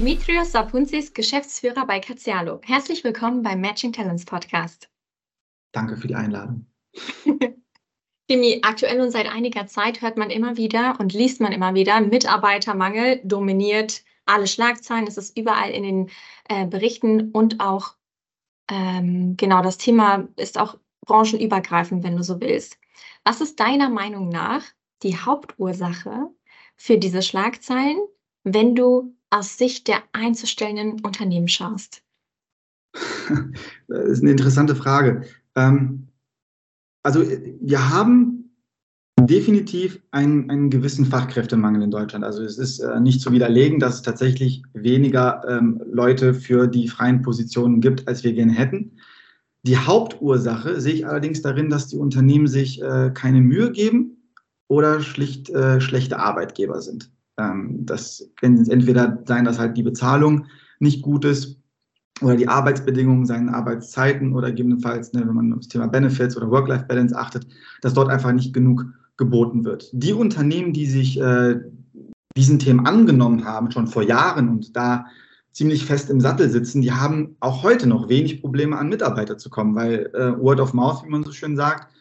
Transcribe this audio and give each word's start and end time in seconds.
Dimitrios 0.00 0.52
Sapunzis, 0.52 1.12
Geschäftsführer 1.12 1.86
bei 1.86 2.00
Cazialo. 2.00 2.62
Herzlich 2.62 3.04
willkommen 3.04 3.42
beim 3.42 3.60
Matching 3.60 3.92
Talents 3.92 4.24
Podcast. 4.24 4.88
Danke 5.72 5.94
für 5.98 6.08
die 6.08 6.14
Einladung. 6.14 6.64
Dimi, 8.30 8.60
aktuell 8.62 9.02
und 9.02 9.10
seit 9.10 9.30
einiger 9.30 9.66
Zeit 9.66 10.00
hört 10.00 10.16
man 10.16 10.30
immer 10.30 10.56
wieder 10.56 10.96
und 10.98 11.12
liest 11.12 11.42
man 11.42 11.52
immer 11.52 11.74
wieder, 11.74 12.00
Mitarbeitermangel 12.00 13.20
dominiert 13.24 14.02
alle 14.24 14.46
Schlagzeilen. 14.46 15.06
Es 15.06 15.18
ist 15.18 15.36
überall 15.36 15.70
in 15.70 15.82
den 15.82 16.10
äh, 16.48 16.66
Berichten 16.66 17.30
und 17.32 17.60
auch 17.60 17.94
ähm, 18.70 19.36
genau 19.36 19.60
das 19.60 19.76
Thema 19.76 20.28
ist 20.36 20.58
auch 20.58 20.78
branchenübergreifend, 21.04 22.04
wenn 22.04 22.16
du 22.16 22.22
so 22.22 22.40
willst. 22.40 22.78
Was 23.22 23.42
ist 23.42 23.60
deiner 23.60 23.90
Meinung 23.90 24.30
nach 24.30 24.64
die 25.02 25.18
Hauptursache 25.18 26.30
für 26.78 26.96
diese 26.96 27.20
Schlagzeilen, 27.20 27.98
wenn 28.44 28.74
du 28.74 29.14
aus 29.30 29.56
Sicht 29.56 29.88
der 29.88 30.02
einzustellenden 30.12 31.00
Unternehmen 31.04 31.48
schaust? 31.48 32.02
Das 33.88 34.08
ist 34.08 34.22
eine 34.22 34.30
interessante 34.30 34.76
Frage. 34.76 35.24
Ähm, 35.56 36.08
also 37.02 37.22
wir 37.60 37.90
haben 37.90 38.40
definitiv 39.18 40.00
einen, 40.10 40.50
einen 40.50 40.70
gewissen 40.70 41.06
Fachkräftemangel 41.06 41.82
in 41.82 41.90
Deutschland. 41.90 42.24
Also 42.24 42.42
es 42.42 42.58
ist 42.58 42.80
äh, 42.80 43.00
nicht 43.00 43.20
zu 43.20 43.32
widerlegen, 43.32 43.78
dass 43.80 43.96
es 43.96 44.02
tatsächlich 44.02 44.62
weniger 44.72 45.42
ähm, 45.48 45.82
Leute 45.90 46.34
für 46.34 46.66
die 46.66 46.88
freien 46.88 47.22
Positionen 47.22 47.80
gibt, 47.80 48.08
als 48.08 48.24
wir 48.24 48.32
gerne 48.32 48.52
hätten. 48.52 48.92
Die 49.62 49.76
Hauptursache 49.76 50.80
sehe 50.80 50.94
ich 50.94 51.06
allerdings 51.06 51.42
darin, 51.42 51.68
dass 51.68 51.88
die 51.88 51.98
Unternehmen 51.98 52.46
sich 52.46 52.80
äh, 52.80 53.10
keine 53.12 53.40
Mühe 53.40 53.72
geben 53.72 54.16
oder 54.68 55.00
schlicht 55.00 55.50
äh, 55.50 55.80
schlechte 55.80 56.18
Arbeitgeber 56.18 56.80
sind. 56.80 57.10
Ähm, 57.40 57.86
das 57.86 58.28
kann 58.40 58.68
entweder 58.68 59.22
sein, 59.26 59.44
dass 59.44 59.58
halt 59.58 59.76
die 59.76 59.82
Bezahlung 59.82 60.46
nicht 60.78 61.02
gut 61.02 61.24
ist 61.24 61.58
oder 62.20 62.36
die 62.36 62.48
Arbeitsbedingungen, 62.48 63.26
seine 63.26 63.54
Arbeitszeiten 63.54 64.34
oder 64.34 64.48
gegebenenfalls, 64.48 65.12
ne, 65.12 65.26
wenn 65.26 65.34
man 65.34 65.52
aufs 65.54 65.68
Thema 65.68 65.88
Benefits 65.88 66.36
oder 66.36 66.50
Work-Life-Balance 66.50 67.16
achtet, 67.16 67.46
dass 67.80 67.94
dort 67.94 68.10
einfach 68.10 68.32
nicht 68.32 68.52
genug 68.52 68.84
geboten 69.16 69.64
wird. 69.64 69.90
Die 69.92 70.12
Unternehmen, 70.12 70.72
die 70.72 70.86
sich 70.86 71.20
äh, 71.20 71.60
diesen 72.36 72.58
Themen 72.58 72.86
angenommen 72.86 73.44
haben, 73.44 73.70
schon 73.70 73.86
vor 73.86 74.02
Jahren 74.02 74.48
und 74.48 74.76
da 74.76 75.06
ziemlich 75.52 75.84
fest 75.84 76.10
im 76.10 76.20
Sattel 76.20 76.48
sitzen, 76.48 76.80
die 76.80 76.92
haben 76.92 77.36
auch 77.40 77.62
heute 77.62 77.86
noch 77.86 78.08
wenig 78.08 78.40
Probleme, 78.40 78.78
an 78.78 78.88
Mitarbeiter 78.88 79.36
zu 79.36 79.50
kommen, 79.50 79.74
weil 79.74 80.10
äh, 80.14 80.38
Word 80.40 80.60
of 80.60 80.74
Mouth, 80.74 81.04
wie 81.04 81.10
man 81.10 81.24
so 81.24 81.32
schön 81.32 81.56
sagt, 81.56 81.92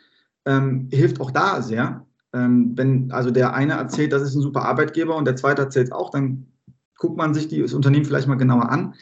ähm, 0.45 0.88
hilft 0.92 1.19
auch 1.19 1.31
da 1.31 1.61
sehr. 1.61 2.05
Ähm, 2.33 2.73
wenn 2.75 3.11
also 3.11 3.31
der 3.31 3.53
eine 3.53 3.73
erzählt, 3.73 4.13
das 4.13 4.22
ist 4.22 4.35
ein 4.35 4.41
super 4.41 4.63
Arbeitgeber 4.63 5.16
und 5.16 5.25
der 5.25 5.35
zweite 5.35 5.63
erzählt 5.63 5.88
es 5.88 5.91
auch, 5.91 6.11
dann 6.11 6.47
guckt 6.97 7.17
man 7.17 7.33
sich 7.33 7.47
das 7.47 7.73
Unternehmen 7.73 8.05
vielleicht 8.05 8.27
mal 8.27 8.36
genauer 8.36 8.69
an. 8.69 8.95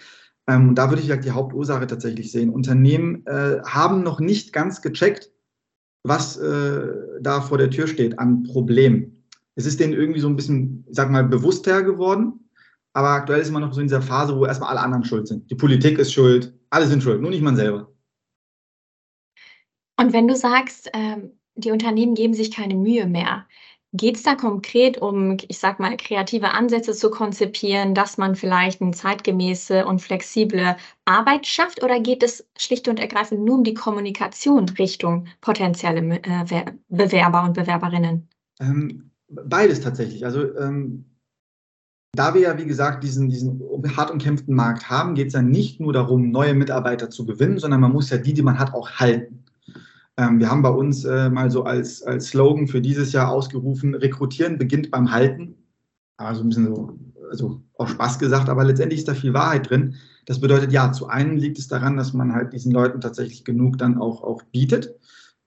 Ähm, 0.47 0.69
und 0.69 0.75
da 0.75 0.89
würde 0.89 1.01
ich 1.01 1.19
die 1.19 1.31
Hauptursache 1.31 1.87
tatsächlich 1.87 2.31
sehen. 2.31 2.49
Unternehmen 2.49 3.25
äh, 3.25 3.59
haben 3.63 4.03
noch 4.03 4.19
nicht 4.19 4.53
ganz 4.53 4.81
gecheckt, 4.81 5.31
was 6.03 6.37
äh, 6.37 6.87
da 7.21 7.41
vor 7.41 7.57
der 7.57 7.69
Tür 7.69 7.87
steht 7.87 8.17
an 8.17 8.43
Problemen. 8.43 9.25
Es 9.55 9.65
ist 9.65 9.79
denen 9.79 9.93
irgendwie 9.93 10.19
so 10.19 10.29
ein 10.29 10.35
bisschen, 10.35 10.85
sag 10.89 11.09
mal, 11.09 11.23
bewusster 11.23 11.83
geworden. 11.83 12.49
Aber 12.93 13.09
aktuell 13.09 13.41
ist 13.41 13.51
man 13.51 13.61
noch 13.61 13.73
so 13.73 13.81
in 13.81 13.87
dieser 13.87 14.01
Phase, 14.01 14.35
wo 14.35 14.45
erstmal 14.45 14.69
alle 14.69 14.79
anderen 14.79 15.03
schuld 15.03 15.27
sind. 15.27 15.51
Die 15.51 15.55
Politik 15.55 15.99
ist 15.99 16.13
schuld, 16.13 16.57
alle 16.69 16.87
sind 16.87 17.03
schuld, 17.03 17.21
nur 17.21 17.29
nicht 17.29 17.43
man 17.43 17.55
selber. 17.55 17.91
Und 19.99 20.13
wenn 20.13 20.27
du 20.27 20.35
sagst, 20.35 20.89
ähm, 20.93 21.36
die 21.57 21.71
Unternehmen 21.71 22.15
geben 22.15 22.33
sich 22.33 22.51
keine 22.51 22.75
Mühe 22.75 23.07
mehr, 23.07 23.45
geht 23.93 24.17
es 24.17 24.23
da 24.23 24.35
konkret 24.35 24.97
um, 25.01 25.37
ich 25.47 25.59
sag 25.59 25.79
mal, 25.79 25.95
kreative 25.97 26.51
Ansätze 26.51 26.93
zu 26.93 27.09
konzipieren, 27.09 27.95
dass 27.95 28.17
man 28.17 28.35
vielleicht 28.35 28.81
eine 28.81 28.91
zeitgemäße 28.91 29.85
und 29.85 30.01
flexible 30.01 30.75
Arbeit 31.05 31.47
schafft 31.47 31.83
oder 31.83 31.99
geht 31.99 32.21
es 32.21 32.45
schlicht 32.57 32.87
und 32.87 32.99
ergreifend 32.99 33.43
nur 33.43 33.55
um 33.55 33.63
die 33.63 33.73
Kommunikation 33.73 34.69
Richtung 34.69 35.27
potenzielle 35.41 36.21
äh, 36.23 36.65
Bewerber 36.89 37.43
und 37.43 37.53
Bewerberinnen? 37.53 38.27
Ähm, 38.59 39.11
beides 39.29 39.81
tatsächlich. 39.81 40.25
Also 40.25 40.55
ähm, 40.57 41.05
da 42.13 42.33
wir 42.33 42.41
ja, 42.41 42.57
wie 42.57 42.65
gesagt, 42.65 43.03
diesen, 43.03 43.29
diesen 43.29 43.61
hart 43.95 44.11
umkämpften 44.11 44.55
Markt 44.55 44.89
haben, 44.89 45.15
geht 45.15 45.27
es 45.27 45.33
ja 45.33 45.41
nicht 45.41 45.79
nur 45.79 45.93
darum, 45.93 46.31
neue 46.31 46.55
Mitarbeiter 46.55 47.09
zu 47.09 47.25
gewinnen, 47.25 47.59
sondern 47.59 47.79
man 47.79 47.91
muss 47.91 48.09
ja 48.09 48.17
die, 48.17 48.33
die 48.33 48.41
man 48.41 48.59
hat, 48.59 48.73
auch 48.73 48.89
halten. 48.91 49.45
Ähm, 50.17 50.39
wir 50.39 50.49
haben 50.49 50.63
bei 50.63 50.69
uns 50.69 51.05
äh, 51.05 51.29
mal 51.29 51.51
so 51.51 51.63
als, 51.63 52.01
als 52.03 52.27
Slogan 52.27 52.67
für 52.67 52.81
dieses 52.81 53.11
Jahr 53.13 53.29
ausgerufen, 53.29 53.93
Rekrutieren 53.95 54.57
beginnt 54.57 54.91
beim 54.91 55.11
Halten. 55.11 55.55
Also 56.17 56.41
ein 56.41 56.49
bisschen 56.49 56.75
so, 56.75 56.97
also 57.29 57.61
auch 57.77 57.87
Spaß 57.87 58.17
gesagt, 58.17 58.49
aber 58.49 58.63
letztendlich 58.63 58.99
ist 58.99 59.07
da 59.07 59.13
viel 59.13 59.33
Wahrheit 59.33 59.69
drin. 59.69 59.95
Das 60.25 60.41
bedeutet, 60.41 60.71
ja, 60.71 60.91
zu 60.91 61.07
einem 61.07 61.37
liegt 61.37 61.59
es 61.59 61.67
daran, 61.67 61.95
dass 61.95 62.13
man 62.13 62.33
halt 62.33 62.51
diesen 62.51 62.71
Leuten 62.71 62.99
tatsächlich 62.99 63.45
genug 63.45 63.77
dann 63.77 63.97
auch, 63.97 64.23
auch 64.23 64.41
bietet, 64.43 64.95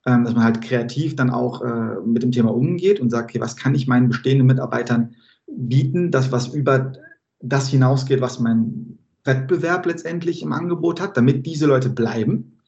ähm, 0.07 0.25
dass 0.25 0.35
man 0.35 0.45
halt 0.45 0.63
kreativ 0.63 1.17
dann 1.17 1.31
auch 1.31 1.63
äh, 1.63 2.01
mit 2.07 2.23
dem 2.23 2.33
Thema 2.33 2.55
umgeht 2.55 3.01
und 3.01 3.11
sagt, 3.11 3.31
okay, 3.31 3.41
was 3.41 3.57
kann 3.57 3.75
ich 3.75 3.89
meinen 3.89 4.09
bestehenden 4.09 4.47
Mitarbeitern 4.47 5.17
bieten, 5.49 6.11
das 6.13 6.31
was 6.31 6.49
über 6.49 6.93
das 7.41 7.69
hinausgeht, 7.69 8.21
was 8.21 8.39
mein 8.39 8.99
Wettbewerb 9.25 9.87
letztendlich 9.87 10.43
im 10.43 10.53
Angebot 10.53 11.01
hat, 11.01 11.17
damit 11.17 11.45
diese 11.45 11.67
Leute 11.67 11.91
bleiben. 11.91 12.60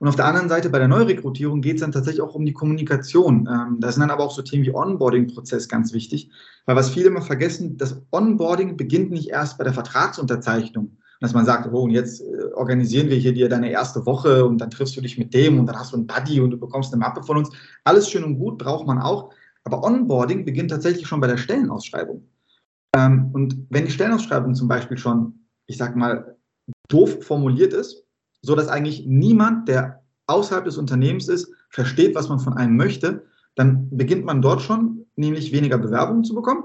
Und 0.00 0.08
auf 0.08 0.16
der 0.16 0.26
anderen 0.26 0.48
Seite 0.48 0.70
bei 0.70 0.78
der 0.78 0.88
Neurekrutierung 0.88 1.60
geht 1.60 1.76
es 1.76 1.80
dann 1.80 1.92
tatsächlich 1.92 2.22
auch 2.22 2.34
um 2.34 2.46
die 2.46 2.52
Kommunikation. 2.52 3.48
Ähm, 3.50 3.78
da 3.80 3.90
sind 3.90 4.00
dann 4.00 4.10
aber 4.10 4.24
auch 4.24 4.30
so 4.30 4.42
Themen 4.42 4.64
wie 4.64 4.74
Onboarding-Prozess 4.74 5.68
ganz 5.68 5.92
wichtig, 5.92 6.30
weil 6.66 6.76
was 6.76 6.90
viele 6.90 7.08
immer 7.08 7.22
vergessen, 7.22 7.76
das 7.76 8.00
Onboarding 8.12 8.76
beginnt 8.76 9.10
nicht 9.10 9.30
erst 9.30 9.58
bei 9.58 9.64
der 9.64 9.72
Vertragsunterzeichnung. 9.72 10.96
Dass 11.20 11.34
man 11.34 11.44
sagt, 11.44 11.68
oh, 11.72 11.82
und 11.82 11.90
jetzt 11.90 12.20
äh, 12.20 12.52
organisieren 12.54 13.08
wir 13.08 13.16
hier 13.16 13.32
dir 13.32 13.48
deine 13.48 13.72
erste 13.72 14.06
Woche 14.06 14.46
und 14.46 14.58
dann 14.58 14.70
triffst 14.70 14.96
du 14.96 15.00
dich 15.00 15.18
mit 15.18 15.34
dem 15.34 15.58
und 15.58 15.66
dann 15.66 15.76
hast 15.76 15.92
du 15.92 15.96
einen 15.96 16.06
Buddy 16.06 16.40
und 16.40 16.52
du 16.52 16.58
bekommst 16.58 16.92
eine 16.92 17.00
Mappe 17.00 17.24
von 17.24 17.38
uns. 17.38 17.50
Alles 17.82 18.08
schön 18.08 18.22
und 18.22 18.38
gut, 18.38 18.56
braucht 18.58 18.86
man 18.86 19.00
auch. 19.00 19.32
Aber 19.64 19.82
Onboarding 19.82 20.44
beginnt 20.44 20.70
tatsächlich 20.70 21.08
schon 21.08 21.20
bei 21.20 21.26
der 21.26 21.36
Stellenausschreibung. 21.36 22.24
Ähm, 22.94 23.30
und 23.32 23.66
wenn 23.68 23.84
die 23.84 23.90
Stellenausschreibung 23.90 24.54
zum 24.54 24.68
Beispiel 24.68 24.96
schon, 24.96 25.46
ich 25.66 25.76
sag 25.76 25.96
mal, 25.96 26.36
doof 26.88 27.18
formuliert 27.22 27.72
ist, 27.72 28.04
so 28.42 28.54
dass 28.54 28.68
eigentlich 28.68 29.06
niemand, 29.06 29.68
der 29.68 30.02
außerhalb 30.26 30.64
des 30.64 30.78
Unternehmens 30.78 31.28
ist, 31.28 31.52
versteht, 31.70 32.14
was 32.14 32.28
man 32.28 32.38
von 32.38 32.54
einem 32.54 32.76
möchte, 32.76 33.24
dann 33.54 33.88
beginnt 33.90 34.24
man 34.24 34.42
dort 34.42 34.62
schon, 34.62 35.06
nämlich 35.16 35.52
weniger 35.52 35.78
Bewerbungen 35.78 36.24
zu 36.24 36.34
bekommen. 36.34 36.64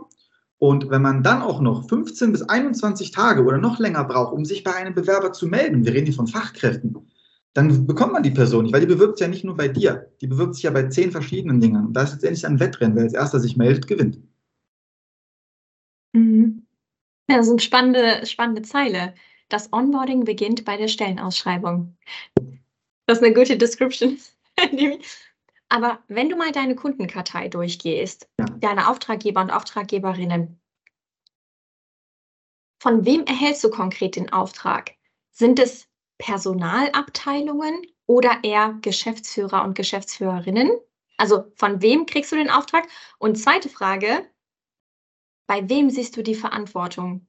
Und 0.59 0.89
wenn 0.89 1.01
man 1.01 1.23
dann 1.23 1.41
auch 1.41 1.59
noch 1.59 1.89
15 1.89 2.31
bis 2.31 2.43
21 2.43 3.11
Tage 3.11 3.43
oder 3.43 3.57
noch 3.57 3.79
länger 3.79 4.03
braucht, 4.05 4.33
um 4.33 4.45
sich 4.45 4.63
bei 4.63 4.73
einem 4.73 4.93
Bewerber 4.93 5.33
zu 5.33 5.47
melden, 5.47 5.83
wir 5.83 5.93
reden 5.93 6.05
hier 6.05 6.15
von 6.15 6.27
Fachkräften, 6.27 6.95
dann 7.53 7.85
bekommt 7.85 8.13
man 8.13 8.23
die 8.23 8.31
Person 8.31 8.63
nicht, 8.63 8.73
weil 8.73 8.81
die 8.81 8.87
bewirbt 8.87 9.17
sich 9.17 9.25
ja 9.25 9.29
nicht 9.29 9.43
nur 9.43 9.55
bei 9.55 9.67
dir, 9.67 10.11
die 10.21 10.27
bewirbt 10.27 10.55
sich 10.55 10.63
ja 10.63 10.71
bei 10.71 10.87
zehn 10.87 11.11
verschiedenen 11.11 11.59
Dingen. 11.59 11.87
Und 11.87 11.93
da 11.93 12.03
ist 12.03 12.13
letztendlich 12.13 12.47
ein 12.47 12.59
Wettrennen. 12.59 12.95
Wer 12.95 13.03
als 13.03 13.13
erster 13.13 13.39
sich 13.39 13.57
meldet, 13.57 13.87
gewinnt. 13.87 14.19
Mhm. 16.13 16.65
Ja, 17.29 17.37
das 17.37 17.47
sind 17.47 17.61
spannende, 17.61 18.25
spannende 18.25 18.61
Zeile. 18.61 19.13
Das 19.53 19.71
Onboarding 19.71 20.25
beginnt 20.25 20.65
bei 20.65 20.77
der 20.77 20.87
Stellenausschreibung. 20.87 21.95
Das 23.05 23.19
ist 23.19 23.23
eine 23.23 23.35
gute 23.35 23.55
Description. 23.55 24.19
Aber 25.69 25.99
wenn 26.07 26.29
du 26.29 26.35
mal 26.35 26.51
deine 26.51 26.75
Kundenkartei 26.75 27.49
durchgehst, 27.49 28.27
ja. 28.39 28.45
deine 28.45 28.89
Auftraggeber 28.89 29.41
und 29.41 29.51
Auftraggeberinnen, 29.51 30.59
von 32.81 33.05
wem 33.05 33.25
erhältst 33.25 33.63
du 33.63 33.69
konkret 33.69 34.15
den 34.15 34.33
Auftrag? 34.33 34.95
Sind 35.29 35.59
es 35.59 35.87
Personalabteilungen 36.17 37.79
oder 38.07 38.39
eher 38.41 38.79
Geschäftsführer 38.81 39.65
und 39.65 39.75
Geschäftsführerinnen? 39.75 40.71
Also 41.17 41.43
von 41.53 41.79
wem 41.83 42.07
kriegst 42.07 42.31
du 42.31 42.37
den 42.37 42.49
Auftrag? 42.49 42.87
Und 43.19 43.37
zweite 43.37 43.69
Frage, 43.69 44.27
bei 45.45 45.69
wem 45.69 45.91
siehst 45.91 46.17
du 46.17 46.23
die 46.23 46.33
Verantwortung, 46.33 47.27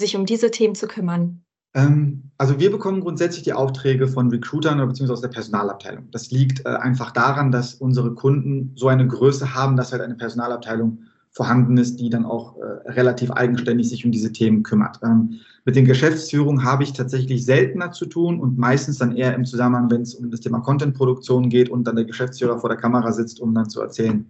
sich 0.00 0.16
um 0.16 0.24
diese 0.24 0.50
Themen 0.50 0.74
zu 0.74 0.88
kümmern? 0.88 1.44
Ähm, 1.74 2.30
also 2.36 2.58
wir 2.58 2.70
bekommen 2.70 3.00
grundsätzlich 3.00 3.44
die 3.44 3.52
Aufträge 3.52 4.08
von 4.08 4.30
Recruitern 4.30 4.78
oder 4.78 4.88
beziehungsweise 4.88 5.14
aus 5.14 5.20
der 5.20 5.28
Personalabteilung. 5.28 6.10
Das 6.10 6.30
liegt 6.30 6.64
äh, 6.64 6.70
einfach 6.70 7.10
daran, 7.12 7.52
dass 7.52 7.74
unsere 7.74 8.14
Kunden 8.14 8.72
so 8.76 8.88
eine 8.88 9.06
Größe 9.06 9.54
haben, 9.54 9.76
dass 9.76 9.92
halt 9.92 10.02
eine 10.02 10.14
Personalabteilung 10.14 11.04
vorhanden 11.32 11.76
ist, 11.76 12.00
die 12.00 12.10
dann 12.10 12.24
auch 12.24 12.56
äh, 12.56 12.90
relativ 12.90 13.30
eigenständig 13.30 13.88
sich 13.88 14.04
um 14.04 14.10
diese 14.10 14.32
Themen 14.32 14.64
kümmert. 14.64 14.98
Ähm, 15.04 15.40
mit 15.64 15.76
den 15.76 15.84
Geschäftsführungen 15.84 16.64
habe 16.64 16.82
ich 16.82 16.92
tatsächlich 16.92 17.44
seltener 17.44 17.92
zu 17.92 18.06
tun 18.06 18.40
und 18.40 18.58
meistens 18.58 18.98
dann 18.98 19.14
eher 19.14 19.34
im 19.34 19.44
Zusammenhang, 19.44 19.90
wenn 19.90 20.02
es 20.02 20.14
um 20.14 20.30
das 20.30 20.40
Thema 20.40 20.60
Contentproduktion 20.60 21.48
geht 21.48 21.68
und 21.68 21.84
dann 21.84 21.96
der 21.96 22.04
Geschäftsführer 22.04 22.58
vor 22.58 22.70
der 22.70 22.78
Kamera 22.78 23.12
sitzt, 23.12 23.38
um 23.40 23.54
dann 23.54 23.70
zu 23.70 23.80
erzählen, 23.80 24.26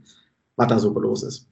was 0.57 0.69
da 0.69 0.79
so 0.79 0.99
los 0.99 1.23
ist. 1.23 1.49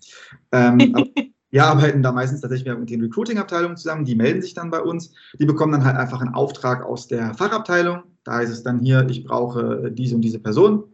Ähm, 0.53 0.95
wir 1.51 1.65
arbeiten 1.65 2.03
da 2.03 2.13
meistens 2.13 2.43
tatsächlich 2.43 2.77
mit 2.77 2.91
den 2.91 3.01
Recruiting-Abteilungen 3.01 3.77
zusammen, 3.77 4.05
die 4.05 4.15
melden 4.15 4.43
sich 4.43 4.55
dann 4.55 4.71
bei 4.71 4.81
uns. 4.81 5.13
Die 5.39 5.47
bekommen 5.47 5.73
dann 5.73 5.85
halt 5.85 5.97
einfach 5.97 6.21
einen 6.21 6.35
Auftrag 6.35 6.85
aus 6.85 7.07
der 7.07 7.35
Fachabteilung. 7.35 8.03
Da 8.25 8.35
heißt 8.35 8.53
es 8.53 8.63
dann 8.63 8.81
hier, 8.81 9.09
ich 9.09 9.25
brauche 9.25 9.91
diese 9.91 10.15
und 10.15 10.21
diese 10.21 10.39
Person. 10.39 10.85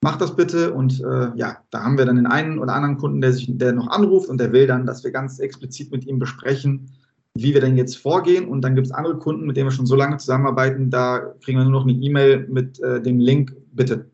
Mach 0.00 0.16
das 0.16 0.34
bitte. 0.34 0.72
Und 0.72 1.00
äh, 1.00 1.30
ja, 1.36 1.58
da 1.70 1.82
haben 1.82 1.98
wir 1.98 2.06
dann 2.06 2.16
den 2.16 2.26
einen 2.26 2.58
oder 2.58 2.74
anderen 2.74 2.96
Kunden, 2.96 3.20
der 3.20 3.34
sich, 3.34 3.46
der 3.50 3.72
noch 3.72 3.88
anruft 3.88 4.30
und 4.30 4.38
der 4.38 4.52
will 4.52 4.66
dann, 4.66 4.86
dass 4.86 5.04
wir 5.04 5.10
ganz 5.10 5.38
explizit 5.40 5.90
mit 5.90 6.06
ihm 6.06 6.18
besprechen, 6.18 6.90
wie 7.34 7.52
wir 7.52 7.60
denn 7.60 7.76
jetzt 7.76 7.98
vorgehen. 7.98 8.48
Und 8.48 8.62
dann 8.62 8.74
gibt 8.74 8.86
es 8.86 8.92
andere 8.92 9.18
Kunden, 9.18 9.46
mit 9.46 9.58
denen 9.58 9.66
wir 9.66 9.72
schon 9.72 9.86
so 9.86 9.96
lange 9.96 10.16
zusammenarbeiten, 10.16 10.90
da 10.90 11.18
kriegen 11.42 11.58
wir 11.58 11.64
nur 11.64 11.80
noch 11.80 11.86
eine 11.86 11.92
E-Mail 11.92 12.48
mit 12.48 12.80
äh, 12.80 13.02
dem 13.02 13.18
Link, 13.18 13.54
bitte. 13.72 14.10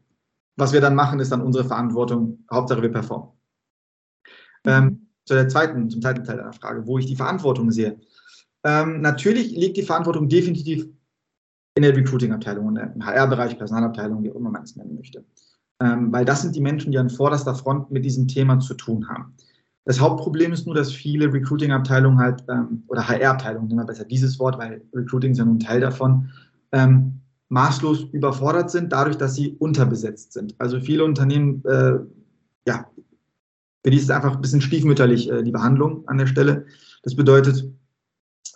Was 0.57 0.73
wir 0.73 0.81
dann 0.81 0.97
machen, 0.97 1.21
ist 1.21 1.31
dann 1.31 1.41
unsere 1.41 1.65
Verantwortung. 1.65 2.45
Hauptsache, 2.51 2.83
wir 2.83 2.91
performen. 2.91 3.29
Ähm. 4.65 5.02
Zu 5.25 5.35
der 5.35 5.49
zweiten, 5.49 5.89
zum 5.91 6.03
zweiten 6.03 6.25
Teil 6.25 6.39
deiner 6.39 6.53
Frage, 6.53 6.87
wo 6.87 6.99
ich 6.99 7.07
die 7.07 7.17
Verantwortung 7.17 7.71
sehe. 7.71 7.99
Ähm, 8.65 9.01
natürlich 9.01 9.53
liegt 9.53 9.77
die 9.77 9.83
Verantwortung 9.83 10.29
definitiv 10.29 10.87
in 11.75 11.83
der 11.83 11.97
Recruiting-Abteilung, 11.97 12.77
im 12.77 13.05
HR-Bereich, 13.05 13.57
Personalabteilung, 13.57 14.23
wie 14.23 14.31
auch 14.31 14.37
immer 14.37 14.51
man 14.51 14.63
es 14.63 14.77
nennen 14.77 14.95
möchte. 14.95 15.25
Ähm, 15.81 16.13
weil 16.13 16.25
das 16.25 16.43
sind 16.43 16.55
die 16.55 16.61
Menschen, 16.61 16.93
die 16.93 16.99
an 16.99 17.11
vorderster 17.11 17.55
Front 17.55 17.91
mit 17.91 18.05
diesem 18.05 18.29
Thema 18.29 18.61
zu 18.61 18.75
tun 18.75 19.09
haben. 19.09 19.35
Das 19.85 19.99
Hauptproblem 19.99 20.53
ist 20.53 20.67
nur, 20.67 20.75
dass 20.75 20.93
viele 20.93 21.33
Recruiting-Abteilungen 21.33 22.19
halt, 22.19 22.45
ähm, 22.49 22.85
oder 22.87 23.09
HR-Abteilungen, 23.09 23.69
nehmen 23.69 23.81
wir 23.81 23.87
besser 23.87 24.05
dieses 24.05 24.39
Wort, 24.39 24.59
weil 24.59 24.83
Recruiting 24.95 25.33
ist 25.33 25.39
ja 25.39 25.45
nun 25.45 25.59
Teil 25.59 25.81
davon, 25.81 26.31
ähm, 26.71 27.21
maßlos 27.49 28.05
überfordert 28.13 28.71
sind, 28.71 28.93
dadurch, 28.93 29.17
dass 29.17 29.35
sie 29.35 29.57
unterbesetzt 29.59 30.33
sind. 30.33 30.55
Also 30.59 30.81
viele 30.81 31.05
Unternehmen, 31.05 31.65
äh, 31.65 31.99
ja, 32.67 32.87
für 33.85 33.91
die 33.91 33.97
ist 33.97 34.05
es 34.05 34.11
einfach 34.11 34.35
ein 34.35 34.41
bisschen 34.41 34.61
stiefmütterlich, 34.61 35.31
äh, 35.31 35.43
die 35.43 35.51
Behandlung 35.51 36.07
an 36.09 36.19
der 36.19 36.27
Stelle. 36.27 36.67
Das 37.03 37.17
bedeutet, 37.17 37.65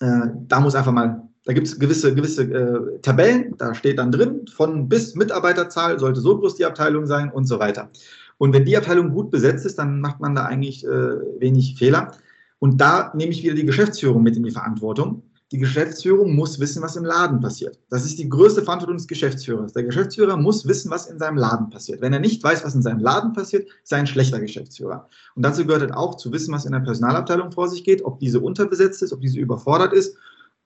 äh, 0.01 0.29
da 0.47 0.61
muss 0.61 0.75
einfach 0.75 0.93
mal, 0.93 1.23
da 1.45 1.53
gibt 1.53 1.67
es 1.67 1.79
gewisse, 1.79 2.15
gewisse 2.15 2.45
äh, 2.45 3.01
Tabellen, 3.01 3.57
da 3.59 3.75
steht 3.75 3.99
dann 3.99 4.13
drin, 4.13 4.47
von 4.53 4.89
bis 4.89 5.15
Mitarbeiterzahl 5.15 5.99
sollte 5.99 6.21
so 6.21 6.39
groß 6.39 6.57
die 6.57 6.65
Abteilung 6.65 7.07
sein 7.07 7.31
und 7.31 7.47
so 7.47 7.59
weiter. 7.59 7.91
Und 8.39 8.53
wenn 8.53 8.65
die 8.65 8.77
Abteilung 8.77 9.11
gut 9.11 9.31
besetzt 9.31 9.65
ist, 9.65 9.79
dann 9.79 10.01
macht 10.01 10.21
man 10.21 10.35
da 10.35 10.45
eigentlich 10.45 10.85
äh, 10.85 11.41
wenig 11.41 11.77
Fehler. 11.79 12.13
Und 12.59 12.81
da 12.81 13.13
nehme 13.15 13.33
ich 13.33 13.43
wieder 13.43 13.55
die 13.55 13.67
Geschäftsführung 13.67 14.23
mit 14.23 14.37
in 14.37 14.43
die 14.43 14.51
Verantwortung. 14.51 15.23
Die 15.53 15.59
Geschäftsführung 15.59 16.35
muss 16.35 16.59
wissen, 16.59 16.83
was 16.83 16.97
im 16.97 17.05
Laden 17.05 17.41
passiert. 17.41 17.79
Das 17.89 18.05
ist 18.05 18.19
die 18.19 18.29
größte 18.29 18.63
Verantwortung 18.63 18.97
des 18.97 19.07
Geschäftsführers. 19.07 19.73
Der 19.73 19.85
Geschäftsführer 19.85 20.37
muss 20.37 20.67
wissen, 20.67 20.91
was 20.91 21.07
in 21.07 21.21
seinem 21.21 21.37
Laden 21.37 21.71
passiert. 21.71 22.01
Wenn 22.01 22.13
er 22.13 22.19
nicht 22.19 22.43
weiß, 22.43 22.65
was 22.65 22.75
in 22.75 22.83
seinem 22.83 22.99
Laden 22.99 23.33
passiert, 23.33 23.69
ist 23.85 23.93
er 23.93 23.99
ein 23.99 24.09
schlechter 24.09 24.41
Geschäftsführer. 24.41 25.09
Und 25.37 25.45
dazu 25.45 25.65
gehört 25.65 25.83
halt 25.83 25.95
auch 25.95 26.17
zu 26.17 26.33
wissen, 26.33 26.53
was 26.53 26.65
in 26.65 26.73
der 26.73 26.81
Personalabteilung 26.81 27.53
vor 27.53 27.69
sich 27.69 27.85
geht, 27.85 28.05
ob 28.05 28.19
diese 28.19 28.41
unterbesetzt 28.41 29.03
ist, 29.03 29.13
ob 29.13 29.21
diese 29.21 29.39
überfordert 29.39 29.93
ist 29.93 30.17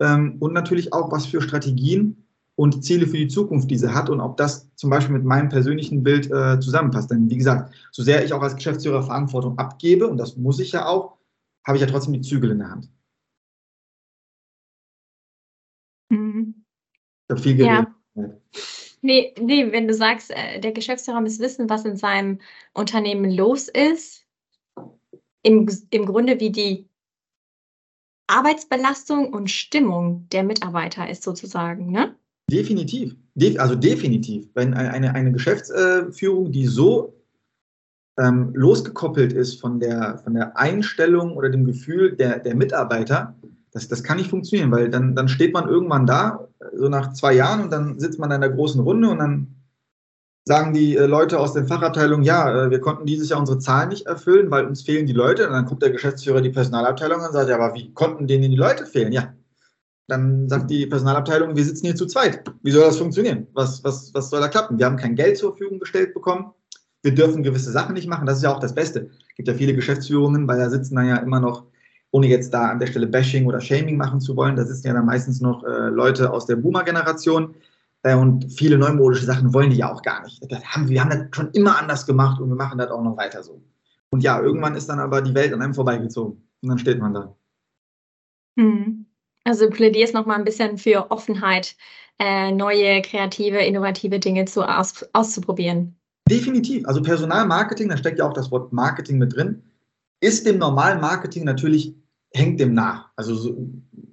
ähm, 0.00 0.36
und 0.40 0.54
natürlich 0.54 0.92
auch, 0.92 1.12
was 1.12 1.26
für 1.26 1.42
Strategien 1.42 2.24
und 2.56 2.84
Ziele 2.84 3.06
für 3.06 3.16
die 3.16 3.28
Zukunft 3.28 3.70
diese 3.70 3.94
hat 3.94 4.10
und 4.10 4.20
ob 4.20 4.36
das 4.36 4.68
zum 4.76 4.90
Beispiel 4.90 5.14
mit 5.14 5.24
meinem 5.24 5.48
persönlichen 5.48 6.02
Bild 6.02 6.30
äh, 6.30 6.58
zusammenpasst. 6.58 7.10
Denn 7.10 7.30
wie 7.30 7.36
gesagt, 7.36 7.74
so 7.90 8.02
sehr 8.02 8.24
ich 8.24 8.32
auch 8.32 8.42
als 8.42 8.56
Geschäftsführer 8.56 9.02
Verantwortung 9.02 9.58
abgebe, 9.58 10.06
und 10.06 10.16
das 10.16 10.36
muss 10.36 10.58
ich 10.58 10.72
ja 10.72 10.86
auch, 10.86 11.18
habe 11.66 11.76
ich 11.76 11.82
ja 11.82 11.86
trotzdem 11.86 12.14
die 12.14 12.22
Zügel 12.22 12.50
in 12.50 12.58
der 12.58 12.70
Hand. 12.70 12.88
Habe 17.30 17.40
viel 17.40 17.56
geredet. 17.56 17.88
Ja. 18.14 18.30
Nee, 19.02 19.34
nee, 19.40 19.72
wenn 19.72 19.88
du 19.88 19.94
sagst, 19.94 20.30
äh, 20.30 20.60
der 20.60 20.72
Geschäftsführer 20.72 21.20
muss 21.20 21.38
wissen, 21.38 21.70
was 21.70 21.84
in 21.84 21.96
seinem 21.96 22.38
Unternehmen 22.74 23.30
los 23.30 23.68
ist, 23.68 24.26
im, 25.42 25.68
im 25.90 26.06
Grunde 26.06 26.38
wie 26.38 26.50
die 26.50 26.86
Arbeitsbelastung 28.26 29.32
und 29.32 29.50
Stimmung 29.50 30.28
der 30.30 30.44
Mitarbeiter 30.44 31.08
ist 31.08 31.22
sozusagen, 31.22 31.90
ne? 31.90 32.14
Definitiv. 32.50 33.16
De 33.34 33.58
also 33.58 33.74
definitiv. 33.74 34.48
Wenn 34.54 34.74
eine, 34.74 35.14
eine 35.14 35.32
Geschäftsführung, 35.32 36.52
die 36.52 36.66
so 36.66 37.14
ähm, 38.18 38.52
losgekoppelt 38.54 39.32
ist 39.32 39.60
von 39.60 39.80
der, 39.80 40.18
von 40.18 40.34
der 40.34 40.56
Einstellung 40.56 41.36
oder 41.36 41.48
dem 41.48 41.64
Gefühl 41.64 42.16
der, 42.16 42.38
der 42.40 42.54
Mitarbeiter, 42.54 43.36
das, 43.72 43.88
das 43.88 44.02
kann 44.02 44.16
nicht 44.16 44.30
funktionieren, 44.30 44.70
weil 44.70 44.90
dann, 44.90 45.14
dann 45.14 45.28
steht 45.28 45.54
man 45.54 45.68
irgendwann 45.68 46.06
da, 46.06 46.48
so 46.74 46.88
nach 46.88 47.12
zwei 47.12 47.34
Jahren, 47.34 47.62
und 47.62 47.72
dann 47.72 47.98
sitzt 47.98 48.18
man 48.18 48.30
in 48.30 48.40
der 48.40 48.50
großen 48.50 48.80
Runde 48.80 49.08
und 49.10 49.18
dann 49.18 49.60
sagen 50.44 50.72
die 50.72 50.96
äh, 50.96 51.06
Leute 51.06 51.38
aus 51.38 51.52
den 51.52 51.66
Fachabteilungen, 51.66 52.24
ja, 52.24 52.66
äh, 52.66 52.70
wir 52.70 52.80
konnten 52.80 53.06
dieses 53.06 53.28
Jahr 53.28 53.38
unsere 53.38 53.58
Zahlen 53.58 53.90
nicht 53.90 54.06
erfüllen, 54.06 54.50
weil 54.50 54.66
uns 54.66 54.82
fehlen 54.82 55.06
die 55.06 55.12
Leute. 55.12 55.46
Und 55.46 55.52
dann 55.52 55.66
guckt 55.66 55.82
der 55.82 55.90
Geschäftsführer 55.90 56.40
die 56.40 56.50
Personalabteilung 56.50 57.20
und 57.20 57.32
sagt, 57.32 57.48
ja, 57.48 57.56
aber 57.56 57.74
wie 57.74 57.92
konnten 57.92 58.26
denen 58.26 58.50
die 58.50 58.56
Leute 58.56 58.86
fehlen? 58.86 59.12
Ja, 59.12 59.34
dann 60.08 60.48
sagt 60.48 60.70
die 60.70 60.86
Personalabteilung, 60.86 61.54
wir 61.54 61.64
sitzen 61.64 61.86
hier 61.86 61.94
zu 61.94 62.06
zweit. 62.06 62.42
Wie 62.62 62.72
soll 62.72 62.84
das 62.84 62.96
funktionieren? 62.96 63.46
Was, 63.52 63.84
was, 63.84 64.12
was 64.12 64.30
soll 64.30 64.40
da 64.40 64.48
klappen? 64.48 64.78
Wir 64.78 64.86
haben 64.86 64.96
kein 64.96 65.14
Geld 65.14 65.38
zur 65.38 65.50
Verfügung 65.50 65.78
gestellt 65.78 66.14
bekommen. 66.14 66.52
Wir 67.02 67.14
dürfen 67.14 67.42
gewisse 67.42 67.70
Sachen 67.70 67.94
nicht 67.94 68.08
machen. 68.08 68.26
Das 68.26 68.38
ist 68.38 68.42
ja 68.42 68.52
auch 68.52 68.58
das 68.58 68.74
Beste. 68.74 69.10
Es 69.28 69.34
gibt 69.36 69.48
ja 69.48 69.54
viele 69.54 69.74
Geschäftsführungen, 69.74 70.48
weil 70.48 70.58
da 70.58 70.68
sitzen 70.68 70.96
dann 70.96 71.06
ja 71.06 71.16
immer 71.16 71.40
noch, 71.40 71.66
ohne 72.12 72.26
jetzt 72.26 72.52
da 72.52 72.70
an 72.70 72.78
der 72.78 72.86
Stelle 72.86 73.06
Bashing 73.06 73.46
oder 73.46 73.60
Shaming 73.60 73.96
machen 73.96 74.20
zu 74.20 74.36
wollen, 74.36 74.56
da 74.56 74.64
sitzen 74.64 74.88
ja 74.88 74.94
dann 74.94 75.06
meistens 75.06 75.40
noch 75.40 75.62
äh, 75.64 75.88
Leute 75.88 76.32
aus 76.32 76.46
der 76.46 76.56
Boomer-Generation. 76.56 77.54
Äh, 78.02 78.16
und 78.16 78.52
viele 78.52 78.78
neumodische 78.78 79.24
Sachen 79.24 79.52
wollen 79.54 79.70
die 79.70 79.76
ja 79.76 79.92
auch 79.92 80.02
gar 80.02 80.22
nicht. 80.22 80.40
Das 80.50 80.64
haben, 80.64 80.88
wir 80.88 81.00
haben 81.00 81.10
das 81.10 81.20
schon 81.32 81.50
immer 81.52 81.78
anders 81.78 82.06
gemacht 82.06 82.40
und 82.40 82.48
wir 82.48 82.56
machen 82.56 82.78
das 82.78 82.90
auch 82.90 83.02
noch 83.02 83.16
weiter 83.16 83.42
so. 83.42 83.62
Und 84.10 84.22
ja, 84.22 84.40
irgendwann 84.40 84.74
ist 84.74 84.88
dann 84.88 84.98
aber 84.98 85.22
die 85.22 85.34
Welt 85.34 85.52
an 85.52 85.62
einem 85.62 85.74
vorbeigezogen. 85.74 86.42
Und 86.62 86.68
dann 86.68 86.78
steht 86.78 86.98
man 86.98 87.14
da. 87.14 87.36
Hm. 88.58 89.06
Also 89.44 89.66
du 89.66 89.70
plädierst 89.70 90.14
nochmal 90.14 90.38
ein 90.38 90.44
bisschen 90.44 90.78
für 90.78 91.10
Offenheit, 91.10 91.76
äh, 92.18 92.52
neue, 92.52 93.00
kreative, 93.02 93.58
innovative 93.58 94.18
Dinge 94.18 94.44
zu, 94.44 94.62
aus, 94.62 95.06
auszuprobieren. 95.12 95.96
Definitiv. 96.28 96.86
Also 96.86 97.00
Personalmarketing, 97.02 97.88
da 97.88 97.96
steckt 97.96 98.18
ja 98.18 98.28
auch 98.28 98.34
das 98.34 98.50
Wort 98.50 98.72
Marketing 98.72 99.18
mit 99.18 99.34
drin, 99.34 99.62
ist 100.20 100.46
dem 100.46 100.58
normalen 100.58 101.00
Marketing 101.00 101.44
natürlich, 101.44 101.94
hängt 102.32 102.60
dem 102.60 102.74
nach. 102.74 103.10
Also 103.16 103.34
so, 103.34 103.56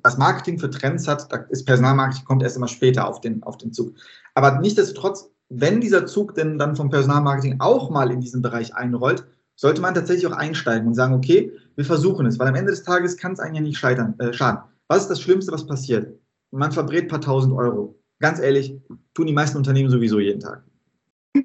was 0.04 0.18
Marketing 0.18 0.60
für 0.60 0.70
Trends 0.70 1.08
hat, 1.08 1.32
da 1.32 1.38
ist 1.50 1.66
Personalmarketing 1.66 2.26
kommt 2.26 2.44
erst 2.44 2.58
immer 2.58 2.68
später 2.68 3.08
auf 3.08 3.22
den, 3.22 3.44
auf 3.44 3.58
den 3.58 3.74
Zug. 3.74 3.94
Aber 4.34 4.60
nichtsdestotrotz, 4.60 5.30
wenn 5.50 5.82
dieser 5.82 6.06
Zug 6.06 6.36
denn 6.36 6.58
dann 6.58 6.76
vom 6.76 6.90
Personalmarketing 6.90 7.60
auch 7.60 7.90
mal 7.90 8.12
in 8.12 8.20
diesen 8.20 8.42
Bereich 8.42 8.76
einrollt, 8.76 9.26
sollte 9.56 9.82
man 9.82 9.96
tatsächlich 9.96 10.28
auch 10.28 10.38
einsteigen 10.38 10.88
und 10.88 10.94
sagen, 10.94 11.14
okay, 11.14 11.52
wir 11.76 11.86
versuchen 11.86 12.26
es, 12.26 12.38
weil 12.38 12.48
am 12.48 12.56
Ende 12.56 12.72
des 12.72 12.84
Tages 12.84 13.18
kann 13.18 13.34
es 13.34 13.40
einen 13.40 13.56
ja 13.56 13.62
nicht 13.62 13.78
scheitern, 13.78 14.16
äh, 14.20 14.34
schaden. 14.34 14.62
Was 14.88 15.04
ist 15.04 15.10
das 15.10 15.22
Schlimmste, 15.22 15.52
was 15.52 15.66
passiert? 15.66 16.20
Man 16.52 16.72
verbrät 16.72 17.06
ein 17.06 17.08
paar 17.08 17.22
tausend 17.22 17.54
Euro. 17.54 18.00
Ganz 18.20 18.40
ehrlich, 18.40 18.80
tun 19.14 19.28
die 19.28 19.34
meisten 19.34 19.58
Unternehmen 19.58 19.90
sowieso 19.90 20.20
jeden 20.20 20.40
Tag. 20.40 20.64
Im 21.36 21.44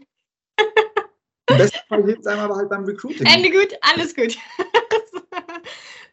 besten 1.59 1.79
Fall 1.89 2.05
hilft 2.05 2.21
es 2.21 2.27
einem 2.27 2.41
aber 2.41 2.57
halt 2.57 2.69
beim 2.69 2.85
Recruiting. 2.85 3.27
Ende 3.27 3.51
gut, 3.51 3.75
alles 3.83 4.15
gut. 4.15 4.37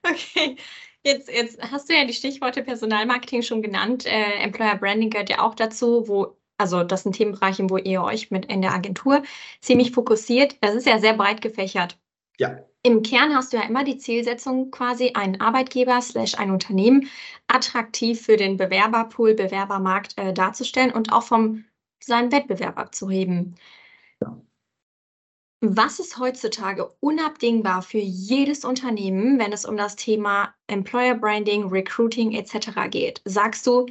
okay. 0.09 0.55
Jetzt, 1.03 1.29
jetzt 1.29 1.61
hast 1.61 1.89
du 1.89 1.93
ja 1.93 2.05
die 2.05 2.13
Stichworte 2.13 2.61
Personalmarketing 2.61 3.41
schon 3.41 3.61
genannt. 3.61 4.05
Äh, 4.05 4.43
Employer 4.43 4.75
Branding 4.75 5.09
gehört 5.09 5.29
ja 5.29 5.39
auch 5.39 5.55
dazu, 5.55 6.07
wo, 6.07 6.37
also 6.57 6.83
das 6.83 7.03
sind 7.03 7.15
Themenbereiche, 7.15 7.69
wo 7.69 7.77
ihr 7.77 8.03
euch 8.03 8.31
mit 8.31 8.45
in 8.47 8.61
der 8.61 8.73
Agentur 8.73 9.23
ziemlich 9.61 9.91
fokussiert. 9.91 10.57
Das 10.61 10.75
ist 10.75 10.85
ja 10.85 10.99
sehr 10.99 11.13
breit 11.13 11.41
gefächert. 11.41 11.97
Ja. 12.37 12.59
Im 12.83 13.01
Kern 13.01 13.35
hast 13.35 13.51
du 13.51 13.57
ja 13.57 13.63
immer 13.63 13.83
die 13.83 13.97
Zielsetzung, 13.97 14.71
quasi 14.71 15.11
einen 15.13 15.41
Arbeitgeber 15.41 16.01
slash 16.01 16.35
ein 16.35 16.51
Unternehmen 16.51 17.09
attraktiv 17.47 18.21
für 18.21 18.37
den 18.37 18.57
Bewerberpool, 18.57 19.35
Bewerbermarkt 19.35 20.17
äh, 20.17 20.33
darzustellen 20.33 20.91
und 20.91 21.11
auch 21.11 21.23
vom 21.23 21.65
seinen 21.99 22.31
Wettbewerb 22.31 22.77
abzuheben. 22.77 23.55
Ja. 24.21 24.41
Was 25.61 25.99
ist 25.99 26.17
heutzutage 26.17 26.89
unabdingbar 27.01 27.81
für 27.81 27.97
jedes 27.97 28.63
Unternehmen, 28.63 29.39
wenn 29.39 29.51
es 29.51 29.65
um 29.65 29.75
das 29.75 29.97
Thema 29.97 30.53
Employer 30.67 31.15
Branding, 31.15 31.67
Recruiting 31.67 32.31
etc. 32.31 32.89
geht? 32.89 33.21
Sagst 33.25 33.67
du, 33.67 33.87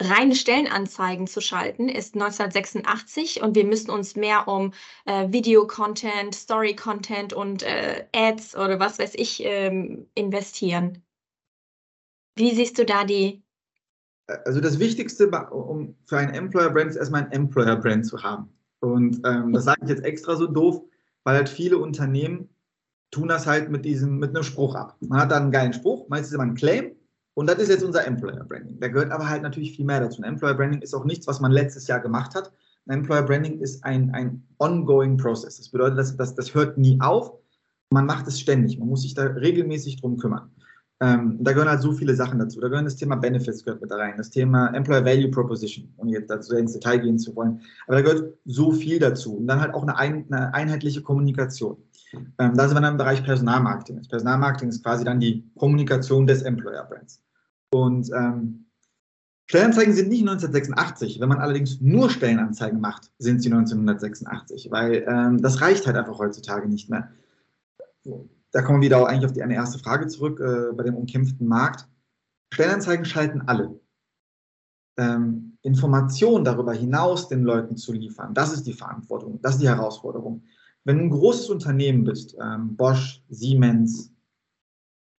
reine 0.00 0.34
Stellenanzeigen 0.34 1.26
zu 1.26 1.42
schalten, 1.42 1.90
ist 1.90 2.14
1986 2.14 3.42
und 3.42 3.54
wir 3.54 3.64
müssen 3.66 3.90
uns 3.90 4.16
mehr 4.16 4.48
um 4.48 4.72
äh, 5.04 5.30
Video-Content, 5.30 6.34
Story-Content 6.34 7.34
und 7.34 7.62
äh, 7.62 8.06
Ads 8.14 8.56
oder 8.56 8.80
was 8.80 8.98
weiß 8.98 9.12
ich 9.14 9.42
ähm, 9.44 10.06
investieren. 10.14 11.02
Wie 12.36 12.54
siehst 12.54 12.78
du 12.78 12.86
da 12.86 13.04
die? 13.04 13.42
Also 14.46 14.62
das 14.62 14.78
Wichtigste 14.78 15.28
um 15.50 15.94
für 16.06 16.16
einen 16.16 16.32
Employer-Brand 16.32 16.90
ist 16.90 16.96
erstmal 16.96 17.24
ein 17.24 17.32
Employer-Brand 17.32 18.06
zu 18.06 18.22
haben. 18.22 18.48
Und 18.80 19.20
ähm, 19.26 19.52
das 19.52 19.64
sage 19.64 19.80
ich 19.84 19.90
jetzt 19.90 20.04
extra 20.04 20.36
so 20.36 20.46
doof, 20.46 20.82
weil 21.24 21.36
halt 21.36 21.48
viele 21.48 21.78
Unternehmen 21.78 22.48
tun 23.10 23.28
das 23.28 23.46
halt 23.46 23.70
mit 23.70 23.84
diesem, 23.84 24.18
mit 24.18 24.30
einem 24.30 24.42
Spruch 24.42 24.74
ab. 24.74 24.96
Man 25.00 25.20
hat 25.20 25.30
dann 25.30 25.44
einen 25.44 25.52
geilen 25.52 25.72
Spruch, 25.72 26.08
meistens 26.08 26.32
immer 26.32 26.44
einen 26.44 26.54
Claim 26.54 26.92
und 27.34 27.48
das 27.48 27.58
ist 27.58 27.68
jetzt 27.68 27.84
unser 27.84 28.06
Employer 28.06 28.44
Branding. 28.44 28.78
Da 28.80 28.88
gehört 28.88 29.12
aber 29.12 29.28
halt 29.28 29.42
natürlich 29.42 29.76
viel 29.76 29.84
mehr 29.84 30.00
dazu. 30.00 30.22
Ein 30.22 30.34
Employer 30.34 30.54
Branding 30.54 30.82
ist 30.82 30.94
auch 30.94 31.04
nichts, 31.04 31.26
was 31.26 31.40
man 31.40 31.52
letztes 31.52 31.86
Jahr 31.86 32.00
gemacht 32.00 32.34
hat. 32.34 32.52
Ein 32.86 32.98
Employer 32.98 33.22
Branding 33.22 33.58
ist 33.60 33.84
ein, 33.84 34.10
ein 34.10 34.42
ongoing 34.58 35.16
Process. 35.16 35.56
Das 35.56 35.68
bedeutet, 35.68 35.98
dass, 35.98 36.16
dass, 36.16 36.34
das 36.34 36.54
hört 36.54 36.76
nie 36.78 37.00
auf. 37.00 37.32
Man 37.90 38.06
macht 38.06 38.26
es 38.26 38.40
ständig. 38.40 38.78
Man 38.78 38.88
muss 38.88 39.02
sich 39.02 39.14
da 39.14 39.24
regelmäßig 39.24 40.00
drum 40.00 40.18
kümmern. 40.18 40.50
Ähm, 41.02 41.38
da 41.40 41.50
gehören 41.50 41.68
halt 41.68 41.82
so 41.82 41.90
viele 41.90 42.14
Sachen 42.14 42.38
dazu. 42.38 42.60
Da 42.60 42.68
gehören 42.68 42.84
das 42.84 42.94
Thema 42.94 43.16
Benefits 43.16 43.64
gehört 43.64 43.80
mit 43.80 43.90
da 43.90 43.96
rein, 43.96 44.14
das 44.16 44.30
Thema 44.30 44.68
Employer 44.68 45.04
Value 45.04 45.32
Proposition, 45.32 45.92
um 45.96 46.06
jetzt 46.08 46.30
dazu 46.30 46.54
ins 46.54 46.74
Detail 46.74 46.98
gehen 46.98 47.18
zu 47.18 47.34
wollen. 47.34 47.60
Aber 47.88 47.96
da 47.96 48.02
gehört 48.02 48.34
so 48.44 48.70
viel 48.70 49.00
dazu. 49.00 49.38
Und 49.38 49.48
dann 49.48 49.60
halt 49.60 49.74
auch 49.74 49.82
eine, 49.82 49.96
ein, 49.98 50.26
eine 50.30 50.54
einheitliche 50.54 51.02
Kommunikation. 51.02 51.76
Ähm, 52.12 52.54
da 52.54 52.68
sind 52.68 52.76
wir 52.76 52.82
dann 52.82 52.92
im 52.92 52.98
Bereich 52.98 53.24
Personalmarketing. 53.24 53.96
Das 53.96 54.06
Personalmarketing 54.06 54.68
ist 54.68 54.84
quasi 54.84 55.04
dann 55.04 55.18
die 55.18 55.44
Kommunikation 55.56 56.24
des 56.24 56.42
Employer 56.42 56.84
Brands. 56.84 57.20
Und 57.70 58.08
ähm, 58.14 58.66
Stellenanzeigen 59.46 59.94
sind 59.94 60.08
nicht 60.08 60.20
1986. 60.20 61.18
Wenn 61.18 61.28
man 61.28 61.40
allerdings 61.40 61.80
nur 61.80 62.10
Stellenanzeigen 62.10 62.80
macht, 62.80 63.10
sind 63.18 63.42
sie 63.42 63.50
1986, 63.52 64.70
weil 64.70 65.04
ähm, 65.08 65.42
das 65.42 65.60
reicht 65.60 65.84
halt 65.84 65.96
einfach 65.96 66.18
heutzutage 66.20 66.68
nicht 66.68 66.90
mehr. 66.90 67.10
Da 68.52 68.62
kommen 68.62 68.80
wir 68.80 68.86
wieder 68.86 69.06
eigentlich 69.06 69.24
auf 69.24 69.32
die 69.32 69.42
eine 69.42 69.54
erste 69.54 69.78
Frage 69.78 70.06
zurück 70.06 70.40
äh, 70.40 70.72
bei 70.74 70.84
dem 70.84 70.94
umkämpften 70.94 71.48
Markt. 71.48 71.88
Stellenanzeigen 72.52 73.04
schalten 73.04 73.42
alle. 73.46 73.80
Ähm, 74.98 75.56
Informationen 75.62 76.44
darüber 76.44 76.74
hinaus 76.74 77.28
den 77.28 77.44
Leuten 77.44 77.76
zu 77.76 77.92
liefern, 77.92 78.34
das 78.34 78.52
ist 78.52 78.66
die 78.66 78.74
Verantwortung, 78.74 79.40
das 79.40 79.54
ist 79.54 79.62
die 79.62 79.68
Herausforderung. 79.68 80.42
Wenn 80.84 80.98
du 80.98 81.04
ein 81.04 81.10
großes 81.10 81.48
Unternehmen 81.48 82.04
bist, 82.04 82.36
ähm, 82.42 82.76
Bosch, 82.76 83.22
Siemens, 83.30 84.12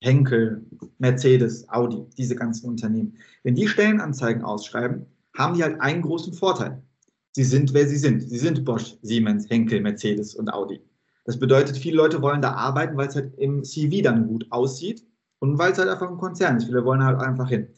Henkel, 0.02 0.66
Mercedes, 0.98 1.68
Audi, 1.68 2.04
diese 2.18 2.34
ganzen 2.34 2.68
Unternehmen, 2.68 3.16
wenn 3.44 3.54
die 3.54 3.68
Stellenanzeigen 3.68 4.42
ausschreiben, 4.42 5.06
haben 5.38 5.54
die 5.54 5.62
halt 5.62 5.80
einen 5.80 6.02
großen 6.02 6.34
Vorteil. 6.34 6.82
Sie 7.30 7.44
sind, 7.44 7.72
wer 7.72 7.86
sie 7.88 7.96
sind. 7.96 8.20
Sie 8.20 8.38
sind 8.38 8.64
Bosch, 8.64 8.98
Siemens, 9.00 9.48
Henkel, 9.48 9.80
Mercedes 9.80 10.34
und 10.34 10.52
Audi. 10.52 10.82
Das 11.24 11.38
bedeutet, 11.38 11.76
viele 11.76 11.96
Leute 11.96 12.20
wollen 12.20 12.42
da 12.42 12.52
arbeiten, 12.52 12.96
weil 12.96 13.08
es 13.08 13.14
halt 13.14 13.34
im 13.38 13.64
CV 13.64 14.02
dann 14.02 14.26
gut 14.26 14.46
aussieht 14.50 15.06
und 15.38 15.58
weil 15.58 15.72
es 15.72 15.78
halt 15.78 15.88
einfach 15.88 16.10
ein 16.10 16.18
Konzern 16.18 16.56
ist. 16.56 16.64
Viele 16.64 16.84
wollen 16.84 17.02
halt 17.02 17.20
einfach 17.20 17.48
hin. 17.48 17.68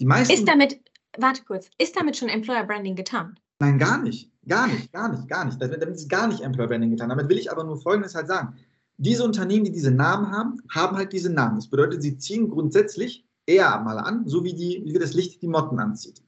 Die 0.00 0.06
meisten 0.06 0.32
ist 0.32 0.46
damit, 0.46 0.80
warte 1.18 1.42
kurz, 1.44 1.68
ist 1.78 1.96
damit 1.96 2.16
schon 2.16 2.28
Employer 2.28 2.64
Branding 2.64 2.94
getan? 2.94 3.38
Nein, 3.60 3.78
gar 3.78 4.02
nicht. 4.02 4.30
Gar 4.46 4.66
nicht, 4.66 4.92
gar 4.92 5.08
nicht, 5.08 5.28
gar 5.28 5.44
nicht. 5.44 5.60
Damit 5.60 5.80
ist 5.80 6.08
gar 6.08 6.28
nicht 6.28 6.40
Employer 6.40 6.68
Branding 6.68 6.90
getan. 6.90 7.08
Damit 7.08 7.28
will 7.28 7.38
ich 7.38 7.50
aber 7.50 7.64
nur 7.64 7.80
Folgendes 7.80 8.14
halt 8.14 8.28
sagen. 8.28 8.56
Diese 8.96 9.24
Unternehmen, 9.24 9.64
die 9.64 9.72
diese 9.72 9.90
Namen 9.90 10.30
haben, 10.30 10.60
haben 10.70 10.96
halt 10.96 11.12
diese 11.12 11.32
Namen. 11.32 11.56
Das 11.56 11.68
bedeutet, 11.68 12.02
sie 12.02 12.18
ziehen 12.18 12.48
grundsätzlich 12.48 13.26
eher 13.46 13.80
mal 13.80 13.98
an, 13.98 14.26
so 14.28 14.44
wie, 14.44 14.54
die, 14.54 14.82
wie 14.84 14.92
das 14.98 15.14
Licht 15.14 15.42
die 15.42 15.48
Motten 15.48 15.78
anzieht. 15.78 16.22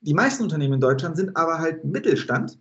Die 0.00 0.14
meisten 0.14 0.42
Unternehmen 0.44 0.74
in 0.74 0.80
Deutschland 0.80 1.16
sind 1.16 1.36
aber 1.36 1.58
halt 1.58 1.84
Mittelstand, 1.84 2.58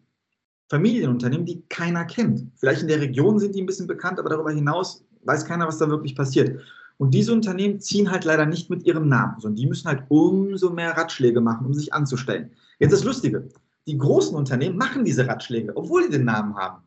Familienunternehmen, 0.69 1.45
die 1.45 1.63
keiner 1.69 2.05
kennt. 2.05 2.51
Vielleicht 2.55 2.81
in 2.81 2.87
der 2.87 2.99
Region 2.99 3.39
sind 3.39 3.55
die 3.55 3.61
ein 3.61 3.65
bisschen 3.65 3.87
bekannt, 3.87 4.19
aber 4.19 4.29
darüber 4.29 4.51
hinaus 4.51 5.05
weiß 5.23 5.45
keiner, 5.45 5.67
was 5.67 5.77
da 5.77 5.89
wirklich 5.89 6.15
passiert. 6.15 6.61
Und 6.97 7.13
diese 7.13 7.31
Unternehmen 7.31 7.79
ziehen 7.79 8.09
halt 8.09 8.25
leider 8.25 8.45
nicht 8.45 8.69
mit 8.69 8.83
ihrem 8.83 9.07
Namen, 9.07 9.39
sondern 9.39 9.55
die 9.55 9.67
müssen 9.67 9.87
halt 9.87 10.03
umso 10.09 10.71
mehr 10.71 10.97
Ratschläge 10.97 11.41
machen, 11.41 11.65
um 11.65 11.73
sich 11.73 11.93
anzustellen. 11.93 12.51
Jetzt 12.79 12.91
das 12.91 13.03
Lustige, 13.03 13.49
die 13.85 13.97
großen 13.97 14.35
Unternehmen 14.35 14.77
machen 14.77 15.05
diese 15.05 15.27
Ratschläge, 15.27 15.75
obwohl 15.75 16.03
sie 16.03 16.09
den 16.09 16.25
Namen 16.25 16.55
haben. 16.55 16.83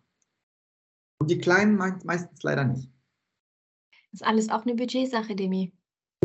Und 1.19 1.31
die 1.31 1.39
kleinen 1.39 1.77
meistens 1.77 2.43
leider 2.43 2.65
nicht. 2.65 2.91
Das 4.11 4.23
ist 4.23 4.27
alles 4.27 4.49
auch 4.49 4.65
eine 4.65 4.75
Budgetsache, 4.75 5.37
Demi. 5.37 5.73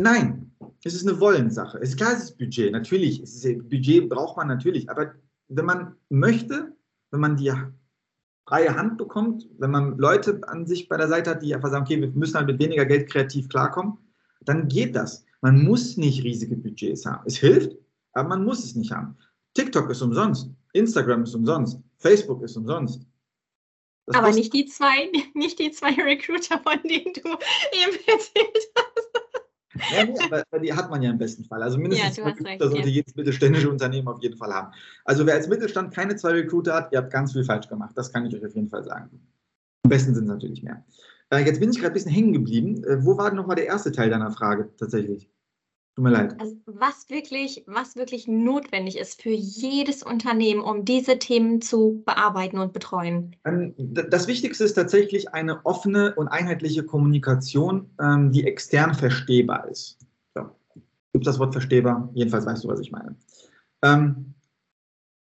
Nein, 0.00 0.50
es 0.82 0.94
ist 0.94 1.06
eine 1.06 1.18
Wollensache. 1.20 1.78
Es 1.78 1.90
ist 1.90 1.96
klar, 1.96 2.12
es 2.12 2.24
ist 2.24 2.38
Budget. 2.38 2.72
Natürlich, 2.72 3.20
es 3.20 3.44
ist, 3.44 3.68
Budget 3.68 4.08
braucht 4.08 4.36
man 4.36 4.48
natürlich. 4.48 4.90
Aber 4.90 5.14
wenn 5.48 5.64
man 5.64 5.94
möchte, 6.08 6.75
wenn 7.16 7.20
man 7.22 7.36
die 7.36 7.52
freie 8.46 8.76
Hand 8.76 8.98
bekommt, 8.98 9.48
wenn 9.58 9.70
man 9.70 9.96
Leute 9.96 10.40
an 10.46 10.66
sich 10.66 10.88
bei 10.88 10.98
der 10.98 11.08
Seite 11.08 11.30
hat, 11.30 11.42
die 11.42 11.54
einfach 11.54 11.70
sagen, 11.70 11.84
okay, 11.84 12.00
wir 12.00 12.10
müssen 12.10 12.36
halt 12.36 12.46
mit 12.46 12.58
weniger 12.58 12.84
Geld 12.84 13.10
kreativ 13.10 13.48
klarkommen, 13.48 13.96
dann 14.42 14.68
geht 14.68 14.94
das. 14.94 15.24
Man 15.40 15.64
muss 15.64 15.96
nicht 15.96 16.22
riesige 16.22 16.56
Budgets 16.56 17.06
haben. 17.06 17.24
Es 17.26 17.38
hilft, 17.38 17.76
aber 18.12 18.28
man 18.28 18.44
muss 18.44 18.64
es 18.64 18.74
nicht 18.74 18.92
haben. 18.92 19.16
TikTok 19.54 19.90
ist 19.90 20.02
umsonst, 20.02 20.50
Instagram 20.74 21.22
ist 21.22 21.34
umsonst, 21.34 21.80
Facebook 21.96 22.42
ist 22.42 22.56
umsonst. 22.56 23.06
Das 24.04 24.16
Aber 24.16 24.30
nicht 24.30 24.52
die 24.52 24.66
zwei, 24.66 25.10
nicht 25.34 25.58
die 25.58 25.70
zwei 25.70 25.94
Recruiter, 25.94 26.60
von 26.60 26.80
denen 26.82 27.14
du 27.14 27.20
eben 27.20 27.98
erzählt 28.06 28.68
hast. 28.76 28.85
Ja, 29.90 30.36
aber 30.50 30.60
die 30.60 30.72
hat 30.72 30.90
man 30.90 31.02
ja 31.02 31.10
im 31.10 31.18
besten 31.18 31.44
Fall. 31.44 31.62
Also 31.62 31.78
mindestens 31.78 32.16
ja, 32.16 32.22
zwei 32.24 32.30
Recruiter 32.30 32.68
sollte 32.68 32.88
ja. 32.88 32.94
jedes 32.94 33.14
mittelständische 33.14 33.70
Unternehmen 33.70 34.08
auf 34.08 34.22
jeden 34.22 34.36
Fall 34.36 34.52
haben. 34.52 34.72
Also 35.04 35.26
wer 35.26 35.34
als 35.34 35.48
Mittelstand 35.48 35.94
keine 35.94 36.16
zwei 36.16 36.30
Recruiter 36.30 36.74
hat, 36.74 36.92
ihr 36.92 36.98
habt 36.98 37.12
ganz 37.12 37.32
viel 37.32 37.44
falsch 37.44 37.68
gemacht. 37.68 37.92
Das 37.96 38.12
kann 38.12 38.26
ich 38.26 38.34
euch 38.34 38.44
auf 38.44 38.54
jeden 38.54 38.68
Fall 38.68 38.84
sagen. 38.84 39.10
Am 39.84 39.90
besten 39.90 40.14
sind 40.14 40.24
es 40.24 40.30
natürlich 40.30 40.62
mehr. 40.62 40.84
Äh, 41.30 41.44
jetzt 41.44 41.60
bin 41.60 41.70
ich 41.70 41.76
gerade 41.76 41.92
ein 41.92 41.94
bisschen 41.94 42.12
hängen 42.12 42.32
geblieben. 42.32 42.82
Äh, 42.84 43.04
wo 43.04 43.16
war 43.16 43.30
denn 43.30 43.36
nochmal 43.36 43.56
der 43.56 43.66
erste 43.66 43.92
Teil 43.92 44.10
deiner 44.10 44.30
Frage 44.30 44.70
tatsächlich? 44.76 45.30
Tut 45.96 46.04
mir 46.04 46.10
leid. 46.10 46.38
Also 46.38 46.56
was 46.66 47.08
wirklich, 47.08 47.64
was 47.66 47.96
wirklich 47.96 48.28
notwendig 48.28 48.98
ist 48.98 49.22
für 49.22 49.30
jedes 49.30 50.02
Unternehmen, 50.02 50.60
um 50.60 50.84
diese 50.84 51.18
Themen 51.18 51.62
zu 51.62 52.02
bearbeiten 52.04 52.58
und 52.58 52.74
betreuen? 52.74 53.34
Ähm, 53.46 53.74
das 53.78 54.26
Wichtigste 54.26 54.64
ist 54.64 54.74
tatsächlich 54.74 55.32
eine 55.32 55.64
offene 55.64 56.14
und 56.14 56.28
einheitliche 56.28 56.84
Kommunikation, 56.84 57.88
ähm, 57.98 58.30
die 58.30 58.46
extern 58.46 58.94
verstehbar 58.94 59.68
ist. 59.70 59.96
So. 60.34 60.42
Gibt 61.14 61.26
das 61.26 61.38
Wort 61.38 61.54
verstehbar? 61.54 62.10
Jedenfalls 62.12 62.44
weißt 62.44 62.64
du, 62.64 62.68
was 62.68 62.80
ich 62.80 62.92
meine. 62.92 63.16
Ähm, 63.82 64.34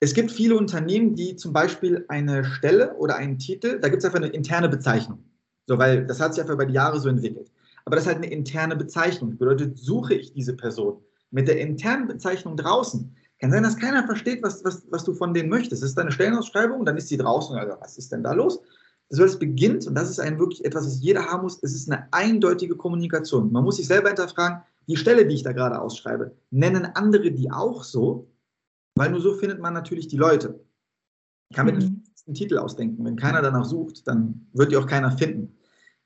es 0.00 0.14
gibt 0.14 0.32
viele 0.32 0.56
Unternehmen, 0.56 1.14
die 1.14 1.37
zum 1.37 1.52
Beispiel 1.52 2.06
eine 2.08 2.44
Stelle 2.44 2.96
oder 2.96 3.14
einen 3.14 3.38
Titel, 3.38 3.78
da 3.78 3.88
gibt 3.88 4.02
es 4.02 4.04
einfach 4.04 4.18
eine 4.18 4.32
interne 4.32 4.68
Bezeichnung. 4.68 5.23
So, 5.68 5.78
weil 5.78 6.04
das 6.08 6.20
hat 6.20 6.35
sich 6.35 6.40
einfach 6.40 6.54
über 6.54 6.66
die 6.66 6.75
Jahre 6.75 6.99
so 6.99 7.08
entwickelt 7.08 7.52
aber 7.87 7.97
das 7.97 8.05
ist 8.05 8.09
halt 8.09 8.19
eine 8.19 8.31
interne 8.31 8.76
Bezeichnung. 8.76 9.31
Das 9.31 9.38
bedeutet, 9.38 9.78
suche 9.78 10.14
ich 10.14 10.33
diese 10.33 10.55
Person 10.55 10.99
mit 11.31 11.49
der 11.49 11.61
internen 11.61 12.09
Bezeichnung 12.09 12.57
draußen, 12.57 13.16
kann 13.40 13.50
sein, 13.50 13.62
dass 13.62 13.76
keiner 13.76 14.05
versteht, 14.07 14.43
was, 14.43 14.64
was, 14.64 14.87
was 14.90 15.05
du 15.05 15.14
von 15.14 15.35
denen 15.35 15.49
möchtest. 15.49 15.83
Das 15.83 15.90
ist 15.90 15.99
deine 15.99 16.11
Stellenausschreibung, 16.11 16.85
dann 16.85 16.97
ist 16.97 17.09
sie 17.09 17.16
draußen. 17.16 17.57
Also, 17.57 17.76
was 17.81 17.99
ist 17.99 18.11
denn 18.11 18.23
da 18.23 18.33
los? 18.33 18.61
Das 19.09 19.21
heißt, 19.21 19.35
es 19.35 19.38
beginnt, 19.38 19.87
und 19.87 19.95
das 19.95 20.11
ist 20.11 20.19
ein 20.19 20.38
wirklich 20.38 20.64
etwas, 20.64 20.87
was 20.87 21.00
jeder 21.00 21.26
haben 21.26 21.43
muss, 21.43 21.62
es 21.62 21.75
ist 21.75 21.90
eine 21.90 22.09
eindeutige 22.12 22.76
Kommunikation. 22.76 23.52
Man 23.52 23.62
muss 23.62 23.76
sich 23.76 23.87
selber 23.87 24.09
hinterfragen, 24.09 24.62
die 24.88 24.97
Stelle, 24.97 25.26
die 25.26 25.35
ich 25.35 25.43
da 25.43 25.52
gerade 25.52 25.81
ausschreibe, 25.81 26.35
nennen 26.50 26.87
andere 26.95 27.31
die 27.31 27.50
auch 27.50 27.85
so, 27.85 28.28
weil 28.97 29.11
nur 29.11 29.21
so 29.21 29.35
findet 29.35 29.61
man 29.61 29.75
natürlich 29.75 30.09
die 30.09 30.16
Leute. 30.16 30.64
Ich 31.50 31.57
kann 31.57 31.66
mir 31.66 31.75
mhm. 31.75 32.02
den 32.26 32.35
Titel 32.35 32.59
ausdenken. 32.59 33.05
Wenn 33.05 33.16
keiner 33.16 33.43
danach 33.43 33.64
sucht, 33.64 34.09
dann 34.09 34.49
wird 34.55 34.73
die 34.73 34.76
auch 34.76 34.87
keiner 34.87 35.12
finden 35.12 35.55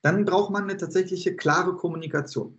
dann 0.02 0.24
braucht 0.24 0.50
man 0.50 0.64
eine 0.64 0.76
tatsächliche 0.76 1.36
klare 1.36 1.76
Kommunikation. 1.76 2.58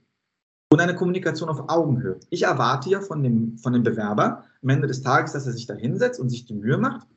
Und 0.69 0.79
eine 0.79 0.95
Kommunikation 0.95 1.49
auf 1.49 1.67
Augenhöhe. 1.67 2.17
Ich 2.29 2.43
erwarte 2.43 2.89
ja 2.89 3.01
von 3.01 3.21
dem, 3.23 3.57
von 3.57 3.73
dem 3.73 3.83
Bewerber 3.83 4.45
am 4.63 4.69
Ende 4.69 4.87
des 4.87 5.01
Tages, 5.01 5.33
dass 5.33 5.45
er 5.45 5.51
sich 5.51 5.65
da 5.65 5.73
hinsetzt 5.73 6.19
und 6.19 6.29
sich 6.29 6.45
die 6.45 6.53
Mühe 6.53 6.77
macht, 6.77 7.07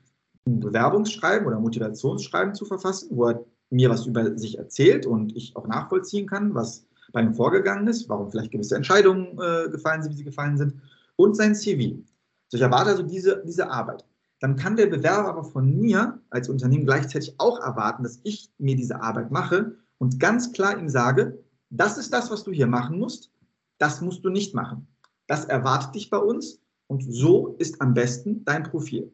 ein 0.46 0.58
Bewerbungsschreiben 0.58 1.46
oder 1.46 1.60
Motivationsschreiben 1.60 2.54
zu 2.54 2.64
verfassen, 2.64 3.10
wo 3.12 3.28
er 3.28 3.44
mir 3.70 3.90
was 3.90 4.06
über 4.06 4.36
sich 4.36 4.58
erzählt 4.58 5.06
und 5.06 5.36
ich 5.36 5.54
auch 5.56 5.68
nachvollziehen 5.68 6.26
kann, 6.26 6.54
was 6.54 6.86
bei 7.12 7.22
ihm 7.22 7.34
vorgegangen 7.34 7.86
ist, 7.86 8.08
warum 8.08 8.30
vielleicht 8.30 8.50
gewisse 8.50 8.74
Entscheidungen 8.74 9.38
äh, 9.40 9.70
gefallen 9.70 10.02
sind, 10.02 10.12
wie 10.12 10.16
sie 10.16 10.24
gefallen 10.24 10.58
sind, 10.58 10.74
und 11.16 11.36
sein 11.36 11.54
CV. 11.54 12.02
So, 12.48 12.56
ich 12.56 12.62
erwarte 12.62 12.90
also 12.90 13.02
diese, 13.04 13.42
diese 13.46 13.70
Arbeit. 13.70 14.04
Dann 14.40 14.56
kann 14.56 14.76
der 14.76 14.86
Bewerber 14.86 15.28
aber 15.28 15.44
von 15.44 15.80
mir 15.80 16.20
als 16.30 16.48
Unternehmen 16.48 16.84
gleichzeitig 16.86 17.34
auch 17.38 17.60
erwarten, 17.60 18.02
dass 18.02 18.20
ich 18.24 18.50
mir 18.58 18.76
diese 18.76 19.00
Arbeit 19.00 19.30
mache 19.30 19.76
und 20.04 20.20
ganz 20.20 20.52
klar 20.52 20.78
ihm 20.78 20.90
sage, 20.90 21.42
das 21.70 21.96
ist 21.96 22.12
das, 22.12 22.30
was 22.30 22.44
du 22.44 22.52
hier 22.52 22.66
machen 22.66 22.98
musst, 22.98 23.30
das 23.78 24.02
musst 24.02 24.22
du 24.22 24.28
nicht 24.28 24.54
machen. 24.54 24.86
Das 25.26 25.46
erwartet 25.46 25.94
dich 25.94 26.10
bei 26.10 26.18
uns 26.18 26.60
und 26.88 27.02
so 27.08 27.56
ist 27.58 27.80
am 27.80 27.94
besten 27.94 28.44
dein 28.44 28.64
Profil. 28.64 29.10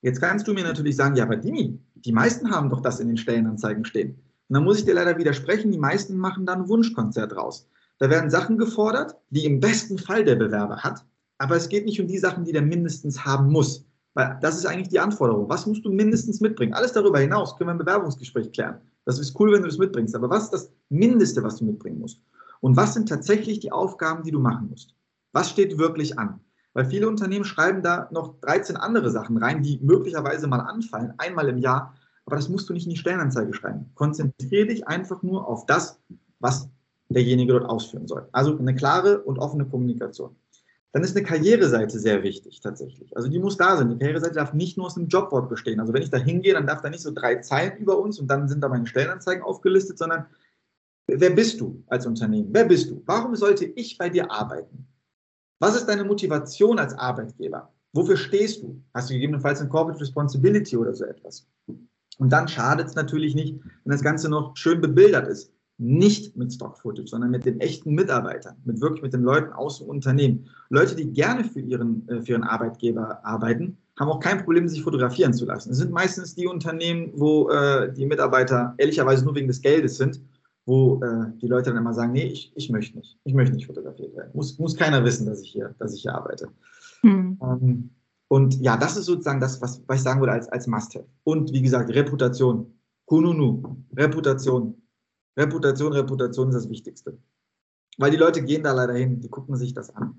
Jetzt 0.00 0.20
kannst 0.20 0.46
du 0.46 0.54
mir 0.54 0.62
natürlich 0.62 0.94
sagen, 0.94 1.16
ja, 1.16 1.24
aber 1.24 1.34
Dimi, 1.34 1.76
die 1.96 2.12
meisten 2.12 2.52
haben 2.52 2.70
doch 2.70 2.80
das 2.80 3.00
in 3.00 3.08
den 3.08 3.16
Stellenanzeigen 3.16 3.84
stehen. 3.84 4.10
Und 4.48 4.54
dann 4.54 4.62
muss 4.62 4.78
ich 4.78 4.84
dir 4.84 4.94
leider 4.94 5.18
widersprechen, 5.18 5.72
die 5.72 5.78
meisten 5.78 6.16
machen 6.16 6.46
da 6.46 6.52
ein 6.52 6.68
Wunschkonzert 6.68 7.34
raus. 7.34 7.68
Da 7.98 8.08
werden 8.08 8.30
Sachen 8.30 8.58
gefordert, 8.58 9.16
die 9.30 9.44
im 9.44 9.58
besten 9.58 9.98
Fall 9.98 10.22
der 10.22 10.36
Bewerber 10.36 10.84
hat, 10.84 11.04
aber 11.38 11.56
es 11.56 11.68
geht 11.68 11.84
nicht 11.84 12.00
um 12.00 12.06
die 12.06 12.18
Sachen, 12.18 12.44
die 12.44 12.52
der 12.52 12.62
mindestens 12.62 13.24
haben 13.24 13.50
muss. 13.50 13.87
Weil 14.18 14.36
das 14.40 14.56
ist 14.56 14.66
eigentlich 14.66 14.88
die 14.88 14.98
Anforderung. 14.98 15.48
Was 15.48 15.64
musst 15.64 15.84
du 15.84 15.92
mindestens 15.92 16.40
mitbringen? 16.40 16.74
Alles 16.74 16.92
darüber 16.92 17.20
hinaus 17.20 17.56
können 17.56 17.68
wir 17.68 17.72
im 17.72 17.78
Bewerbungsgespräch 17.78 18.50
klären. 18.50 18.80
Das 19.04 19.20
ist 19.20 19.38
cool, 19.38 19.52
wenn 19.52 19.62
du 19.62 19.68
das 19.68 19.78
mitbringst. 19.78 20.16
Aber 20.16 20.28
was 20.28 20.44
ist 20.44 20.52
das 20.52 20.72
Mindeste, 20.88 21.40
was 21.44 21.58
du 21.58 21.64
mitbringen 21.66 22.00
musst? 22.00 22.20
Und 22.58 22.76
was 22.76 22.94
sind 22.94 23.08
tatsächlich 23.08 23.60
die 23.60 23.70
Aufgaben, 23.70 24.24
die 24.24 24.32
du 24.32 24.40
machen 24.40 24.70
musst? 24.70 24.96
Was 25.30 25.50
steht 25.50 25.78
wirklich 25.78 26.18
an? 26.18 26.40
Weil 26.72 26.86
viele 26.86 27.06
Unternehmen 27.06 27.44
schreiben 27.44 27.80
da 27.80 28.08
noch 28.10 28.40
13 28.40 28.76
andere 28.76 29.12
Sachen 29.12 29.36
rein, 29.36 29.62
die 29.62 29.78
möglicherweise 29.84 30.48
mal 30.48 30.62
anfallen, 30.62 31.14
einmal 31.18 31.48
im 31.48 31.58
Jahr. 31.58 31.94
Aber 32.26 32.34
das 32.34 32.48
musst 32.48 32.68
du 32.68 32.72
nicht 32.72 32.86
in 32.86 32.90
die 32.90 32.98
Stellenanzeige 32.98 33.54
schreiben. 33.54 33.92
Konzentriere 33.94 34.66
dich 34.66 34.88
einfach 34.88 35.22
nur 35.22 35.46
auf 35.46 35.64
das, 35.66 36.00
was 36.40 36.68
derjenige 37.08 37.52
dort 37.52 37.66
ausführen 37.66 38.08
soll. 38.08 38.28
Also 38.32 38.58
eine 38.58 38.74
klare 38.74 39.20
und 39.22 39.38
offene 39.38 39.64
Kommunikation 39.64 40.34
dann 40.92 41.04
ist 41.04 41.16
eine 41.16 41.26
Karriereseite 41.26 41.98
sehr 41.98 42.22
wichtig 42.22 42.60
tatsächlich. 42.60 43.14
Also 43.16 43.28
die 43.28 43.38
muss 43.38 43.56
da 43.56 43.76
sein. 43.76 43.90
Die 43.90 43.98
Karriereseite 43.98 44.34
darf 44.34 44.54
nicht 44.54 44.76
nur 44.76 44.86
aus 44.86 44.96
einem 44.96 45.08
Jobwort 45.08 45.48
bestehen. 45.48 45.80
Also 45.80 45.92
wenn 45.92 46.02
ich 46.02 46.10
da 46.10 46.16
hingehe, 46.16 46.54
dann 46.54 46.66
darf 46.66 46.80
da 46.80 46.88
nicht 46.88 47.02
so 47.02 47.12
drei 47.12 47.36
Zeilen 47.36 47.76
über 47.76 47.98
uns 47.98 48.18
und 48.18 48.28
dann 48.28 48.48
sind 48.48 48.62
da 48.62 48.68
meine 48.68 48.86
Stellenanzeigen 48.86 49.42
aufgelistet, 49.42 49.98
sondern 49.98 50.26
wer 51.06 51.30
bist 51.30 51.60
du 51.60 51.84
als 51.88 52.06
Unternehmen? 52.06 52.48
Wer 52.52 52.64
bist 52.64 52.90
du? 52.90 53.02
Warum 53.04 53.36
sollte 53.36 53.66
ich 53.66 53.98
bei 53.98 54.08
dir 54.08 54.30
arbeiten? 54.30 54.86
Was 55.60 55.76
ist 55.76 55.86
deine 55.86 56.04
Motivation 56.04 56.78
als 56.78 56.94
Arbeitgeber? 56.94 57.72
Wofür 57.92 58.16
stehst 58.16 58.62
du? 58.62 58.82
Hast 58.94 59.10
du 59.10 59.14
gegebenenfalls 59.14 59.60
eine 59.60 59.68
Corporate 59.68 60.00
Responsibility 60.00 60.76
oder 60.76 60.94
so 60.94 61.04
etwas? 61.04 61.46
Und 62.18 62.30
dann 62.30 62.48
schadet 62.48 62.88
es 62.88 62.94
natürlich 62.94 63.34
nicht, 63.34 63.60
wenn 63.84 63.92
das 63.92 64.02
Ganze 64.02 64.28
noch 64.28 64.56
schön 64.56 64.80
bebildert 64.80 65.28
ist. 65.28 65.52
Nicht 65.78 66.36
mit 66.36 66.52
Stock-Footage, 66.52 67.08
sondern 67.08 67.30
mit 67.30 67.44
den 67.44 67.60
echten 67.60 67.94
Mitarbeitern, 67.94 68.56
mit 68.64 68.80
wirklich 68.80 69.02
mit 69.02 69.12
den 69.12 69.22
Leuten 69.22 69.52
aus 69.52 69.78
dem 69.78 69.88
Unternehmen. 69.88 70.48
Leute, 70.70 70.96
die 70.96 71.10
gerne 71.12 71.44
für 71.44 71.60
ihren, 71.60 72.06
äh, 72.08 72.20
für 72.20 72.32
ihren 72.32 72.42
Arbeitgeber 72.42 73.24
arbeiten, 73.24 73.78
haben 73.98 74.10
auch 74.10 74.20
kein 74.20 74.44
Problem, 74.44 74.68
sich 74.68 74.82
fotografieren 74.82 75.32
zu 75.32 75.44
lassen. 75.44 75.70
Es 75.70 75.78
sind 75.78 75.92
meistens 75.92 76.34
die 76.34 76.46
Unternehmen, 76.46 77.12
wo 77.14 77.48
äh, 77.50 77.92
die 77.92 78.06
Mitarbeiter 78.06 78.74
ehrlicherweise 78.78 79.24
nur 79.24 79.34
wegen 79.34 79.48
des 79.48 79.60
Geldes 79.60 79.96
sind, 79.96 80.20
wo 80.66 81.00
äh, 81.02 81.32
die 81.40 81.46
Leute 81.46 81.70
dann 81.70 81.78
immer 81.78 81.94
sagen, 81.94 82.12
nee, 82.12 82.26
ich, 82.26 82.52
ich 82.54 82.70
möchte 82.70 82.98
nicht, 82.98 83.16
ich 83.24 83.34
möchte 83.34 83.54
nicht 83.54 83.66
fotografiert 83.66 84.14
werden. 84.16 84.30
Muss, 84.34 84.58
muss 84.58 84.76
keiner 84.76 85.04
wissen, 85.04 85.26
dass 85.26 85.40
ich 85.40 85.50
hier, 85.50 85.74
dass 85.78 85.94
ich 85.94 86.02
hier 86.02 86.14
arbeite. 86.14 86.48
Hm. 87.02 87.38
Ähm, 87.42 87.90
und 88.28 88.60
ja, 88.60 88.76
das 88.76 88.96
ist 88.96 89.06
sozusagen 89.06 89.40
das, 89.40 89.62
was, 89.62 89.82
was 89.86 89.98
ich 89.98 90.02
sagen 90.02 90.20
würde 90.20 90.32
als, 90.32 90.48
als 90.48 90.66
Must-Have. 90.66 91.06
Und 91.24 91.52
wie 91.52 91.62
gesagt, 91.62 91.90
Reputation. 91.90 92.74
Kununu, 93.06 93.62
Reputation. 93.96 94.74
Reputation, 95.38 95.92
Reputation 95.92 96.48
ist 96.48 96.54
das 96.56 96.68
Wichtigste. 96.68 97.16
Weil 97.96 98.10
die 98.10 98.16
Leute 98.16 98.42
gehen 98.42 98.64
da 98.64 98.72
leider 98.72 98.94
hin, 98.94 99.20
die 99.20 99.28
gucken 99.28 99.56
sich 99.56 99.72
das 99.72 99.94
an. 99.94 100.18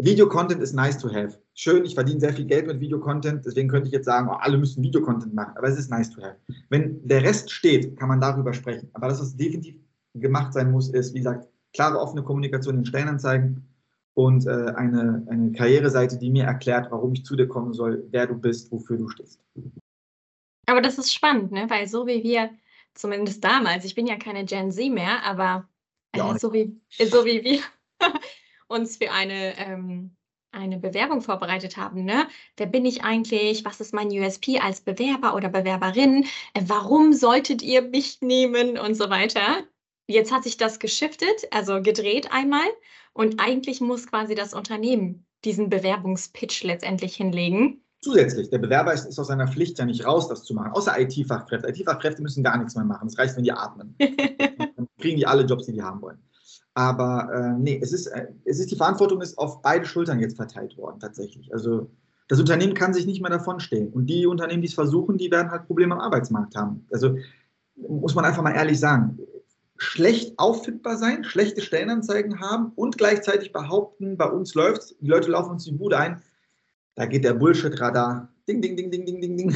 Video-Content 0.00 0.62
ist 0.62 0.74
nice 0.74 0.98
to 0.98 1.08
have. 1.08 1.38
Schön, 1.54 1.84
ich 1.84 1.94
verdiene 1.94 2.20
sehr 2.20 2.32
viel 2.32 2.44
Geld 2.44 2.66
mit 2.66 2.80
Video-Content, 2.80 3.44
deswegen 3.44 3.68
könnte 3.68 3.88
ich 3.88 3.94
jetzt 3.94 4.04
sagen, 4.04 4.28
oh, 4.30 4.34
alle 4.34 4.58
müssen 4.58 4.82
Video-Content 4.82 5.34
machen, 5.34 5.56
aber 5.56 5.68
es 5.68 5.78
ist 5.78 5.90
nice 5.90 6.10
to 6.10 6.22
have. 6.22 6.36
Wenn 6.68 7.06
der 7.06 7.22
Rest 7.22 7.50
steht, 7.50 7.98
kann 7.98 8.08
man 8.08 8.20
darüber 8.20 8.52
sprechen. 8.52 8.90
Aber 8.92 9.08
das, 9.08 9.20
was 9.20 9.36
definitiv 9.36 9.76
gemacht 10.14 10.52
sein 10.52 10.70
muss, 10.70 10.90
ist, 10.90 11.14
wie 11.14 11.18
gesagt, 11.18 11.48
klare, 11.72 11.98
offene 11.98 12.22
Kommunikation 12.22 12.78
in 12.78 12.84
Stellenanzeigen 12.84 13.66
und 14.14 14.46
äh, 14.46 14.72
eine, 14.76 15.26
eine 15.28 15.52
Karriereseite, 15.52 16.18
die 16.18 16.30
mir 16.30 16.44
erklärt, 16.44 16.90
warum 16.90 17.12
ich 17.12 17.24
zu 17.24 17.34
dir 17.34 17.48
kommen 17.48 17.72
soll, 17.72 18.06
wer 18.10 18.26
du 18.26 18.34
bist, 18.34 18.70
wofür 18.70 18.98
du 18.98 19.08
stehst. 19.08 19.40
Aber 20.66 20.82
das 20.82 20.98
ist 20.98 21.12
spannend, 21.12 21.52
ne? 21.52 21.68
weil 21.68 21.86
so 21.86 22.06
wie 22.06 22.22
wir, 22.22 22.50
zumindest 22.96 23.44
damals, 23.44 23.84
ich 23.84 23.94
bin 23.94 24.06
ja 24.06 24.16
keine 24.16 24.44
Gen 24.44 24.70
Z 24.72 24.90
mehr, 24.90 25.22
aber 25.24 25.68
ja, 26.14 26.38
so, 26.38 26.52
wie, 26.52 26.80
so 26.90 27.24
wie 27.24 27.44
wir 27.44 27.60
uns 28.68 28.96
für 28.96 29.12
eine, 29.12 29.56
ähm, 29.58 30.16
eine 30.50 30.78
Bewerbung 30.78 31.20
vorbereitet 31.20 31.76
haben. 31.76 32.04
Ne? 32.04 32.26
Wer 32.56 32.66
bin 32.66 32.84
ich 32.84 33.04
eigentlich? 33.04 33.64
Was 33.64 33.80
ist 33.80 33.92
mein 33.92 34.08
USP 34.08 34.58
als 34.58 34.80
Bewerber 34.80 35.34
oder 35.34 35.48
Bewerberin? 35.48 36.24
Äh, 36.54 36.62
warum 36.66 37.12
solltet 37.12 37.62
ihr 37.62 37.82
mich 37.82 38.20
nehmen 38.22 38.78
und 38.78 38.94
so 38.94 39.10
weiter? 39.10 39.64
Jetzt 40.08 40.32
hat 40.32 40.44
sich 40.44 40.56
das 40.56 40.78
geschiftet, 40.78 41.46
also 41.50 41.82
gedreht 41.82 42.32
einmal. 42.32 42.66
Und 43.12 43.40
eigentlich 43.40 43.80
muss 43.80 44.06
quasi 44.06 44.34
das 44.34 44.54
Unternehmen 44.54 45.26
diesen 45.44 45.68
Bewerbungspitch 45.68 46.62
letztendlich 46.64 47.16
hinlegen. 47.16 47.85
Zusätzlich, 48.02 48.50
der 48.50 48.58
Bewerber 48.58 48.92
ist, 48.92 49.06
ist, 49.06 49.18
aus 49.18 49.28
seiner 49.28 49.48
Pflicht 49.48 49.78
ja 49.78 49.84
nicht 49.84 50.04
raus, 50.04 50.28
das 50.28 50.44
zu 50.44 50.54
machen, 50.54 50.72
außer 50.72 50.98
IT-Fachkräfte. 51.00 51.68
IT-Fachkräfte 51.68 52.22
müssen 52.22 52.44
gar 52.44 52.56
nichts 52.58 52.74
mehr 52.76 52.84
machen. 52.84 53.08
Es 53.08 53.18
reicht, 53.18 53.36
wenn 53.36 53.44
die 53.44 53.52
atmen. 53.52 53.96
Dann 54.76 54.88
kriegen 54.98 55.16
die 55.16 55.26
alle 55.26 55.44
Jobs, 55.44 55.66
die 55.66 55.72
die 55.72 55.82
haben 55.82 56.02
wollen. 56.02 56.18
Aber 56.74 57.32
äh, 57.32 57.58
nee, 57.58 57.80
es 57.82 57.92
ist, 57.92 58.06
äh, 58.08 58.26
es 58.44 58.60
ist, 58.60 58.70
die 58.70 58.76
Verantwortung 58.76 59.22
ist 59.22 59.38
auf 59.38 59.62
beide 59.62 59.86
Schultern 59.86 60.20
jetzt 60.20 60.36
verteilt 60.36 60.76
worden, 60.76 61.00
tatsächlich. 61.00 61.52
Also 61.52 61.90
das 62.28 62.38
Unternehmen 62.38 62.74
kann 62.74 62.92
sich 62.92 63.06
nicht 63.06 63.22
mehr 63.22 63.30
davon 63.30 63.60
stehen. 63.60 63.92
Und 63.92 64.06
die 64.06 64.26
Unternehmen, 64.26 64.60
die 64.60 64.68
es 64.68 64.74
versuchen, 64.74 65.16
die 65.16 65.30
werden 65.30 65.50
halt 65.50 65.66
Probleme 65.66 65.94
am 65.94 66.00
Arbeitsmarkt 66.00 66.54
haben. 66.54 66.86
Also 66.92 67.16
muss 67.76 68.14
man 68.14 68.24
einfach 68.24 68.42
mal 68.42 68.54
ehrlich 68.54 68.78
sagen, 68.78 69.18
schlecht 69.78 70.38
auffindbar 70.38 70.96
sein, 70.96 71.24
schlechte 71.24 71.60
Stellenanzeigen 71.60 72.40
haben 72.40 72.72
und 72.74 72.98
gleichzeitig 72.98 73.52
behaupten, 73.52 74.16
bei 74.16 74.26
uns 74.26 74.54
läuft 74.54 74.96
die 75.00 75.08
Leute 75.08 75.30
laufen 75.30 75.52
uns 75.52 75.64
die 75.64 75.72
Bude 75.72 75.98
ein, 75.98 76.22
da 76.96 77.06
geht 77.06 77.24
der 77.24 77.34
Bullshit-Radar. 77.34 78.28
Ding, 78.48 78.60
ding, 78.60 78.76
ding, 78.76 78.90
ding, 78.90 79.06
ding, 79.06 79.20
ding, 79.20 79.36
ding. 79.36 79.54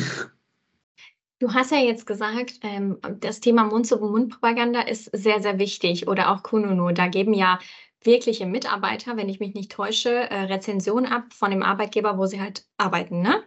Du 1.38 1.54
hast 1.54 1.72
ja 1.72 1.78
jetzt 1.78 2.06
gesagt, 2.06 2.60
ähm, 2.62 2.98
das 3.20 3.40
Thema 3.40 3.64
Mund-zu-Mund-Propaganda 3.64 4.82
ist 4.82 5.06
sehr, 5.16 5.40
sehr 5.40 5.58
wichtig 5.58 6.06
oder 6.06 6.30
auch 6.30 6.42
Kununu. 6.42 6.92
Da 6.92 7.08
geben 7.08 7.32
ja 7.32 7.58
wirkliche 8.02 8.44
Mitarbeiter, 8.44 9.16
wenn 9.16 9.30
ich 9.30 9.40
mich 9.40 9.54
nicht 9.54 9.72
täusche, 9.72 10.10
äh, 10.10 10.42
Rezensionen 10.42 11.10
ab 11.10 11.32
von 11.32 11.50
dem 11.50 11.62
Arbeitgeber, 11.62 12.18
wo 12.18 12.26
sie 12.26 12.40
halt 12.40 12.66
arbeiten, 12.76 13.22
ne? 13.22 13.42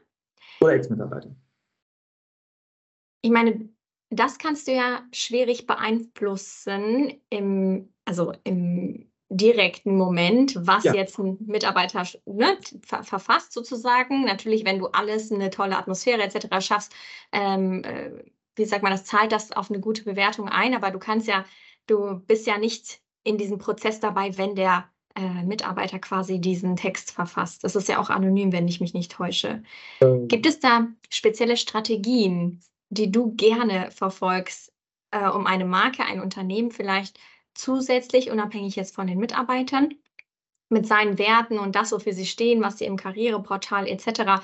Oder 0.62 0.73
Ex-Mitarbeiter. 0.73 1.36
Ich 3.21 3.32
meine, 3.32 3.69
das 4.10 4.39
kannst 4.39 4.67
du 4.67 4.73
ja 4.73 5.03
schwierig 5.12 5.67
beeinflussen 5.67 7.21
im, 7.29 7.93
also 8.06 8.34
im 8.43 9.12
direkten 9.29 9.97
Moment, 9.97 10.55
was 10.59 10.83
ja. 10.83 10.93
jetzt 10.93 11.17
ein 11.17 11.38
Mitarbeiter 11.45 12.05
ne, 12.25 12.57
ver 12.86 13.03
verfasst 13.03 13.53
sozusagen. 13.53 14.25
Natürlich, 14.25 14.65
wenn 14.65 14.79
du 14.79 14.88
alles, 14.88 15.31
eine 15.31 15.49
tolle 15.49 15.77
Atmosphäre 15.77 16.21
etc. 16.21 16.47
schaffst, 16.59 16.93
ähm, 17.31 17.83
äh, 17.83 18.12
wie 18.55 18.65
sagt 18.65 18.83
man, 18.83 18.91
das 18.91 19.05
zahlt 19.05 19.31
das 19.31 19.51
auf 19.51 19.71
eine 19.71 19.79
gute 19.79 20.03
Bewertung 20.03 20.49
ein, 20.49 20.75
aber 20.75 20.91
du 20.91 20.99
kannst 20.99 21.27
ja, 21.27 21.45
du 21.88 22.19
bist 22.27 22.45
ja 22.45 22.57
nicht 22.57 22.99
in 23.23 23.38
diesem 23.38 23.57
Prozess 23.57 23.99
dabei, 23.99 24.38
wenn 24.38 24.55
der 24.55 24.89
äh, 25.15 25.43
Mitarbeiter 25.43 25.99
quasi 25.99 26.39
diesen 26.39 26.75
Text 26.75 27.12
verfasst. 27.12 27.63
Das 27.63 27.75
ist 27.75 27.88
ja 27.88 27.99
auch 27.99 28.09
anonym, 28.09 28.51
wenn 28.51 28.67
ich 28.67 28.81
mich 28.81 28.93
nicht 28.93 29.12
täusche. 29.12 29.63
Ähm. 30.01 30.27
Gibt 30.27 30.45
es 30.45 30.59
da 30.59 30.88
spezielle 31.09 31.57
Strategien, 31.57 32.62
die 32.89 33.12
du 33.12 33.33
gerne 33.36 33.89
verfolgst, 33.91 34.71
äh, 35.12 35.27
um 35.27 35.47
eine 35.47 35.65
Marke, 35.65 36.03
ein 36.03 36.21
Unternehmen 36.21 36.71
vielleicht 36.71 37.19
zusätzlich, 37.53 38.31
unabhängig 38.31 38.75
jetzt 38.75 38.95
von 38.95 39.07
den 39.07 39.19
Mitarbeitern, 39.19 39.93
mit 40.69 40.87
seinen 40.87 41.17
Werten 41.17 41.59
und 41.59 41.75
das, 41.75 41.91
wofür 41.91 42.13
sie 42.13 42.25
stehen, 42.25 42.61
was 42.61 42.79
sie 42.79 42.85
im 42.85 42.97
Karriereportal 42.97 43.87
etc. 43.87 44.41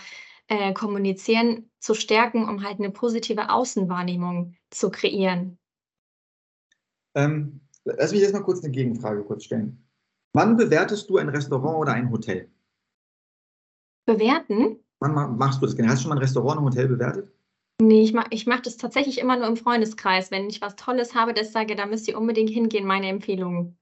Äh, 0.48 0.74
kommunizieren, 0.74 1.70
zu 1.80 1.94
stärken, 1.94 2.48
um 2.48 2.64
halt 2.64 2.80
eine 2.80 2.92
positive 2.92 3.50
Außenwahrnehmung 3.50 4.56
zu 4.70 4.90
kreieren? 4.90 5.58
Ähm, 7.16 7.62
lass 7.86 8.12
mich 8.12 8.22
jetzt 8.22 8.34
mal 8.34 8.44
kurz 8.44 8.64
eine 8.64 8.72
Gegenfrage 8.72 9.24
kurz 9.24 9.44
stellen. 9.44 9.86
Wann 10.34 10.58
bewertest 10.58 11.10
du 11.10 11.18
ein 11.18 11.30
Restaurant 11.30 11.78
oder 11.78 11.94
ein 11.94 12.12
Hotel? 12.12 12.52
Bewerten? 14.06 14.84
Wann 15.00 15.38
machst 15.38 15.62
du 15.62 15.66
das 15.66 15.76
gerne? 15.76 15.92
Hast 15.92 16.00
du 16.00 16.04
schon 16.04 16.10
mal 16.10 16.16
ein 16.16 16.22
Restaurant, 16.24 16.60
ein 16.60 16.66
Hotel 16.66 16.88
bewertet? 16.88 17.32
Nee, 17.82 18.04
ich 18.04 18.14
mache 18.14 18.28
ich 18.32 18.46
mach 18.46 18.60
das 18.60 18.78
tatsächlich 18.78 19.20
immer 19.20 19.38
nur 19.38 19.48
im 19.48 19.56
Freundeskreis. 19.56 20.32
Wenn 20.32 20.50
ich 20.50 20.62
was 20.62 20.76
Tolles 20.76 21.16
habe, 21.16 21.34
das 21.34 21.54
sage, 21.54 21.76
da 21.76 21.86
müsst 21.86 22.08
ihr 22.08 22.18
unbedingt 22.18 22.50
hingehen, 22.50 22.86
meine 22.86 23.08
Empfehlung. 23.08 23.78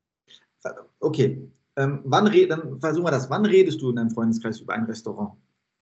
Okay, 1.00 1.50
ähm, 1.78 2.02
wann 2.06 2.26
dann 2.26 2.80
versuchen 2.80 3.06
wir 3.06 3.12
das. 3.12 3.30
Wann 3.30 3.46
redest 3.46 3.82
du 3.82 3.90
in 3.90 3.96
deinem 3.96 4.12
Freundeskreis 4.12 4.60
über 4.60 4.74
ein 4.74 4.84
Restaurant? 4.84 5.34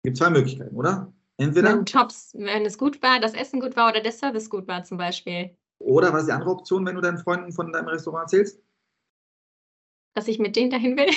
Es 0.02 0.08
gibt 0.08 0.16
zwei 0.16 0.30
Möglichkeiten, 0.30 0.76
oder? 0.76 1.12
Entweder. 1.38 1.70
Wenn 1.70 1.86
Tops, 1.86 2.32
wenn 2.34 2.64
es 2.64 2.78
gut 2.78 3.02
war, 3.02 3.18
das 3.20 3.34
Essen 3.34 3.60
gut 3.60 3.76
war 3.76 3.90
oder 3.90 4.00
der 4.00 4.12
Service 4.12 4.48
gut 4.48 4.68
war 4.68 4.84
zum 4.84 4.98
Beispiel. 4.98 5.56
Oder 5.78 6.12
was 6.12 6.22
ist 6.22 6.28
die 6.28 6.32
andere 6.32 6.50
Option, 6.50 6.86
wenn 6.86 6.94
du 6.94 7.00
deinen 7.00 7.18
Freunden 7.18 7.52
von 7.52 7.72
deinem 7.72 7.88
Restaurant 7.88 8.24
erzählst? 8.24 8.62
Dass 10.14 10.28
ich 10.28 10.38
mit 10.38 10.54
denen 10.54 10.70
dahin 10.70 10.96
will. 10.96 11.10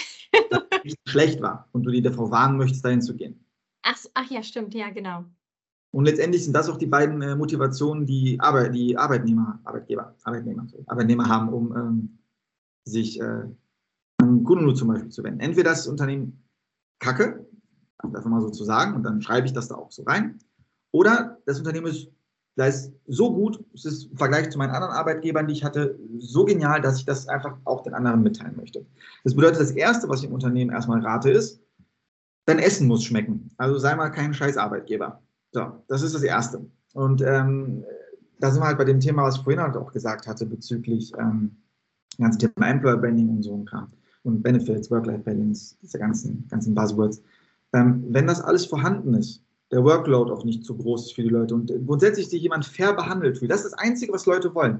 Dass 0.49 0.63
es 0.83 0.95
schlecht 1.05 1.41
war 1.41 1.69
und 1.73 1.83
du 1.83 1.91
die 1.91 2.01
davor 2.01 2.31
warnen 2.31 2.57
möchtest, 2.57 2.83
dahin 2.83 3.01
zu 3.01 3.15
gehen. 3.15 3.45
Ach, 3.83 3.97
ach 4.15 4.29
ja, 4.31 4.41
stimmt, 4.41 4.73
ja, 4.73 4.89
genau. 4.89 5.25
Und 5.91 6.05
letztendlich 6.05 6.43
sind 6.43 6.53
das 6.53 6.69
auch 6.69 6.77
die 6.77 6.85
beiden 6.85 7.21
äh, 7.21 7.35
Motivationen, 7.35 8.05
die, 8.05 8.39
Arbeit, 8.39 8.75
die 8.75 8.97
Arbeitnehmer, 8.97 9.59
Arbeitgeber, 9.63 10.15
Arbeitnehmer, 10.23 10.67
Arbeitnehmer 10.85 11.27
haben, 11.27 11.49
um 11.49 11.75
ähm, 11.75 12.17
sich 12.85 13.19
äh, 13.19 13.43
an 14.17 14.43
Kununu 14.43 14.73
zum 14.73 14.89
Beispiel 14.89 15.09
zu 15.09 15.23
wenden. 15.23 15.39
Entweder 15.39 15.71
das 15.71 15.87
Unternehmen 15.87 16.43
kacke, 16.99 17.45
einfach 17.99 18.25
mal 18.25 18.41
so 18.41 18.49
zu 18.49 18.63
sagen, 18.63 18.95
und 18.95 19.03
dann 19.03 19.21
schreibe 19.21 19.47
ich 19.47 19.53
das 19.53 19.69
da 19.69 19.75
auch 19.75 19.91
so 19.91 20.03
rein, 20.03 20.39
oder 20.91 21.37
das 21.45 21.59
Unternehmen 21.59 21.87
ist, 21.87 22.09
da 22.55 22.65
ist 22.65 22.91
so 23.05 23.31
gut, 23.31 23.63
es 23.73 23.85
ist 23.85 24.11
im 24.11 24.17
Vergleich 24.17 24.49
zu 24.49 24.57
meinen 24.57 24.71
anderen 24.71 24.93
Arbeitgebern, 24.93 25.47
die 25.47 25.53
ich 25.53 25.63
hatte, 25.63 25.99
so 26.17 26.43
genial, 26.43 26.81
dass 26.81 26.97
ich 26.97 27.05
das 27.05 27.27
einfach 27.27 27.55
auch 27.65 27.83
den 27.83 27.93
anderen 27.93 28.23
mitteilen 28.23 28.55
möchte. 28.55 28.85
Das 29.23 29.35
bedeutet, 29.35 29.61
das 29.61 29.71
Erste, 29.71 30.09
was 30.09 30.21
ich 30.21 30.27
im 30.27 30.33
Unternehmen 30.33 30.71
erstmal 30.71 31.01
rate, 31.01 31.29
ist, 31.29 31.61
dein 32.45 32.57
Essen 32.57 32.87
muss 32.87 33.03
schmecken. 33.03 33.51
Also 33.57 33.77
sei 33.77 33.95
mal 33.95 34.09
kein 34.09 34.33
scheiß 34.33 34.57
Arbeitgeber. 34.57 35.21
So, 35.51 35.83
das 35.87 36.01
ist 36.01 36.15
das 36.15 36.23
Erste. 36.23 36.65
Und 36.93 37.21
ähm, 37.21 37.83
da 38.39 38.51
sind 38.51 38.61
wir 38.61 38.67
halt 38.67 38.77
bei 38.77 38.85
dem 38.85 38.99
Thema, 38.99 39.23
was 39.23 39.37
ich 39.37 39.43
vorhin 39.43 39.61
halt 39.61 39.75
auch 39.77 39.91
gesagt 39.91 40.27
hatte, 40.27 40.45
bezüglich 40.45 41.11
ähm, 41.17 41.55
ganzen 42.19 42.39
Thema 42.39 42.69
Employer 42.69 42.97
Branding 42.97 43.29
und 43.29 43.43
so 43.43 43.55
ein 43.55 43.65
Kram 43.65 43.91
und 44.23 44.43
Benefits, 44.43 44.91
Work-Life-Balance, 44.91 45.75
diese 45.81 45.99
ganzen, 45.99 46.47
ganzen 46.49 46.75
Buzzwords. 46.75 47.21
Ähm, 47.73 48.05
wenn 48.09 48.27
das 48.27 48.41
alles 48.41 48.65
vorhanden 48.65 49.13
ist, 49.13 49.41
der 49.71 49.83
Workload 49.83 50.31
auch 50.31 50.43
nicht 50.43 50.63
zu 50.63 50.75
groß 50.77 51.07
ist 51.07 51.13
für 51.13 51.23
die 51.23 51.29
Leute 51.29 51.55
und 51.55 51.71
grundsätzlich 51.85 52.29
sich 52.29 52.41
jemand 52.41 52.65
fair 52.65 52.93
behandelt 52.93 53.37
fühlt, 53.37 53.51
das 53.51 53.63
ist 53.63 53.73
das 53.73 53.79
Einzige, 53.79 54.13
was 54.13 54.25
Leute 54.25 54.53
wollen. 54.55 54.79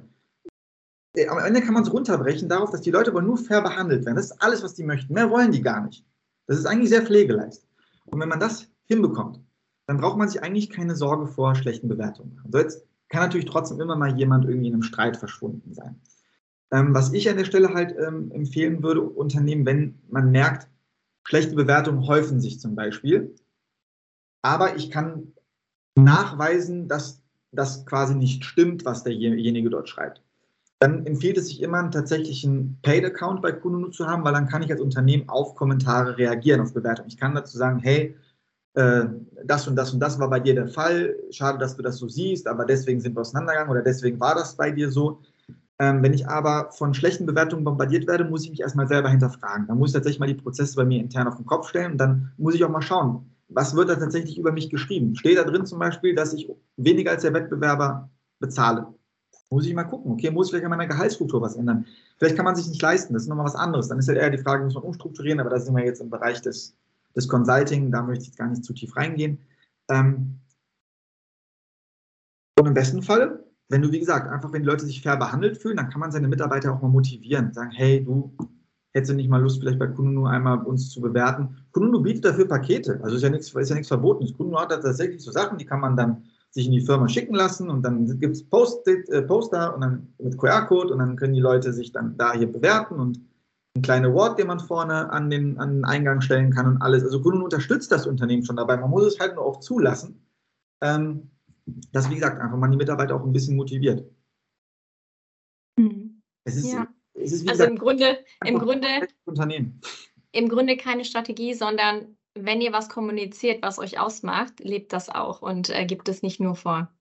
Äh, 1.16 1.28
am 1.28 1.40
Ende 1.40 1.62
kann 1.62 1.74
man 1.74 1.84
es 1.84 1.92
runterbrechen 1.92 2.50
darauf, 2.50 2.72
dass 2.72 2.82
die 2.82 2.92
Leute 2.92 3.14
wollen 3.14 3.26
nur 3.26 3.38
fair 3.38 3.62
behandelt 3.62 4.06
werden. 4.06 4.16
Das 4.16 4.32
ist 4.32 4.42
alles, 4.42 4.64
was 4.64 4.74
die 4.74 4.84
möchten. 4.84 5.14
Mehr 5.14 5.30
wollen 5.30 5.52
die 5.52 5.62
gar 5.62 5.86
nicht. 5.86 6.06
Das 6.46 6.58
ist 6.58 6.66
eigentlich 6.66 6.90
sehr 6.90 7.06
pflegeleicht. 7.06 7.66
Und 8.06 8.20
wenn 8.22 8.30
man 8.30 8.40
das 8.40 8.68
hinbekommt, 8.86 9.40
dann 9.88 9.98
braucht 9.98 10.18
man 10.18 10.30
sich 10.30 10.44
eigentlich 10.44 10.70
keine 10.70 10.96
Sorge 10.96 11.28
vor 11.28 11.56
schlechten 11.56 11.88
Bewertungen 11.88 12.36
machen. 12.36 12.52
So 12.52 12.60
jetzt 12.60 12.86
kann 13.10 13.22
natürlich 13.22 13.48
trotzdem 13.48 13.80
immer 13.80 13.96
mal 13.96 14.18
jemand 14.18 14.46
irgendwie 14.46 14.68
in 14.68 14.74
einem 14.74 14.84
Streit 14.84 15.18
verschwunden 15.18 15.74
sein. 15.74 16.00
Ähm, 16.72 16.94
was 16.94 17.14
ich 17.14 17.30
an 17.30 17.38
der 17.38 17.46
Stelle 17.46 17.74
halt 17.74 17.96
ähm, 17.98 18.30
empfehlen 18.32 18.84
würde, 18.84 19.02
Unternehmen, 19.02 19.66
wenn 19.66 20.00
man 20.10 20.32
merkt, 20.32 20.68
schlechte 21.24 21.56
Bewertungen 21.56 22.06
häufen 22.06 22.42
sich 22.42 22.60
zum 22.60 22.76
Beispiel, 22.76 23.34
aber 24.42 24.76
ich 24.76 24.92
kann 24.92 25.34
nachweisen, 25.96 26.88
dass 26.88 27.24
das 27.52 27.86
quasi 27.86 28.14
nicht 28.16 28.44
stimmt, 28.44 28.86
was 28.86 29.04
derjenige 29.04 29.70
dort 29.70 29.90
schreibt. 29.90 30.22
dann 30.80 31.06
empfiehlt 31.08 31.38
es 31.38 31.48
sich 31.48 31.62
immer, 31.62 31.80
einen 31.80 31.92
tatsächlichen 31.92 32.78
Paid-Account 32.84 33.42
bei 33.42 33.52
Kununu 33.52 33.88
zu 33.88 34.06
haben, 34.06 34.24
weil 34.24 34.34
dann 34.34 34.48
kann 34.48 34.62
ich 34.62 34.72
als 34.72 34.82
Unternehmen 34.82 35.28
auf 35.28 35.56
Kommentare 35.56 36.18
reagieren, 36.18 36.62
auf 36.62 36.74
Bewertungen. 36.74 37.08
Ich 37.08 37.18
kann 37.18 37.34
dazu 37.34 37.58
sagen, 37.58 37.80
hey, 37.80 38.16
äh, 38.78 39.10
das 39.44 39.68
und 39.68 39.76
das 39.76 39.92
und 39.92 40.00
das 40.00 40.20
war 40.20 40.30
bei 40.30 40.40
dir 40.40 40.54
der 40.54 40.68
Fall. 40.68 41.16
Schade, 41.32 41.58
dass 41.58 41.76
du 41.76 41.82
das 41.82 41.98
so 41.98 42.08
siehst, 42.08 42.48
aber 42.48 42.64
deswegen 42.64 43.02
sind 43.02 43.16
wir 43.16 43.22
auseinandergegangen 43.22 43.72
oder 43.72 43.82
deswegen 43.82 44.20
war 44.20 44.36
das 44.36 44.56
bei 44.56 44.70
dir 44.70 44.92
so. 44.92 45.20
Ähm, 45.80 46.04
wenn 46.04 46.14
ich 46.14 46.28
aber 46.28 46.72
von 46.72 46.94
schlechten 46.94 47.26
Bewertungen 47.26 47.64
bombardiert 47.64 48.08
werde, 48.08 48.26
muss 48.26 48.44
ich 48.44 48.52
mich 48.52 48.62
erstmal 48.62 48.88
selber 48.88 49.10
hinterfragen. 49.10 49.66
Dann 49.68 49.80
muss 49.80 49.90
ich 49.90 49.94
tatsächlich 49.96 50.20
mal 50.20 50.28
die 50.28 50.36
Prozesse 50.36 50.76
bei 50.76 50.86
mir 50.86 51.00
intern 51.00 51.28
auf 51.28 51.38
den 51.38 51.46
Kopf 51.48 51.70
stellen 51.70 51.94
und 51.94 51.98
dann 51.98 52.32
muss 52.38 52.54
ich 52.54 52.64
auch 52.64 52.70
mal 52.70 52.84
schauen, 52.84 53.32
was 53.50 53.76
wird 53.76 53.90
da 53.90 53.96
tatsächlich 53.96 54.38
über 54.38 54.52
mich 54.52 54.70
geschrieben? 54.70 55.16
Steht 55.16 55.40
da 55.40 55.44
drin 55.44 55.66
zum 55.66 55.80
Beispiel, 55.80 56.14
dass 56.14 56.34
ich 56.34 56.48
weniger 56.76 57.12
als 57.12 57.24
der 57.24 57.34
Wettbewerber 57.34 58.12
bezahle? 58.40 58.88
Muss 59.50 59.66
ich 59.66 59.74
mal 59.74 59.86
gucken, 59.86 60.12
okay, 60.12 60.30
muss 60.30 60.48
ich 60.48 60.52
vielleicht 60.52 60.66
an 60.66 60.72
meiner 60.72 60.88
Gehaltsstruktur 60.88 61.42
was 61.42 61.56
ändern? 61.56 61.86
Vielleicht 62.18 62.36
kann 62.36 62.46
man 62.46 62.56
sich 62.56 62.68
nicht 62.68 62.82
leisten, 62.82 63.14
das 63.14 63.24
ist 63.24 63.30
nochmal 63.30 63.46
was 63.46 63.56
anderes. 63.56 63.88
Dann 63.88 63.98
ist 63.98 64.08
ja 64.08 64.14
eher 64.14 64.30
die 64.30 64.38
Frage, 64.38 64.66
muss 64.66 64.76
man 64.76 64.84
umstrukturieren, 64.84 65.40
aber 65.40 65.50
da 65.50 65.60
sind 65.60 65.76
wir 65.76 65.86
jetzt 65.86 66.02
im 66.02 66.10
Bereich 66.12 66.42
des, 66.42 66.76
des 67.18 67.28
Consulting, 67.28 67.92
da 67.92 68.04
möchte 68.04 68.26
ich 68.26 68.38
gar 68.38 68.48
nicht 68.48 68.64
zu 68.64 68.74
tief 68.74 68.96
reingehen. 68.96 69.40
Ähm, 69.90 70.40
und 72.58 72.68
im 72.68 72.74
besten 72.74 73.02
Fall, 73.02 73.44
wenn 73.70 73.82
du, 73.82 73.92
wie 73.92 74.00
gesagt, 74.00 74.32
einfach, 74.32 74.54
wenn 74.54 74.62
die 74.62 74.68
Leute 74.68 74.86
sich 74.86 75.02
fair 75.02 75.18
behandelt 75.18 75.58
fühlen, 75.58 75.78
dann 75.78 75.90
kann 75.90 76.00
man 76.00 76.12
seine 76.12 76.28
Mitarbeiter 76.28 76.74
auch 76.74 76.82
mal 76.82 76.88
motivieren. 76.88 77.52
Sagen, 77.54 77.72
hey, 77.72 78.04
du, 78.04 78.36
hättest 78.94 79.12
du 79.12 79.16
nicht 79.16 79.30
mal 79.30 79.42
Lust, 79.42 79.60
vielleicht 79.60 79.80
bei 79.80 79.88
Kununu 79.88 80.26
einmal 80.26 80.60
uns 80.60 80.90
zu 80.90 81.02
bewerten? 81.02 81.58
Kununu 81.72 82.02
bietet 82.02 82.26
dafür 82.26 82.48
Pakete, 82.48 83.00
also 83.04 83.16
ist 83.16 83.24
ja 83.24 83.30
nichts, 83.30 83.54
ist 83.54 83.70
ja 83.70 83.76
nichts 83.76 83.90
Verbotenes. 83.90 84.34
Kununu 84.34 84.58
hat 84.58 84.70
tatsächlich 84.70 85.24
so 85.24 85.32
Sachen, 85.32 85.58
die 85.58 85.66
kann 85.66 85.82
man 85.82 85.98
dann 85.98 86.24
sich 86.52 86.66
in 86.66 86.72
die 86.72 86.82
Firma 86.82 87.10
schicken 87.10 87.36
lassen 87.36 87.70
und 87.70 87.84
dann 87.84 88.20
gibt 88.20 88.36
es 88.36 88.42
äh, 88.42 89.22
Poster 89.22 89.76
und 89.76 89.82
dann 89.82 90.08
mit 90.18 90.38
QR-Code 90.38 90.94
und 90.94 91.00
dann 91.00 91.16
können 91.16 91.34
die 91.34 91.42
Leute 91.42 91.74
sich 91.74 91.92
dann 91.92 92.16
da 92.18 92.34
hier 92.34 92.52
bewerten 92.52 92.96
und 92.96 93.20
ein 93.78 93.82
kleiner 93.82 94.10
Award, 94.10 94.40
den 94.40 94.48
man 94.48 94.60
vorne 94.60 95.10
an 95.12 95.30
den, 95.30 95.58
an 95.60 95.76
den 95.76 95.86
Eingang 95.86 96.22
stellen 96.22 96.52
kann 96.52 96.68
und 96.68 96.82
alles. 96.82 97.04
Also 97.04 97.22
Kununu 97.22 97.46
unterstützt 97.46 97.92
das 97.92 98.08
Unternehmen 98.08 98.44
schon 98.44 98.56
dabei. 98.56 98.78
Man 98.78 98.90
muss 98.90 99.06
es 99.06 99.20
halt 99.20 99.36
nur 99.36 99.46
auch 99.46 99.60
zulassen, 99.60 100.26
ähm, 100.82 101.32
dass, 101.92 102.10
wie 102.10 102.16
gesagt, 102.16 102.42
einfach 102.42 102.58
man 102.58 102.72
die 102.72 102.78
Mitarbeiter 102.78 103.16
auch 103.16 103.24
ein 103.24 103.34
bisschen 103.34 103.56
motiviert. 103.56 104.10
Mhm. 105.78 106.22
Es 106.44 106.56
ist, 106.56 106.72
ja. 106.72 106.88
es 107.14 107.32
ist 107.34 107.48
also 107.48 107.52
gesagt, 107.52 107.70
im 107.72 107.78
Grunde, 107.78 108.18
im 108.46 108.60
Grunde, 108.60 108.88
Unternehmen. 109.26 109.82
im 110.32 110.50
Grunde 110.50 110.78
keine 110.78 111.06
Strategie, 111.06 111.54
sondern 111.54 112.18
wenn 112.34 112.62
ihr 112.62 112.72
was 112.72 112.90
kommuniziert, 112.90 113.64
was 113.64 113.80
euch 113.80 114.00
ausmacht, 114.00 114.60
lebt 114.60 114.94
das 114.94 115.10
auch 115.10 115.42
und 115.42 115.70
äh, 115.70 115.86
gibt 115.86 116.08
es 116.10 116.22
nicht 116.22 116.40
nur 116.40 116.56
vor. 116.56 116.92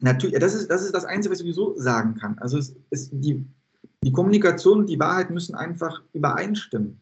Natürlich, 0.00 0.38
das 0.38 0.54
ist, 0.54 0.70
das 0.70 0.82
ist 0.82 0.94
das 0.94 1.04
Einzige, 1.04 1.32
was 1.32 1.40
ich 1.40 1.44
sowieso 1.44 1.76
sagen 1.76 2.14
kann. 2.14 2.38
Also 2.38 2.56
es 2.56 2.76
ist 2.90 3.10
die, 3.12 3.44
die 4.06 4.12
Kommunikation 4.12 4.80
und 4.80 4.86
die 4.86 5.00
Wahrheit 5.00 5.30
müssen 5.30 5.54
einfach 5.54 6.00
übereinstimmen. 6.12 7.00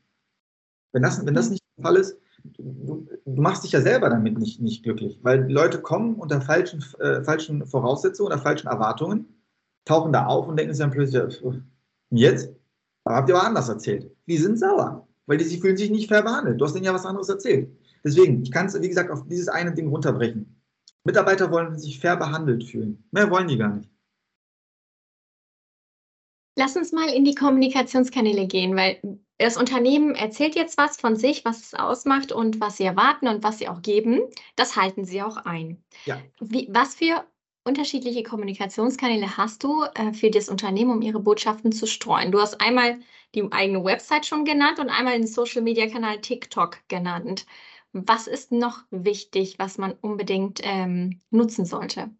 Wenn 0.93 1.03
das, 1.03 1.25
wenn 1.25 1.35
das 1.35 1.51
nicht 1.51 1.63
der 1.77 1.85
Fall 1.85 1.97
ist, 1.97 2.17
du, 2.45 3.07
du 3.25 3.43
machst 3.43 3.63
dich 3.65 3.73
ja 3.73 3.81
selber 3.81 4.09
damit 4.09 4.39
nicht, 4.39 4.61
nicht 4.61 4.83
glücklich, 4.83 5.21
weil 5.23 5.51
Leute 5.53 5.81
kommen 5.81 6.15
unter 6.15 6.41
falschen, 6.41 6.83
äh, 7.01 7.23
falschen 7.23 7.67
Voraussetzungen 7.67 8.29
oder 8.29 8.39
falschen 8.39 8.69
Erwartungen, 8.69 9.27
tauchen 9.85 10.13
da 10.13 10.27
auf 10.27 10.49
und 10.49 10.57
denken 10.57 10.73
sich 10.73 10.83
dann 10.83 10.91
plötzlich, 10.91 11.53
jetzt? 12.11 12.51
Aber 13.05 13.17
habt 13.17 13.29
ihr 13.29 13.37
aber 13.37 13.47
anders 13.47 13.69
erzählt. 13.69 14.11
Die 14.27 14.39
sind 14.39 14.59
sauer 14.59 15.07
weil 15.27 15.39
die, 15.39 15.45
sie 15.45 15.61
fühlen 15.61 15.77
sich 15.77 15.91
nicht 15.91 16.09
fair 16.09 16.23
behandelt. 16.23 16.61
Du 16.61 16.65
hast 16.65 16.75
denen 16.75 16.85
ja 16.85 16.95
was 16.95 17.07
anderes 17.07 17.29
erzählt. 17.29 17.71
Deswegen, 18.05 18.43
ich 18.43 18.51
kann 18.51 18.67
es, 18.67 18.81
wie 18.81 18.89
gesagt, 18.89 19.11
auf 19.11 19.27
dieses 19.27 19.49
eine 19.49 19.73
Ding 19.73 19.89
runterbrechen. 19.89 20.61
Mitarbeiter 21.05 21.51
wollen 21.51 21.79
sich 21.79 21.99
fair 21.99 22.17
behandelt 22.17 22.65
fühlen. 22.65 23.05
Mehr 23.11 23.31
wollen 23.31 23.49
die 23.49 23.59
gar 23.59 23.75
nicht. 23.75 23.91
Lass 26.57 26.77
uns 26.77 26.93
mal 26.93 27.09
in 27.09 27.25
die 27.25 27.35
Kommunikationskanäle 27.35 28.47
gehen, 28.47 28.77
weil 28.77 29.01
das 29.39 29.57
Unternehmen 29.57 30.15
erzählt 30.15 30.55
jetzt 30.55 30.79
was 30.79 30.97
von 30.97 31.17
sich, 31.17 31.45
was 31.45 31.61
es 31.61 31.75
ausmacht 31.75 32.31
und 32.31 32.61
was 32.61 32.77
sie 32.77 32.85
erwarten 32.85 33.27
und 33.27 33.43
was 33.43 33.59
sie 33.59 33.69
auch 33.69 33.83
geben. 33.83 34.21
Das 34.55 34.77
halten 34.77 35.05
sie 35.05 35.23
auch 35.23 35.37
ein. 35.39 35.83
Ja. 36.05 36.21
Wie, 36.41 36.69
was 36.71 36.95
für 36.95 37.25
unterschiedliche 37.65 38.23
Kommunikationskanäle 38.23 39.37
hast 39.37 39.65
du 39.65 39.85
äh, 39.95 40.13
für 40.13 40.31
das 40.31 40.49
Unternehmen, 40.49 40.93
um 40.93 41.03
ihre 41.03 41.19
Botschaften 41.19 41.73
zu 41.73 41.87
streuen? 41.87 42.31
Du 42.31 42.41
hast 42.41 42.61
einmal 42.61 43.01
die 43.35 43.51
eigene 43.51 43.83
Website 43.83 44.27
schon 44.27 44.45
genannt 44.45 44.79
und 44.79 44.91
einmal 44.91 45.19
den 45.19 45.27
Social-Media-Kanal 45.27 46.21
TikTok 46.21 46.79
genannt. 46.87 47.47
Was 47.93 48.27
ist 48.29 48.53
noch 48.53 48.83
wichtig, 48.91 49.59
was 49.59 49.79
man 49.79 49.93
unbedingt 50.01 50.61
ähm, 50.63 51.21
nutzen 51.31 51.65
sollte? 51.65 52.11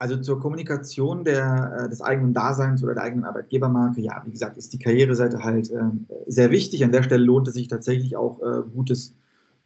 Also 0.00 0.16
zur 0.16 0.40
Kommunikation 0.40 1.24
der, 1.24 1.84
äh, 1.84 1.88
des 1.90 2.00
eigenen 2.00 2.32
Daseins 2.32 2.82
oder 2.82 2.94
der 2.94 3.02
eigenen 3.02 3.26
Arbeitgebermarke, 3.26 4.00
ja, 4.00 4.22
wie 4.24 4.30
gesagt, 4.30 4.56
ist 4.56 4.72
die 4.72 4.78
Karriereseite 4.78 5.44
halt 5.44 5.70
äh, 5.70 5.82
sehr 6.26 6.50
wichtig. 6.50 6.82
An 6.82 6.90
der 6.90 7.02
Stelle 7.02 7.22
lohnt 7.22 7.46
es 7.48 7.54
sich 7.54 7.68
tatsächlich 7.68 8.16
auch 8.16 8.40
äh, 8.40 8.62
gutes 8.74 9.14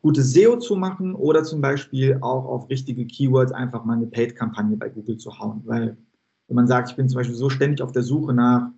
gute 0.02 0.22
SEO 0.22 0.58
zu 0.58 0.74
machen 0.76 1.14
oder 1.14 1.44
zum 1.44 1.60
Beispiel 1.60 2.18
auch 2.20 2.44
auf 2.46 2.68
richtige 2.68 3.06
Keywords 3.06 3.52
einfach 3.52 3.84
mal 3.84 3.96
eine 3.96 4.06
Paid-Kampagne 4.06 4.76
bei 4.76 4.90
Google 4.90 5.16
zu 5.16 5.38
hauen. 5.38 5.62
Weil 5.64 5.96
wenn 6.48 6.56
man 6.56 6.66
sagt, 6.66 6.90
ich 6.90 6.96
bin 6.96 7.08
zum 7.08 7.20
Beispiel 7.20 7.36
so 7.36 7.48
ständig 7.48 7.80
auf 7.80 7.92
der 7.92 8.02
Suche 8.02 8.34
nach 8.34 8.70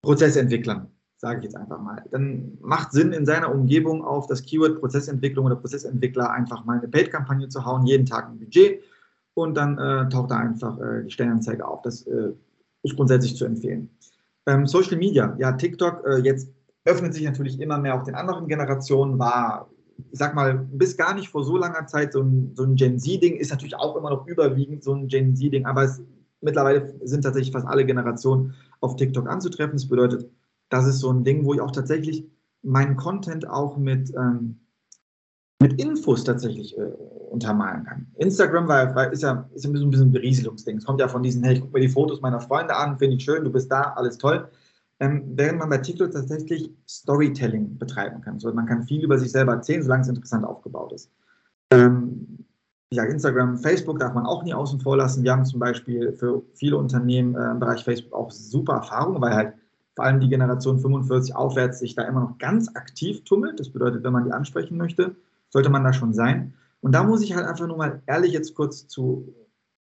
Prozessentwicklern, 0.00 0.86
sage 1.16 1.40
ich 1.40 1.44
jetzt 1.44 1.56
einfach 1.56 1.82
mal, 1.82 2.02
dann 2.12 2.56
macht 2.62 2.92
Sinn, 2.92 3.12
in 3.12 3.26
seiner 3.26 3.52
Umgebung 3.52 4.04
auf 4.04 4.26
das 4.26 4.42
Keyword 4.42 4.80
Prozessentwicklung 4.80 5.44
oder 5.44 5.56
Prozessentwickler 5.56 6.30
einfach 6.30 6.64
mal 6.64 6.78
eine 6.78 6.88
Paid-Kampagne 6.88 7.48
zu 7.48 7.66
hauen, 7.66 7.84
jeden 7.84 8.06
Tag 8.06 8.30
ein 8.30 8.38
Budget 8.38 8.80
und 9.34 9.56
dann 9.56 9.78
äh, 9.78 10.08
taucht 10.08 10.30
da 10.30 10.38
einfach 10.38 10.78
äh, 10.78 11.04
die 11.04 11.10
Stellenanzeige 11.10 11.66
auf. 11.66 11.82
Das 11.82 12.02
äh, 12.06 12.32
ist 12.82 12.96
grundsätzlich 12.96 13.36
zu 13.36 13.44
empfehlen. 13.44 13.90
Ähm, 14.46 14.66
Social 14.66 14.96
Media, 14.96 15.36
ja, 15.38 15.52
TikTok, 15.52 16.04
äh, 16.06 16.18
jetzt 16.18 16.52
öffnet 16.84 17.14
sich 17.14 17.24
natürlich 17.24 17.60
immer 17.60 17.78
mehr 17.78 17.94
auch 17.94 18.02
den 18.02 18.14
anderen 18.14 18.48
Generationen, 18.48 19.18
war 19.18 19.70
ich 20.10 20.18
sag 20.18 20.34
mal, 20.34 20.54
bis 20.72 20.96
gar 20.96 21.14
nicht 21.14 21.28
vor 21.28 21.44
so 21.44 21.56
langer 21.56 21.86
Zeit 21.86 22.12
so 22.12 22.22
ein, 22.22 22.52
so 22.54 22.64
ein 22.64 22.74
Gen 22.74 22.98
Z-Ding 22.98 23.36
ist 23.36 23.50
natürlich 23.50 23.76
auch 23.76 23.96
immer 23.96 24.10
noch 24.10 24.26
überwiegend 24.26 24.82
so 24.82 24.94
ein 24.94 25.08
Gen 25.08 25.36
Z-Ding, 25.36 25.66
aber 25.66 25.84
es, 25.84 26.02
mittlerweile 26.40 26.94
sind 27.04 27.22
tatsächlich 27.22 27.52
fast 27.52 27.66
alle 27.66 27.86
Generationen 27.86 28.54
auf 28.80 28.96
TikTok 28.96 29.28
anzutreffen. 29.28 29.74
Das 29.74 29.88
bedeutet, 29.88 30.28
das 30.68 30.86
ist 30.86 30.98
so 30.98 31.10
ein 31.10 31.24
Ding, 31.24 31.44
wo 31.44 31.54
ich 31.54 31.60
auch 31.60 31.70
tatsächlich 31.70 32.26
meinen 32.62 32.96
Content 32.96 33.48
auch 33.48 33.76
mit, 33.76 34.12
ähm, 34.16 34.60
mit 35.62 35.80
Infos 35.80 36.24
tatsächlich 36.24 36.76
äh, 36.76 36.82
untermalen 37.30 37.84
kann. 37.84 38.06
Instagram 38.16 38.68
war, 38.68 38.94
war, 38.94 39.12
ist 39.12 39.22
ja 39.22 39.48
ist 39.54 39.64
ein 39.64 39.72
bisschen 39.72 40.08
ein 40.08 40.12
Berieselungsding. 40.12 40.76
Es 40.76 40.84
kommt 40.84 41.00
ja 41.00 41.08
von 41.08 41.22
diesen, 41.22 41.42
hey, 41.44 41.54
ich 41.54 41.60
gucke 41.60 41.72
mir 41.72 41.80
die 41.80 41.88
Fotos 41.88 42.20
meiner 42.20 42.40
Freunde 42.40 42.76
an, 42.76 42.98
finde 42.98 43.16
ich 43.16 43.24
schön, 43.24 43.44
du 43.44 43.50
bist 43.50 43.70
da, 43.70 43.94
alles 43.96 44.18
toll 44.18 44.48
ähm, 45.02 45.24
während 45.34 45.58
man 45.58 45.68
bei 45.68 45.78
TikTok 45.78 46.12
tatsächlich 46.12 46.70
Storytelling 46.88 47.76
betreiben 47.76 48.20
kann. 48.20 48.38
So, 48.38 48.52
man 48.52 48.66
kann 48.66 48.84
viel 48.84 49.02
über 49.02 49.18
sich 49.18 49.32
selber 49.32 49.54
erzählen, 49.54 49.82
solange 49.82 50.02
es 50.02 50.08
interessant 50.08 50.44
aufgebaut 50.44 50.92
ist. 50.92 51.10
Ähm, 51.72 52.46
ja, 52.92 53.02
Instagram, 53.02 53.58
Facebook 53.58 53.98
darf 53.98 54.14
man 54.14 54.26
auch 54.26 54.44
nie 54.44 54.54
außen 54.54 54.78
vor 54.78 54.96
lassen. 54.96 55.24
Wir 55.24 55.32
haben 55.32 55.44
zum 55.44 55.58
Beispiel 55.58 56.12
für 56.12 56.44
viele 56.54 56.76
Unternehmen 56.76 57.34
äh, 57.34 57.50
im 57.50 57.58
Bereich 57.58 57.82
Facebook 57.82 58.12
auch 58.12 58.30
super 58.30 58.74
Erfahrungen, 58.74 59.20
weil 59.20 59.34
halt 59.34 59.54
vor 59.96 60.04
allem 60.04 60.20
die 60.20 60.28
Generation 60.28 60.78
45 60.78 61.34
aufwärts 61.34 61.80
sich 61.80 61.96
da 61.96 62.02
immer 62.02 62.20
noch 62.20 62.38
ganz 62.38 62.68
aktiv 62.76 63.24
tummelt. 63.24 63.58
Das 63.58 63.70
bedeutet, 63.70 64.04
wenn 64.04 64.12
man 64.12 64.24
die 64.24 64.32
ansprechen 64.32 64.76
möchte, 64.76 65.16
sollte 65.52 65.70
man 65.70 65.84
da 65.84 65.92
schon 65.92 66.14
sein. 66.14 66.54
Und 66.80 66.92
da 66.92 67.04
muss 67.04 67.22
ich 67.22 67.34
halt 67.34 67.46
einfach 67.46 67.66
nur 67.66 67.76
mal 67.76 68.02
ehrlich 68.06 68.32
jetzt 68.32 68.54
kurz 68.54 68.88
zu, 68.88 69.34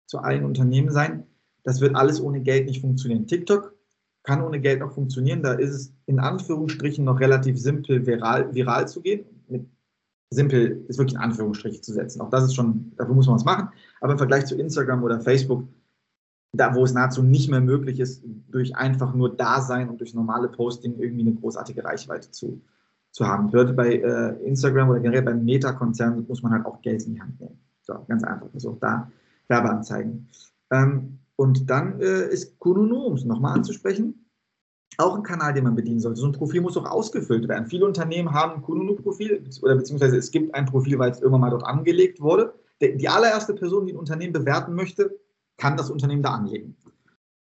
zu 0.07 0.19
allen 0.19 0.45
Unternehmen 0.45 0.91
sein. 0.91 1.27
Das 1.63 1.81
wird 1.81 1.95
alles 1.95 2.21
ohne 2.21 2.41
Geld 2.41 2.67
nicht 2.67 2.81
funktionieren. 2.81 3.27
TikTok 3.27 3.75
kann 4.23 4.43
ohne 4.43 4.61
Geld 4.61 4.81
noch 4.81 4.93
funktionieren. 4.93 5.43
Da 5.43 5.53
ist 5.55 5.71
es 5.71 5.95
in 6.07 6.19
Anführungsstrichen 6.19 7.05
noch 7.05 7.21
relativ 7.21 7.59
simpel, 7.59 8.05
viral, 8.07 8.53
viral 8.55 8.89
zu 8.89 9.01
gehen. 9.01 9.25
Mit 9.49 9.67
simpel 10.31 10.85
ist 10.89 10.99
wirklich 10.99 11.15
in 11.15 11.21
Anführungsstriche 11.21 11.81
zu 11.81 11.93
setzen. 11.93 12.21
Auch 12.21 12.31
das 12.31 12.45
ist 12.45 12.55
schon, 12.55 12.93
dafür 12.97 13.15
muss 13.15 13.27
man 13.27 13.37
was 13.37 13.45
machen. 13.45 13.69
Aber 14.01 14.13
im 14.13 14.19
Vergleich 14.19 14.47
zu 14.47 14.57
Instagram 14.57 15.03
oder 15.03 15.21
Facebook, 15.21 15.69
da 16.53 16.75
wo 16.75 16.85
es 16.85 16.93
nahezu 16.93 17.23
nicht 17.23 17.49
mehr 17.49 17.61
möglich 17.61 18.01
ist, 18.01 18.25
durch 18.51 18.77
einfach 18.77 19.15
nur 19.15 19.37
Dasein 19.37 19.89
und 19.89 20.01
durch 20.01 20.15
normale 20.15 20.49
Posting 20.49 20.99
irgendwie 20.99 21.23
eine 21.23 21.35
großartige 21.35 21.85
Reichweite 21.85 22.31
zu, 22.31 22.61
zu 23.13 23.27
haben. 23.27 23.47
Bedeutet 23.51 23.77
bei 23.77 23.95
äh, 23.97 24.43
Instagram 24.45 24.91
oder 24.91 25.01
generell 25.01 25.23
beim 25.23 25.45
Meta-Konzern 25.45 26.25
muss 26.29 26.43
man 26.43 26.53
halt 26.53 26.67
auch 26.67 26.81
Geld 26.83 27.05
in 27.07 27.15
die 27.15 27.21
Hand 27.21 27.41
nehmen. 27.41 27.59
So, 27.83 27.95
ganz 28.09 28.23
einfach. 28.25 28.49
Also 28.53 28.71
auch 28.71 28.79
da 28.79 29.11
Werbeanzeigen. 29.49 30.29
Ähm, 30.71 31.19
und 31.37 31.69
dann 31.71 32.01
äh, 32.01 32.29
ist 32.29 32.59
Kununu, 32.59 33.05
um 33.05 33.15
es 33.15 33.25
nochmal 33.25 33.55
anzusprechen, 33.55 34.27
auch 34.99 35.17
ein 35.17 35.23
Kanal, 35.23 35.55
den 35.55 35.65
man 35.65 35.75
bedienen 35.75 36.01
sollte. 36.01 36.21
So 36.21 36.27
ein 36.27 36.33
Profil 36.33 36.61
muss 36.61 36.77
auch 36.77 36.85
ausgefüllt 36.85 37.49
werden. 37.49 37.67
Viele 37.67 37.87
Unternehmen 37.87 38.33
haben 38.33 38.57
ein 38.57 38.63
Kununu-Profil 38.63 39.45
oder 39.63 39.77
beziehungsweise 39.77 40.17
es 40.17 40.31
gibt 40.31 40.55
ein 40.55 40.67
Profil, 40.67 40.99
weil 40.99 41.11
es 41.11 41.21
irgendwann 41.21 41.41
mal 41.41 41.51
dort 41.51 41.65
angelegt 41.65 42.21
wurde. 42.21 42.55
Die 42.81 43.09
allererste 43.09 43.55
Person, 43.55 43.87
die 43.87 43.93
ein 43.93 43.99
Unternehmen 43.99 44.33
bewerten 44.33 44.75
möchte, 44.75 45.19
kann 45.57 45.77
das 45.77 45.91
Unternehmen 45.91 46.23
da 46.23 46.35
anlegen. 46.35 46.77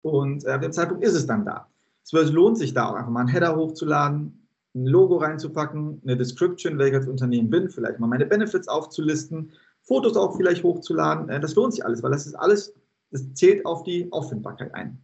Und 0.01 0.45
äh, 0.45 0.51
ab 0.51 0.61
dem 0.61 0.71
Zeitpunkt 0.71 1.03
ist 1.03 1.15
es 1.15 1.25
dann 1.25 1.45
da. 1.45 1.67
Es 2.03 2.31
lohnt 2.31 2.57
sich 2.57 2.73
da 2.73 2.89
auch 2.89 2.95
einfach 2.95 3.09
mal 3.09 3.21
einen 3.21 3.29
Header 3.29 3.55
hochzuladen, 3.55 4.44
ein 4.75 4.85
Logo 4.85 5.17
reinzupacken, 5.17 6.01
eine 6.03 6.17
Description, 6.17 6.77
welcher 6.77 6.97
als 6.97 7.07
Unternehmen 7.07 7.49
bin, 7.49 7.69
vielleicht 7.69 7.99
mal 7.99 8.07
meine 8.07 8.25
Benefits 8.25 8.67
aufzulisten, 8.67 9.53
Fotos 9.81 10.17
auch 10.17 10.35
vielleicht 10.35 10.63
hochzuladen. 10.63 11.29
Äh, 11.29 11.39
das 11.39 11.55
lohnt 11.55 11.73
sich 11.73 11.85
alles, 11.85 12.03
weil 12.03 12.11
das 12.11 12.27
ist 12.27 12.35
alles 12.35 12.73
das 13.15 13.33
zählt 13.33 13.65
auf 13.65 13.83
die 13.83 14.11
Auffindbarkeit 14.11 14.73
ein. 14.73 15.01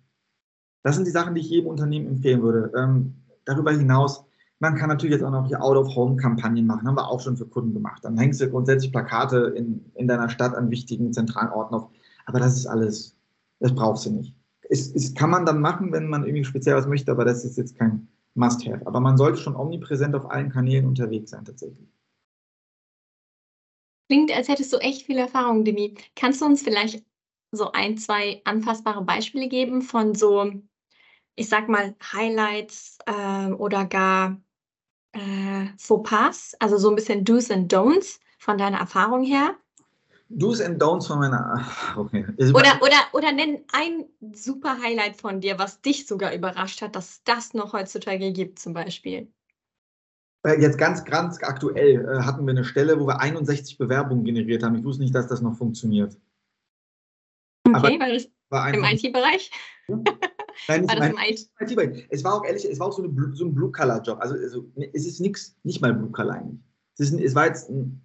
Das 0.84 0.96
sind 0.96 1.06
die 1.06 1.12
Sachen, 1.12 1.36
die 1.36 1.42
ich 1.42 1.50
jedem 1.50 1.70
Unternehmen 1.70 2.08
empfehlen 2.08 2.42
würde. 2.42 2.72
Ähm, 2.76 3.16
darüber 3.46 3.72
hinaus, 3.72 4.26
man 4.60 4.76
kann 4.76 4.90
natürlich 4.90 5.14
jetzt 5.14 5.24
auch 5.24 5.32
noch 5.32 5.48
hier 5.48 5.62
Out-of-Home-Kampagnen 5.62 6.66
machen, 6.66 6.88
haben 6.88 6.98
wir 6.98 7.08
auch 7.08 7.20
schon 7.20 7.38
für 7.38 7.48
Kunden 7.48 7.74
gemacht. 7.74 8.04
Dann 8.04 8.18
hängst 8.18 8.42
du 8.42 8.50
grundsätzlich 8.50 8.92
Plakate 8.92 9.54
in, 9.56 9.86
in 9.96 10.08
deiner 10.08 10.30
Stadt 10.30 10.56
an 10.56 10.70
wichtigen 10.70 11.14
zentralen 11.14 11.52
Orten 11.52 11.76
auf. 11.76 11.90
Aber 12.26 12.40
das 12.40 12.58
ist 12.58 12.68
alles, 12.68 13.16
das 13.60 13.74
brauchst 13.74 14.06
du 14.06 14.12
nicht. 14.12 14.36
Es, 14.70 14.94
es 14.94 15.14
kann 15.14 15.30
man 15.30 15.46
dann 15.46 15.62
machen, 15.62 15.92
wenn 15.92 16.08
man 16.08 16.26
irgendwie 16.26 16.44
speziell 16.44 16.76
was 16.76 16.88
möchte, 16.88 17.12
aber 17.12 17.26
das 17.26 17.46
ist 17.46 17.58
jetzt 17.58 17.78
kein 17.78 18.08
Must-Have. 18.36 18.86
Aber 18.88 19.00
man 19.00 19.18
sollte 19.18 19.40
schon 19.40 19.56
omnipräsent 19.56 20.16
auf 20.16 20.30
allen 20.30 20.50
Kanälen 20.50 20.88
unterwegs 20.88 21.32
sein, 21.32 21.46
tatsächlich. 21.46 21.88
Klingt, 24.10 24.36
als 24.36 24.50
hättest 24.50 24.74
du 24.74 24.78
echt 24.78 25.06
viel 25.06 25.18
Erfahrung, 25.18 25.64
Demi. 25.64 25.96
Kannst 26.16 26.42
du 26.42 26.46
uns 26.46 26.62
vielleicht 26.62 27.06
so 27.52 27.72
ein, 27.72 27.98
zwei 27.98 28.42
anfassbare 28.46 29.04
Beispiele 29.04 29.48
geben 29.48 29.82
von 29.82 30.16
so, 30.16 30.52
ich 31.36 31.50
sag 31.50 31.70
mal, 31.70 31.96
Highlights 32.14 32.98
äh, 33.06 33.52
oder 33.52 33.86
gar 33.86 34.42
äh, 35.14 35.68
Fauxpas, 35.78 36.56
also 36.60 36.78
so 36.78 36.90
ein 36.90 36.96
bisschen 36.96 37.24
Do's 37.26 37.52
and 37.52 37.72
Don'ts 37.72 38.20
von 38.38 38.58
deiner 38.58 38.80
Erfahrung 38.80 39.24
her? 39.24 39.56
Do's 40.38 40.62
and 40.62 40.82
Don'ts 40.82 41.08
von 41.08 41.20
meiner. 41.20 41.66
Okay. 41.98 42.26
Oder, 42.38 42.80
oder, 42.82 42.98
oder 43.14 43.32
nenn 43.32 43.60
ein 43.74 44.06
super 44.34 44.78
Highlight 44.82 45.18
von 45.18 45.42
dir, 45.42 45.60
was 45.60 45.82
dich 45.82 46.08
sogar 46.08 46.34
überrascht 46.34 46.82
hat, 46.82 46.96
dass 46.96 47.24
das 47.24 47.54
noch 47.54 47.74
heutzutage 47.74 48.32
gibt, 48.32 48.60
zum 48.60 48.74
Beispiel. 48.74 49.32
Äh, 50.44 50.60
jetzt 50.62 50.78
ganz, 50.78 51.04
ganz 51.04 51.42
aktuell 51.44 52.06
äh, 52.06 52.24
hatten 52.24 52.46
wir 52.46 52.52
eine 52.52 52.64
Stelle, 52.64 53.00
wo 53.00 53.08
wir 53.08 53.20
61 53.20 53.78
Bewerbungen 53.78 54.24
generiert 54.24 54.64
haben. 54.64 54.76
Ich 54.76 54.84
wusste 54.84 55.04
nicht, 55.04 55.14
dass 55.14 55.28
das 55.28 55.42
noch 55.42 55.56
funktioniert. 55.56 56.18
Okay, 57.68 58.00
war 58.00 58.10
das 58.10 58.28
war 58.50 58.74
im 58.74 58.84
IT-Bereich? 58.84 59.52
Ja. 59.88 59.96
Nein, 60.68 60.88
war 60.88 60.96
das 60.96 61.10
im 61.10 61.18
IT-Bereich? 61.60 62.08
Es 62.10 62.24
war 62.24 62.36
auch 62.36 62.46
ehrlich, 62.46 62.66
es 62.66 62.80
war 62.80 62.88
auch 62.88 62.94
so, 62.94 63.04
eine, 63.04 63.34
so 63.34 63.46
ein 63.46 63.54
Blue-Color-Job. 63.54 64.20
Also, 64.20 64.36
also, 64.36 64.72
es 64.94 65.06
ist 65.06 65.20
nichts, 65.20 65.56
nicht 65.64 65.82
mal 65.82 65.94
Blue-Color 65.94 66.34
eigentlich. 66.34 66.60
Es, 66.98 67.12
ist, 67.12 67.20
es 67.20 67.36
war 67.36 67.48
jetzt 67.48 67.70
ein, 67.70 68.02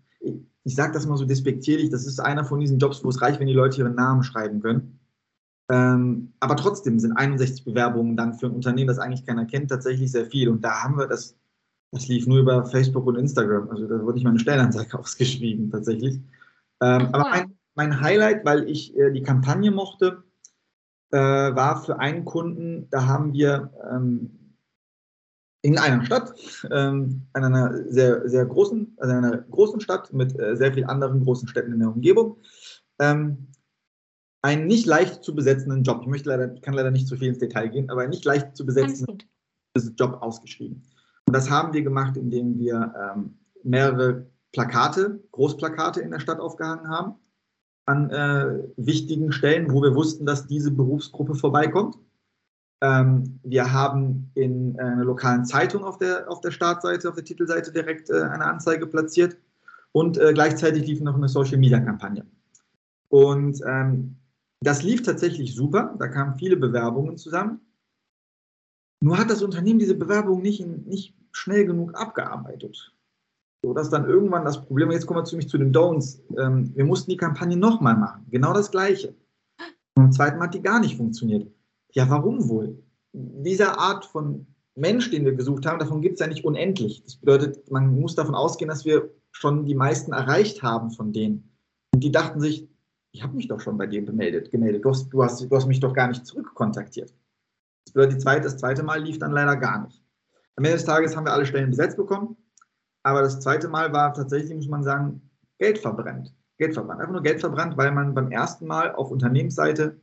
ich 0.67 0.75
sage 0.75 0.93
das 0.93 1.07
mal 1.07 1.17
so 1.17 1.25
despektierlich, 1.25 1.91
das 1.91 2.07
ist 2.07 2.19
einer 2.19 2.45
von 2.45 2.59
diesen 2.59 2.81
Jobs, 2.81 3.05
wo 3.05 3.09
es 3.09 3.23
reicht, 3.23 3.39
wenn 3.39 3.47
die 3.47 3.53
Leute 3.53 3.79
ihren 3.79 3.95
Namen 3.95 4.25
schreiben 4.25 4.61
können. 4.61 4.99
Ähm, 5.71 6.33
aber 6.41 6.57
trotzdem 6.57 6.99
sind 6.99 7.13
61 7.13 7.65
Bewerbungen 7.65 8.17
dann 8.17 8.35
für 8.35 8.47
ein 8.47 8.53
Unternehmen, 8.53 8.89
das 8.89 8.99
eigentlich 8.99 9.25
keiner 9.25 9.47
kennt, 9.47 9.71
tatsächlich 9.71 10.11
sehr 10.11 10.27
viel. 10.27 10.49
Und 10.49 10.65
da 10.65 10.83
haben 10.83 10.99
wir 10.99 11.07
das, 11.07 11.37
das 11.93 12.09
lief 12.09 12.27
nur 12.27 12.41
über 12.41 12.65
Facebook 12.65 13.07
und 13.07 13.15
Instagram. 13.15 13.71
Also 13.71 13.87
da 13.87 14.03
wurde 14.03 14.15
nicht 14.15 14.25
mal 14.25 14.31
eine 14.31 14.41
Stellenanzeige 14.41 14.99
ausgeschrieben, 14.99 15.71
tatsächlich. 15.71 16.17
Ähm, 16.81 17.11
aber 17.13 17.31
mein, 17.31 17.55
mein, 17.77 18.01
Highlight, 18.01 18.45
weil 18.45 18.69
ich 18.69 18.97
äh, 18.97 19.13
die 19.13 19.23
Kampagne 19.23 19.71
mochte, 19.71 20.25
äh, 21.13 21.17
war 21.17 21.81
für 21.85 22.01
einen 22.01 22.25
Kunden, 22.25 22.89
da 22.91 23.07
haben 23.07 23.33
wir 23.33 23.71
ähm, 23.89 24.46
in 25.67 25.79
einer 25.79 26.05
Stadt, 26.05 26.33
ähm, 26.71 27.27
in 27.37 27.43
einer 27.43 27.83
sehr, 27.89 28.29
sehr 28.29 28.47
großen, 28.47 28.97
also 28.99 29.15
einer 29.15 29.39
großen 29.39 29.81
Stadt 29.81 30.13
mit 30.13 30.39
äh, 30.39 30.57
sehr 30.57 30.73
vielen 30.73 30.89
anderen 30.89 31.25
großen 31.25 31.49
Städten 31.49 31.73
in 31.73 31.81
der 31.81 31.89
Umgebung, 31.89 32.37
ähm, 33.01 33.49
einen 34.43 34.69
nicht 34.69 34.87
leicht 34.87 35.25
zu 35.25 35.35
besetzenden 35.35 35.83
Job. 35.83 36.03
Ich 36.03 36.07
möchte 36.07 36.29
leider, 36.29 36.49
kann 36.61 36.75
leider 36.75 36.93
nicht 36.93 37.09
zu 37.09 37.17
viel 37.17 37.29
ins 37.29 37.41
Detail 37.41 37.67
gehen, 37.67 37.91
aber 37.91 38.03
einen 38.03 38.11
nicht 38.11 38.25
leicht 38.25 38.55
zu 38.55 38.65
besetzenden 38.65 39.25
Job 39.99 40.19
ausgeschrieben. 40.21 40.85
Und 41.27 41.35
das 41.35 41.51
haben 41.51 41.73
wir 41.73 41.83
gemacht, 41.83 42.17
indem 42.17 42.57
wir 42.61 42.95
ähm, 42.97 43.37
mehrere 43.65 44.31
Plakate, 44.53 45.21
Großplakate 45.33 46.01
in 46.01 46.13
der 46.13 46.21
Stadt 46.21 46.39
aufgehangen 46.39 46.89
haben, 46.89 47.17
an 47.87 48.11
äh, 48.11 48.63
wichtigen 48.77 49.33
Stellen, 49.33 49.73
wo 49.73 49.83
wir 49.83 49.97
wussten, 49.97 50.27
dass 50.27 50.47
diese 50.47 50.71
Berufsgruppe 50.71 51.35
vorbeikommt. 51.35 51.97
Ähm, 52.83 53.41
wir 53.43 53.73
haben 53.73 54.31
in 54.35 54.77
äh, 54.77 54.83
einer 54.83 55.05
lokalen 55.05 55.45
Zeitung 55.45 55.85
auf 55.85 55.99
der, 55.99 56.31
auf 56.31 56.41
der 56.41 56.51
Startseite, 56.51 57.09
auf 57.09 57.15
der 57.15 57.25
Titelseite 57.25 57.73
direkt 57.73 58.11
äh, 58.11 58.23
eine 58.23 58.45
Anzeige 58.45 58.87
platziert 58.87 59.37
und 59.93 60.19
äh, 60.19 60.33
gleichzeitig 60.35 60.87
lief 60.87 61.01
noch 61.01 61.15
eine 61.15 61.29
Social-Media-Kampagne. 61.29 62.27
Und 63.09 63.63
ähm, 63.67 64.17
das 64.61 64.83
lief 64.83 65.03
tatsächlich 65.03 65.55
super, 65.55 65.95
da 65.99 66.09
kamen 66.09 66.35
viele 66.35 66.57
Bewerbungen 66.57 67.17
zusammen. 67.17 67.61
Nur 69.01 69.19
hat 69.19 69.31
das 69.31 69.43
Unternehmen 69.43 69.79
diese 69.79 69.95
Bewerbungen 69.95 70.43
nicht, 70.43 70.67
nicht 70.87 71.15
schnell 71.33 71.67
genug 71.67 71.95
abgearbeitet. 71.95 72.93
So 73.65 73.73
dass 73.73 73.91
dann 73.91 74.07
irgendwann 74.07 74.45
das 74.45 74.65
Problem, 74.65 74.91
jetzt 74.91 75.07
kommen 75.07 75.21
wir 75.21 75.25
ziemlich 75.25 75.49
zu 75.49 75.59
den 75.59 75.73
Don'ts, 75.73 76.21
ähm, 76.39 76.73
wir 76.75 76.85
mussten 76.85 77.11
die 77.11 77.17
Kampagne 77.17 77.57
nochmal 77.57 77.97
machen, 77.97 78.27
genau 78.31 78.53
das 78.53 78.71
Gleiche. 78.71 79.15
Und 79.95 80.05
beim 80.05 80.13
zweiten 80.13 80.39
Mal 80.39 80.45
hat 80.45 80.55
die 80.55 80.63
gar 80.63 80.79
nicht 80.79 80.97
funktioniert. 80.97 81.51
Ja, 81.97 82.11
warum 82.11 82.49
wohl? 82.51 82.83
Dieser 83.15 83.79
Art 83.79 84.05
von 84.05 84.47
Mensch, 84.75 85.11
den 85.11 85.25
wir 85.25 85.33
gesucht 85.33 85.65
haben, 85.65 85.79
davon 85.79 86.03
gibt 86.03 86.15
es 86.15 86.21
ja 86.21 86.27
nicht 86.27 86.45
unendlich. 86.45 87.03
Das 87.03 87.17
bedeutet, 87.17 87.71
man 87.71 87.99
muss 87.99 88.15
davon 88.15 88.35
ausgehen, 88.35 88.69
dass 88.69 88.85
wir 88.85 89.11
schon 89.33 89.65
die 89.65 89.75
meisten 89.75 90.13
erreicht 90.13 90.63
haben 90.63 90.91
von 90.91 91.15
denen. 91.15 91.57
Und 91.95 92.05
die 92.05 92.13
dachten 92.13 92.39
sich, 92.39 92.69
ich 93.13 93.23
habe 93.23 93.35
mich 93.35 93.49
doch 93.49 93.61
schon 93.61 93.79
bei 93.79 93.87
dir 93.87 94.03
gemeldet, 94.03 94.51
gemeldet. 94.51 94.85
Du 94.85 94.91
hast, 94.91 95.09
du, 95.09 95.25
hast, 95.25 95.41
du 95.41 95.57
hast 95.57 95.67
mich 95.67 95.81
doch 95.81 95.95
gar 95.95 96.09
nicht 96.09 96.27
zurückkontaktiert. 96.27 97.15
Das 97.87 97.95
bedeutet, 97.95 98.21
zweite, 98.21 98.43
das 98.43 98.59
zweite 98.59 98.83
Mal 98.83 99.03
lief 99.03 99.19
dann 99.19 99.33
leider 99.33 99.57
gar 99.57 99.85
nicht. 99.87 100.05
Am 100.57 100.65
Ende 100.65 100.77
des 100.77 100.85
Tages 100.85 101.17
haben 101.17 101.25
wir 101.25 101.33
alle 101.33 101.47
Stellen 101.47 101.71
besetzt 101.71 101.97
bekommen, 101.97 102.37
aber 103.05 103.23
das 103.23 103.41
zweite 103.41 103.69
Mal 103.69 103.95
war 103.95 104.13
tatsächlich, 104.13 104.55
muss 104.55 104.69
man 104.69 104.83
sagen, 104.83 105.31
Geld 105.59 105.79
verbrennt. 105.79 106.35
Geld 106.59 106.75
verbrannt. 106.75 107.01
Einfach 107.01 107.15
nur 107.15 107.23
Geld 107.23 107.41
verbrannt, 107.41 107.79
weil 107.79 107.93
man 107.93 108.15
beim 108.15 108.31
ersten 108.31 108.67
Mal 108.67 108.95
auf 108.95 109.11
Unternehmensseite 109.11 109.99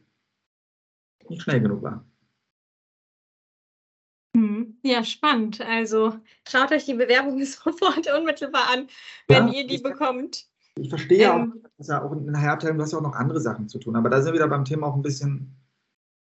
nicht 1.30 1.42
schnell 1.42 1.62
genug 1.62 1.84
war. 1.84 2.06
Ja, 4.84 5.04
spannend. 5.04 5.62
Also 5.62 6.14
schaut 6.48 6.72
euch 6.72 6.86
die 6.86 6.94
Bewerbung 6.94 7.44
sofort 7.44 8.08
unmittelbar 8.18 8.70
an, 8.74 8.88
wenn 9.28 9.48
ja, 9.48 9.54
ihr 9.54 9.68
die 9.68 9.76
ich, 9.76 9.84
bekommt. 9.84 10.46
Ich 10.76 10.90
verstehe 10.90 11.26
ähm, 11.26 11.54
auch, 11.64 11.70
dass 11.78 11.88
ja 11.88 12.04
auch 12.04 12.12
in 12.12 12.26
der 12.26 12.42
Herabteilung, 12.42 12.78
du 12.78 12.84
hast 12.84 12.92
ja 12.92 12.98
auch 12.98 13.04
noch 13.04 13.16
andere 13.16 13.40
Sachen 13.40 13.70
zu 13.70 13.80
tun. 13.80 13.96
Aber 13.96 14.10
da 14.10 14.22
sind 14.22 14.34
wir 14.34 14.40
wieder 14.40 14.50
beim 14.50 14.66
Thema 14.66 14.88
auch 14.88 14.96
ein 14.96 15.02
bisschen. 15.02 15.56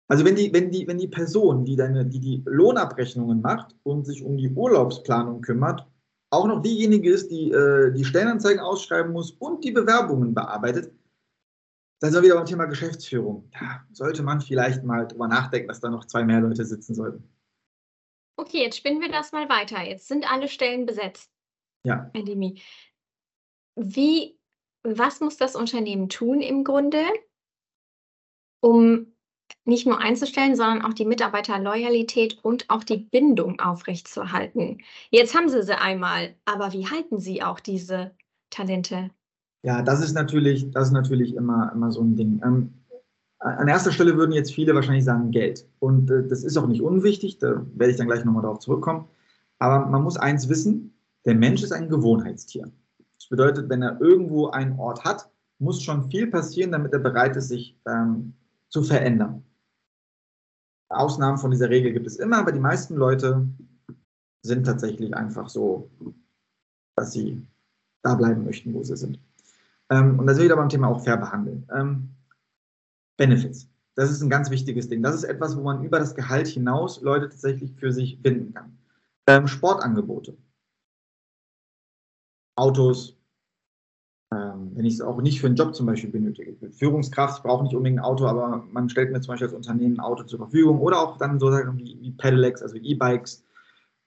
Also 0.07 0.25
wenn 0.25 0.35
die, 0.35 0.51
wenn 0.51 0.71
die, 0.71 0.87
wenn 0.87 0.97
die 0.97 1.07
Person, 1.07 1.65
die 1.65 1.75
deine, 1.75 2.03
die 2.05 2.19
die 2.19 2.43
Lohnabrechnungen 2.45 3.41
macht 3.41 3.75
und 3.83 4.07
sich 4.07 4.23
um 4.23 4.37
die 4.37 4.49
Urlaubsplanung 4.49 5.41
kümmert, 5.41 5.85
auch 6.31 6.47
noch 6.47 6.63
diejenige 6.63 7.11
ist, 7.11 7.29
die 7.29 7.51
äh, 7.51 7.91
die 7.91 8.05
Stellenanzeigen 8.05 8.59
ausschreiben 8.59 9.11
muss 9.11 9.31
und 9.31 9.63
die 9.63 9.71
Bewerbungen 9.71 10.33
bearbeitet, 10.33 10.91
dann 11.99 12.11
sind 12.11 12.21
wir 12.21 12.29
wieder 12.29 12.37
beim 12.37 12.45
Thema 12.45 12.65
Geschäftsführung. 12.65 13.49
Da 13.51 13.85
sollte 13.91 14.23
man 14.23 14.41
vielleicht 14.41 14.83
mal 14.83 15.07
drüber 15.07 15.27
nachdenken, 15.27 15.67
dass 15.67 15.81
da 15.81 15.89
noch 15.89 16.05
zwei 16.05 16.23
mehr 16.23 16.39
Leute 16.39 16.65
sitzen 16.65 16.95
sollten. 16.95 17.29
Okay, 18.37 18.63
jetzt 18.63 18.77
spinnen 18.77 19.01
wir 19.01 19.11
das 19.11 19.33
mal 19.33 19.49
weiter. 19.49 19.81
Jetzt 19.81 20.07
sind 20.07 20.31
alle 20.31 20.47
Stellen 20.47 20.85
besetzt. 20.85 21.29
Ja. 21.83 22.09
Endemie. 22.13 22.61
Wie, 23.75 24.39
was 24.83 25.19
muss 25.19 25.35
das 25.35 25.57
Unternehmen 25.57 26.07
tun 26.07 26.41
im 26.41 26.63
Grunde, 26.63 27.03
um 28.61 29.13
nicht 29.65 29.85
nur 29.85 29.99
einzustellen, 29.99 30.55
sondern 30.55 30.83
auch 30.83 30.93
die 30.93 31.05
Mitarbeiterloyalität 31.05 32.39
und 32.43 32.69
auch 32.69 32.85
die 32.85 32.97
Bindung 32.97 33.59
aufrechtzuerhalten? 33.59 34.83
Jetzt 35.09 35.35
haben 35.35 35.49
sie 35.49 35.63
sie 35.63 35.77
einmal, 35.77 36.35
aber 36.45 36.71
wie 36.71 36.87
halten 36.87 37.19
sie 37.19 37.43
auch 37.43 37.59
diese 37.59 38.15
Talente? 38.49 39.11
Ja, 39.63 39.81
das 39.81 40.01
ist 40.01 40.13
natürlich, 40.13 40.71
das 40.71 40.87
ist 40.87 40.93
natürlich 40.93 41.35
immer, 41.35 41.71
immer 41.73 41.91
so 41.91 42.01
ein 42.01 42.15
Ding. 42.15 42.41
Ähm, 42.43 42.73
an 43.39 43.67
erster 43.67 43.91
Stelle 43.91 44.17
würden 44.17 44.31
jetzt 44.33 44.53
viele 44.53 44.75
wahrscheinlich 44.75 45.05
sagen 45.05 45.31
Geld. 45.31 45.67
Und 45.79 46.09
äh, 46.11 46.27
das 46.27 46.43
ist 46.43 46.57
auch 46.57 46.67
nicht 46.67 46.81
unwichtig, 46.81 47.39
da 47.39 47.65
werde 47.75 47.91
ich 47.91 47.97
dann 47.97 48.07
gleich 48.07 48.23
nochmal 48.25 48.43
darauf 48.43 48.59
zurückkommen. 48.59 49.07
Aber 49.59 49.85
man 49.85 50.03
muss 50.03 50.17
eins 50.17 50.47
wissen, 50.49 50.93
der 51.25 51.35
Mensch 51.35 51.63
ist 51.63 51.73
ein 51.73 51.89
Gewohnheitstier. 51.89 52.71
Das 53.17 53.27
bedeutet, 53.29 53.69
wenn 53.69 53.81
er 53.81 53.99
irgendwo 53.99 54.47
einen 54.47 54.79
Ort 54.79 55.03
hat, 55.03 55.29
muss 55.59 55.81
schon 55.81 56.09
viel 56.09 56.27
passieren, 56.27 56.71
damit 56.71 56.93
er 56.93 56.99
bereit 56.99 57.35
ist, 57.35 57.49
sich 57.49 57.77
ähm, 57.85 58.33
zu 58.69 58.83
verändern. 58.83 59.43
Ausnahmen 60.89 61.37
von 61.37 61.51
dieser 61.51 61.69
Regel 61.69 61.93
gibt 61.93 62.07
es 62.07 62.15
immer, 62.15 62.37
aber 62.37 62.51
die 62.51 62.59
meisten 62.59 62.95
Leute 62.95 63.47
sind 64.41 64.65
tatsächlich 64.65 65.13
einfach 65.13 65.49
so, 65.49 65.89
dass 66.95 67.11
sie 67.11 67.45
da 68.01 68.15
bleiben 68.15 68.45
möchten, 68.45 68.73
wo 68.73 68.83
sie 68.83 68.95
sind. 68.95 69.19
Ähm, 69.91 70.19
und 70.19 70.27
da 70.27 70.33
sind 70.33 70.41
wir 70.41 70.45
wieder 70.45 70.55
beim 70.55 70.69
Thema 70.69 70.87
auch 70.87 71.03
fair 71.03 71.17
behandeln. 71.17 71.67
Ähm, 71.75 72.09
Benefits. 73.17 73.69
Das 73.95 74.11
ist 74.11 74.21
ein 74.21 74.29
ganz 74.29 74.49
wichtiges 74.49 74.87
Ding. 74.87 75.03
Das 75.03 75.15
ist 75.15 75.25
etwas, 75.25 75.57
wo 75.57 75.61
man 75.61 75.83
über 75.83 75.99
das 75.99 76.15
Gehalt 76.15 76.47
hinaus 76.47 77.01
Leute 77.01 77.29
tatsächlich 77.29 77.73
für 77.75 77.91
sich 77.91 78.21
binden 78.21 78.53
kann. 78.53 78.77
Ähm, 79.27 79.47
Sportangebote. 79.47 80.37
Autos, 82.55 83.17
ähm, 84.31 84.71
wenn 84.75 84.85
ich 84.85 84.95
es 84.95 85.01
auch 85.01 85.21
nicht 85.21 85.41
für 85.41 85.47
einen 85.47 85.55
Job 85.55 85.75
zum 85.75 85.85
Beispiel 85.85 86.11
benötige. 86.11 86.55
Führungskraft, 86.71 87.39
ich 87.39 87.43
brauche 87.43 87.63
nicht 87.63 87.75
unbedingt 87.75 87.99
ein 87.99 88.05
Auto, 88.05 88.25
aber 88.25 88.63
man 88.71 88.89
stellt 88.89 89.11
mir 89.11 89.21
zum 89.21 89.33
Beispiel 89.33 89.47
als 89.47 89.55
Unternehmen 89.55 89.95
ein 89.95 89.99
Auto 90.01 90.23
zur 90.23 90.39
Verfügung 90.39 90.79
oder 90.79 90.99
auch 90.99 91.17
dann 91.17 91.39
so 91.39 91.51
Sachen 91.51 91.77
wie, 91.77 91.97
wie 91.99 92.11
Pedelecs, 92.11 92.61
also 92.61 92.75
E-Bikes, 92.75 93.43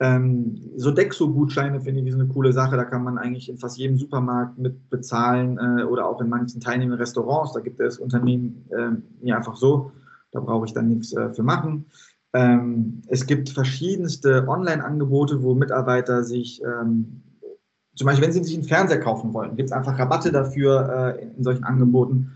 ähm, 0.03 0.73
so 0.75 0.91
Dexo-Gutscheine 0.91 1.81
finde 1.81 2.01
ich 2.01 2.13
eine 2.13 2.27
coole 2.27 2.53
Sache. 2.53 2.77
Da 2.77 2.85
kann 2.85 3.05
man 3.05 3.19
eigentlich 3.19 3.49
in 3.49 3.57
fast 3.57 3.79
jedem 3.79 3.97
Supermarkt 3.97 4.59
mit 4.59 4.91
bezahlen 4.91 5.59
äh, 5.59 5.85
oder 5.85 6.09
auch 6.09 6.21
in 6.21 6.29
manchen 6.29 6.61
teilnehmenden 6.61 6.99
Restaurants. 6.99 7.53
Da 7.53 7.61
gibt 7.61 7.79
es 7.79 8.01
Unternehmen 8.01 8.67
äh, 8.71 9.25
mir 9.25 9.37
einfach 9.37 9.55
so. 9.55 9.93
Da 10.33 10.41
brauche 10.41 10.67
ich 10.67 10.73
dann 10.73 10.89
nichts 10.89 11.13
äh, 11.13 11.33
für 11.33 11.45
machen. 11.45 11.87
Ähm, 12.33 13.03
es 13.07 13.27
gibt 13.27 13.51
verschiedenste 13.51 14.49
Online-Angebote, 14.49 15.41
wo 15.45 15.55
Mitarbeiter 15.55 16.25
sich, 16.25 16.61
ähm, 16.65 17.23
zum 17.95 18.07
Beispiel 18.07 18.27
wenn 18.27 18.33
sie 18.33 18.43
sich 18.43 18.55
einen 18.55 18.65
Fernseher 18.65 18.99
kaufen 18.99 19.33
wollen, 19.33 19.55
gibt 19.55 19.69
es 19.69 19.73
einfach 19.73 19.97
Rabatte 19.97 20.33
dafür 20.33 21.17
äh, 21.21 21.23
in 21.37 21.45
solchen 21.45 21.63
Angeboten. 21.63 22.33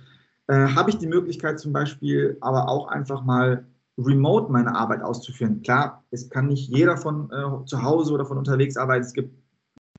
Äh, 0.46 0.68
Habe 0.68 0.90
ich 0.90 0.98
die 0.98 1.08
Möglichkeit 1.08 1.58
zum 1.58 1.72
Beispiel 1.72 2.36
aber 2.40 2.68
auch 2.68 2.86
einfach 2.86 3.24
mal 3.24 3.64
remote 3.98 4.52
meine 4.52 4.74
Arbeit 4.74 5.02
auszuführen. 5.02 5.62
Klar, 5.62 6.04
es 6.10 6.28
kann 6.28 6.48
nicht 6.48 6.68
jeder 6.68 6.96
von 6.96 7.30
äh, 7.30 7.64
zu 7.64 7.82
Hause 7.82 8.12
oder 8.12 8.26
von 8.26 8.38
unterwegs 8.38 8.76
arbeiten. 8.76 9.04
Es 9.04 9.12
gibt 9.12 9.34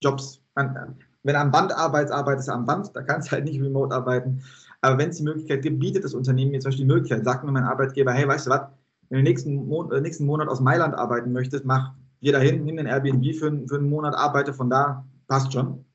Jobs, 0.02 0.42
wenn 0.56 1.36
am 1.36 1.52
Band 1.52 1.76
arbeitet, 1.76 2.12
arbeitet 2.12 2.48
er 2.48 2.54
am 2.54 2.66
Band, 2.66 2.96
da 2.96 3.02
kannst 3.02 3.28
du 3.28 3.32
halt 3.32 3.46
nicht 3.46 3.62
remote 3.62 3.94
arbeiten. 3.94 4.44
Aber 4.82 4.98
wenn 4.98 5.10
es 5.10 5.18
die 5.18 5.24
Möglichkeit 5.24 5.64
gibt, 5.64 5.80
bietet 5.80 6.04
das 6.04 6.14
Unternehmen 6.14 6.52
mir 6.52 6.60
zum 6.60 6.70
Beispiel 6.70 6.86
die 6.86 6.94
Möglichkeit, 6.94 7.26
sagt 7.26 7.44
mir 7.44 7.52
mein 7.52 7.64
Arbeitgeber, 7.64 8.14
hey, 8.14 8.28
weißt 8.28 8.48
du 8.48 8.52
was, 8.52 8.70
wenn 9.10 9.20
du 9.20 9.24
nächsten, 9.24 9.68
Mon 9.68 9.92
äh, 9.92 10.02
nächsten 10.02 10.26
Monat 10.26 10.48
aus 10.48 10.60
Mailand 10.60 10.94
arbeiten 10.94 11.32
möchtest, 11.32 11.66
mach, 11.66 11.94
geh 12.22 12.32
dahin, 12.32 12.64
nimm 12.64 12.78
den 12.78 12.86
Airbnb 12.86 13.36
für, 13.36 13.52
für 13.68 13.76
einen 13.76 13.90
Monat, 13.90 14.16
arbeite 14.16 14.54
von 14.54 14.70
da, 14.70 15.06
passt 15.28 15.54
schon. 15.54 15.86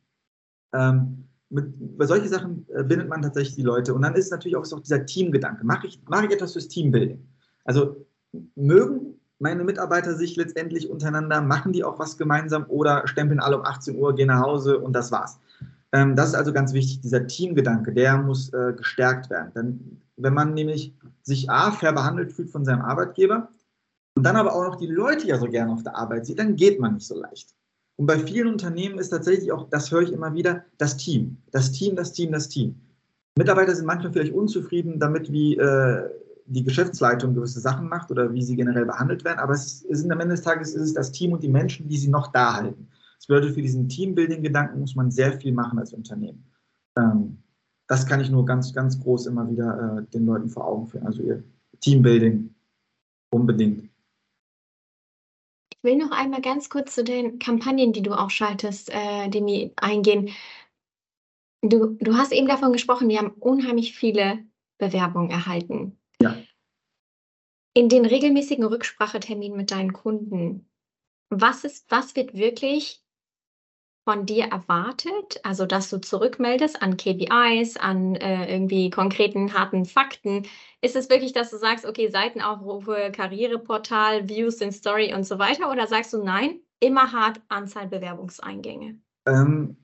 Ähm, 0.74 1.28
mit, 1.50 1.98
bei 1.98 2.06
solchen 2.06 2.28
Sachen 2.28 2.66
äh, 2.74 2.82
bindet 2.82 3.08
man 3.08 3.22
tatsächlich 3.22 3.56
die 3.56 3.62
Leute. 3.62 3.94
Und 3.94 4.02
dann 4.02 4.14
ist 4.14 4.30
natürlich 4.30 4.56
auch 4.56 4.64
so 4.64 4.78
dieser 4.78 5.04
Teamgedanke. 5.04 5.64
Mache 5.64 5.86
ich, 5.86 6.02
mach 6.08 6.22
ich 6.24 6.30
etwas 6.30 6.54
fürs 6.54 6.68
Teambuilding? 6.68 7.26
Also 7.64 8.06
mögen 8.54 9.20
meine 9.38 9.64
Mitarbeiter 9.64 10.14
sich 10.14 10.36
letztendlich 10.36 10.88
untereinander, 10.88 11.40
machen 11.40 11.72
die 11.72 11.82
auch 11.82 11.98
was 11.98 12.16
gemeinsam 12.16 12.64
oder 12.68 13.06
stempeln 13.08 13.40
alle 13.40 13.58
um 13.58 13.64
18 13.66 13.96
Uhr, 13.96 14.14
gehen 14.14 14.28
nach 14.28 14.40
Hause 14.40 14.78
und 14.78 14.92
das 14.92 15.10
war's. 15.10 15.38
Ähm, 15.90 16.14
das 16.16 16.28
ist 16.28 16.34
also 16.34 16.52
ganz 16.52 16.72
wichtig, 16.72 17.00
dieser 17.00 17.26
Teamgedanke, 17.26 17.92
der 17.92 18.16
muss 18.18 18.52
äh, 18.52 18.72
gestärkt 18.76 19.30
werden. 19.30 19.52
Denn 19.54 20.00
wenn 20.16 20.32
man 20.32 20.54
nämlich 20.54 20.94
sich 21.22 21.50
A, 21.50 21.72
fair 21.72 21.92
behandelt 21.92 22.32
fühlt 22.32 22.50
von 22.50 22.64
seinem 22.64 22.82
Arbeitgeber 22.82 23.48
und 24.14 24.24
dann 24.24 24.36
aber 24.36 24.54
auch 24.54 24.64
noch 24.64 24.76
die 24.76 24.86
Leute 24.86 25.26
ja 25.26 25.38
so 25.38 25.46
gerne 25.46 25.72
auf 25.72 25.82
der 25.82 25.96
Arbeit 25.96 26.24
sieht, 26.26 26.38
dann 26.38 26.56
geht 26.56 26.80
man 26.80 26.94
nicht 26.94 27.06
so 27.06 27.20
leicht. 27.20 27.54
Und 27.96 28.06
bei 28.06 28.18
vielen 28.18 28.48
Unternehmen 28.48 28.98
ist 28.98 29.10
tatsächlich 29.10 29.52
auch, 29.52 29.68
das 29.68 29.90
höre 29.90 30.02
ich 30.02 30.12
immer 30.12 30.34
wieder, 30.34 30.64
das 30.78 30.96
Team. 30.96 31.36
Das 31.50 31.72
Team, 31.72 31.96
das 31.96 32.12
Team, 32.12 32.32
das 32.32 32.48
Team. 32.48 32.80
Mitarbeiter 33.36 33.74
sind 33.74 33.86
manchmal 33.86 34.12
vielleicht 34.12 34.32
unzufrieden 34.32 34.98
damit, 34.98 35.32
wie 35.32 35.56
äh, 35.56 36.08
die 36.52 36.64
Geschäftsleitung 36.64 37.34
gewisse 37.34 37.60
Sachen 37.60 37.88
macht 37.88 38.10
oder 38.10 38.32
wie 38.32 38.42
sie 38.42 38.56
generell 38.56 38.84
behandelt 38.84 39.24
werden, 39.24 39.38
aber 39.38 39.54
es 39.54 39.82
ist, 39.82 40.04
am 40.04 40.20
Ende 40.20 40.34
des 40.34 40.42
Tages 40.42 40.74
ist 40.74 40.82
es 40.82 40.94
das 40.94 41.12
Team 41.12 41.32
und 41.32 41.42
die 41.42 41.48
Menschen, 41.48 41.88
die 41.88 41.96
sie 41.96 42.08
noch 42.08 42.28
da 42.28 42.54
halten. 42.54 42.88
Das 43.16 43.26
bedeutet, 43.26 43.54
für 43.54 43.62
diesen 43.62 43.88
Teambuilding-Gedanken 43.88 44.80
muss 44.80 44.94
man 44.94 45.10
sehr 45.10 45.32
viel 45.40 45.52
machen 45.52 45.78
als 45.78 45.92
Unternehmen. 45.92 46.44
Ähm, 46.96 47.38
das 47.86 48.06
kann 48.06 48.20
ich 48.20 48.30
nur 48.30 48.44
ganz, 48.44 48.72
ganz 48.74 49.00
groß 49.00 49.26
immer 49.26 49.48
wieder 49.50 49.98
äh, 49.98 50.10
den 50.10 50.26
Leuten 50.26 50.48
vor 50.48 50.66
Augen 50.66 50.86
führen. 50.86 51.06
Also 51.06 51.22
ihr 51.22 51.42
Teambuilding 51.80 52.54
unbedingt. 53.30 53.90
Ich 55.70 55.82
will 55.82 55.96
noch 55.96 56.10
einmal 56.10 56.42
ganz 56.42 56.68
kurz 56.68 56.94
zu 56.94 57.02
den 57.02 57.38
Kampagnen, 57.38 57.92
die 57.92 58.02
du 58.02 58.12
auch 58.12 58.30
schaltest, 58.30 58.90
äh, 58.90 59.28
Demi, 59.28 59.72
eingehen. 59.76 60.30
Du, 61.62 61.96
du 62.00 62.16
hast 62.16 62.32
eben 62.32 62.48
davon 62.48 62.72
gesprochen, 62.72 63.08
wir 63.08 63.18
haben 63.18 63.34
unheimlich 63.40 63.94
viele 63.94 64.38
Bewerbungen 64.78 65.30
erhalten. 65.30 65.96
In 67.74 67.88
den 67.88 68.04
regelmäßigen 68.04 68.64
Rückspracheterminen 68.64 69.56
mit 69.56 69.70
deinen 69.70 69.92
Kunden, 69.92 70.68
was 71.30 71.64
ist, 71.64 71.90
was 71.90 72.14
wird 72.16 72.34
wirklich 72.34 73.02
von 74.04 74.26
dir 74.26 74.46
erwartet? 74.46 75.40
Also, 75.44 75.64
dass 75.64 75.88
du 75.88 76.00
zurückmeldest 76.00 76.82
an 76.82 76.96
KPIs, 76.96 77.76
an 77.76 78.16
äh, 78.16 78.52
irgendwie 78.52 78.90
konkreten, 78.90 79.54
harten 79.54 79.86
Fakten. 79.86 80.42
Ist 80.82 80.96
es 80.96 81.08
wirklich, 81.08 81.32
dass 81.32 81.50
du 81.50 81.56
sagst, 81.56 81.86
okay, 81.86 82.10
Seitenaufrufe, 82.10 83.10
Karriereportal, 83.12 84.28
Views 84.28 84.60
in 84.60 84.72
Story 84.72 85.14
und 85.14 85.24
so 85.24 85.38
weiter? 85.38 85.70
Oder 85.70 85.86
sagst 85.86 86.12
du 86.12 86.22
nein, 86.22 86.60
immer 86.80 87.12
hart 87.12 87.40
Anzahl 87.48 87.88
Bewerbungseingänge? 87.88 88.98
Ähm, 89.26 89.76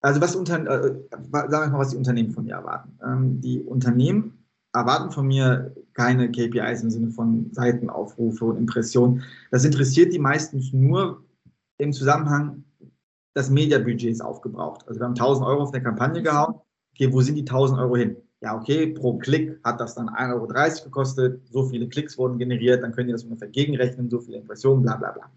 also, 0.00 0.20
was 0.20 0.36
unter, 0.36 0.58
äh, 0.66 1.00
sag 1.30 1.66
ich 1.66 1.72
mal, 1.72 1.78
was 1.78 1.90
die 1.90 1.96
Unternehmen 1.96 2.32
von 2.32 2.44
mir 2.44 2.56
erwarten. 2.56 2.98
Ähm, 3.02 3.40
die 3.40 3.62
Unternehmen 3.62 4.43
erwarten 4.74 5.12
von 5.12 5.26
mir 5.26 5.74
keine 5.94 6.30
KPIs 6.30 6.82
im 6.82 6.90
Sinne 6.90 7.10
von 7.10 7.50
Seitenaufrufe 7.52 8.44
und 8.44 8.58
Impressionen. 8.58 9.22
Das 9.50 9.64
interessiert 9.64 10.12
die 10.12 10.18
meistens 10.18 10.72
nur, 10.72 11.22
im 11.78 11.92
Zusammenhang, 11.92 12.64
das 13.34 13.50
Mediabudget 13.50 14.10
ist 14.10 14.20
aufgebraucht. 14.20 14.86
Also 14.86 15.00
wir 15.00 15.06
haben 15.06 15.14
1000 15.14 15.46
Euro 15.46 15.62
auf 15.62 15.72
eine 15.72 15.82
Kampagne 15.82 16.22
gehauen. 16.22 16.54
Okay, 16.94 17.12
wo 17.12 17.20
sind 17.20 17.34
die 17.34 17.42
1000 17.42 17.80
Euro 17.80 17.96
hin? 17.96 18.16
Ja, 18.40 18.56
okay, 18.56 18.88
pro 18.88 19.16
Klick 19.18 19.58
hat 19.64 19.80
das 19.80 19.94
dann 19.94 20.08
1,30 20.08 20.34
Euro 20.34 20.84
gekostet, 20.84 21.40
so 21.50 21.64
viele 21.64 21.88
Klicks 21.88 22.18
wurden 22.18 22.38
generiert, 22.38 22.82
dann 22.82 22.92
könnt 22.92 23.08
ihr 23.08 23.14
das 23.14 23.24
ungefähr 23.24 23.48
gegenrechnen, 23.48 24.10
so 24.10 24.20
viele 24.20 24.36
Impressionen, 24.36 24.82
bla 24.82 24.96
bla 24.96 25.12
bla. 25.12 25.30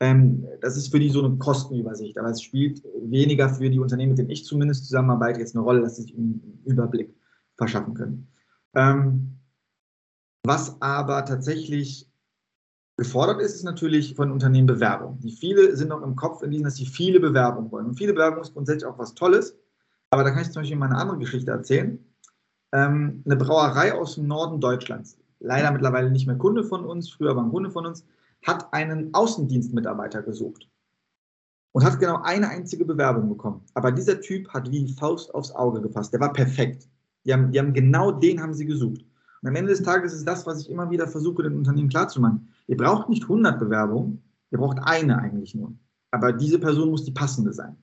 Ähm, 0.00 0.46
das 0.60 0.76
ist 0.76 0.88
für 0.88 1.00
die 1.00 1.08
so 1.08 1.24
eine 1.24 1.36
Kostenübersicht, 1.38 2.18
aber 2.18 2.28
es 2.28 2.42
spielt 2.42 2.82
weniger 3.04 3.48
für 3.48 3.70
die 3.70 3.80
Unternehmen, 3.80 4.10
mit 4.10 4.18
denen 4.18 4.30
ich 4.30 4.44
zumindest 4.44 4.84
zusammenarbeite, 4.84 5.40
jetzt 5.40 5.56
eine 5.56 5.64
Rolle, 5.64 5.80
dass 5.80 5.96
sie 5.96 6.02
sich 6.02 6.14
einen 6.14 6.60
Überblick 6.66 7.14
verschaffen 7.56 7.94
können. 7.94 8.28
Ähm, 8.74 9.38
was 10.44 10.80
aber 10.80 11.24
tatsächlich 11.24 12.12
Gefordert 12.98 13.40
ist 13.40 13.54
es 13.54 13.62
natürlich 13.62 14.14
von 14.14 14.30
Unternehmen 14.30 14.66
Bewerbung. 14.66 15.18
Die 15.20 15.32
viele 15.32 15.74
sind 15.76 15.88
noch 15.88 16.02
im 16.02 16.14
Kopf 16.14 16.42
in 16.42 16.50
diesem, 16.50 16.64
dass 16.64 16.76
sie 16.76 16.86
viele 16.86 17.20
Bewerbungen 17.20 17.72
wollen. 17.72 17.86
Und 17.86 17.96
viele 17.96 18.12
Bewerbungen 18.12 18.42
ist 18.42 18.52
grundsätzlich 18.52 18.84
auch 18.84 18.98
was 18.98 19.14
Tolles. 19.14 19.56
Aber 20.10 20.24
da 20.24 20.30
kann 20.30 20.42
ich 20.42 20.50
zum 20.50 20.62
Beispiel 20.62 20.76
mal 20.76 20.86
eine 20.86 20.98
andere 20.98 21.18
Geschichte 21.18 21.50
erzählen. 21.50 21.98
Ähm, 22.72 23.22
eine 23.24 23.36
Brauerei 23.36 23.94
aus 23.94 24.16
dem 24.16 24.26
Norden 24.26 24.60
Deutschlands, 24.60 25.18
leider 25.40 25.72
mittlerweile 25.72 26.10
nicht 26.10 26.26
mehr 26.26 26.36
Kunde 26.36 26.64
von 26.64 26.84
uns, 26.84 27.10
früher 27.10 27.34
war 27.34 27.42
ein 27.42 27.50
Kunde 27.50 27.70
von 27.70 27.86
uns, 27.86 28.04
hat 28.46 28.72
einen 28.72 29.12
Außendienstmitarbeiter 29.14 30.22
gesucht 30.22 30.68
und 31.72 31.84
hat 31.84 31.98
genau 31.98 32.20
eine 32.22 32.48
einzige 32.48 32.84
Bewerbung 32.84 33.28
bekommen. 33.28 33.64
Aber 33.74 33.90
dieser 33.90 34.20
Typ 34.20 34.48
hat 34.50 34.70
wie 34.70 34.92
Faust 34.92 35.34
aufs 35.34 35.50
Auge 35.50 35.80
gepasst. 35.80 36.12
Der 36.12 36.20
war 36.20 36.32
perfekt. 36.32 36.88
Die 37.24 37.32
haben, 37.32 37.52
die 37.52 37.58
haben 37.58 37.72
genau 37.72 38.10
den 38.12 38.40
haben 38.40 38.54
sie 38.54 38.66
gesucht. 38.66 39.04
Und 39.42 39.48
am 39.48 39.56
Ende 39.56 39.70
des 39.70 39.82
Tages 39.82 40.12
ist 40.12 40.26
das, 40.26 40.46
was 40.46 40.60
ich 40.60 40.70
immer 40.70 40.90
wieder 40.90 41.08
versuche, 41.08 41.42
den 41.42 41.56
Unternehmen 41.56 41.88
klarzumachen. 41.88 42.48
Ihr 42.68 42.76
braucht 42.76 43.08
nicht 43.08 43.24
100 43.24 43.58
Bewerbungen, 43.58 44.22
ihr 44.50 44.58
braucht 44.58 44.78
eine 44.82 45.18
eigentlich 45.18 45.54
nur. 45.54 45.72
Aber 46.12 46.32
diese 46.32 46.58
Person 46.58 46.90
muss 46.90 47.04
die 47.04 47.10
passende 47.10 47.52
sein. 47.52 47.76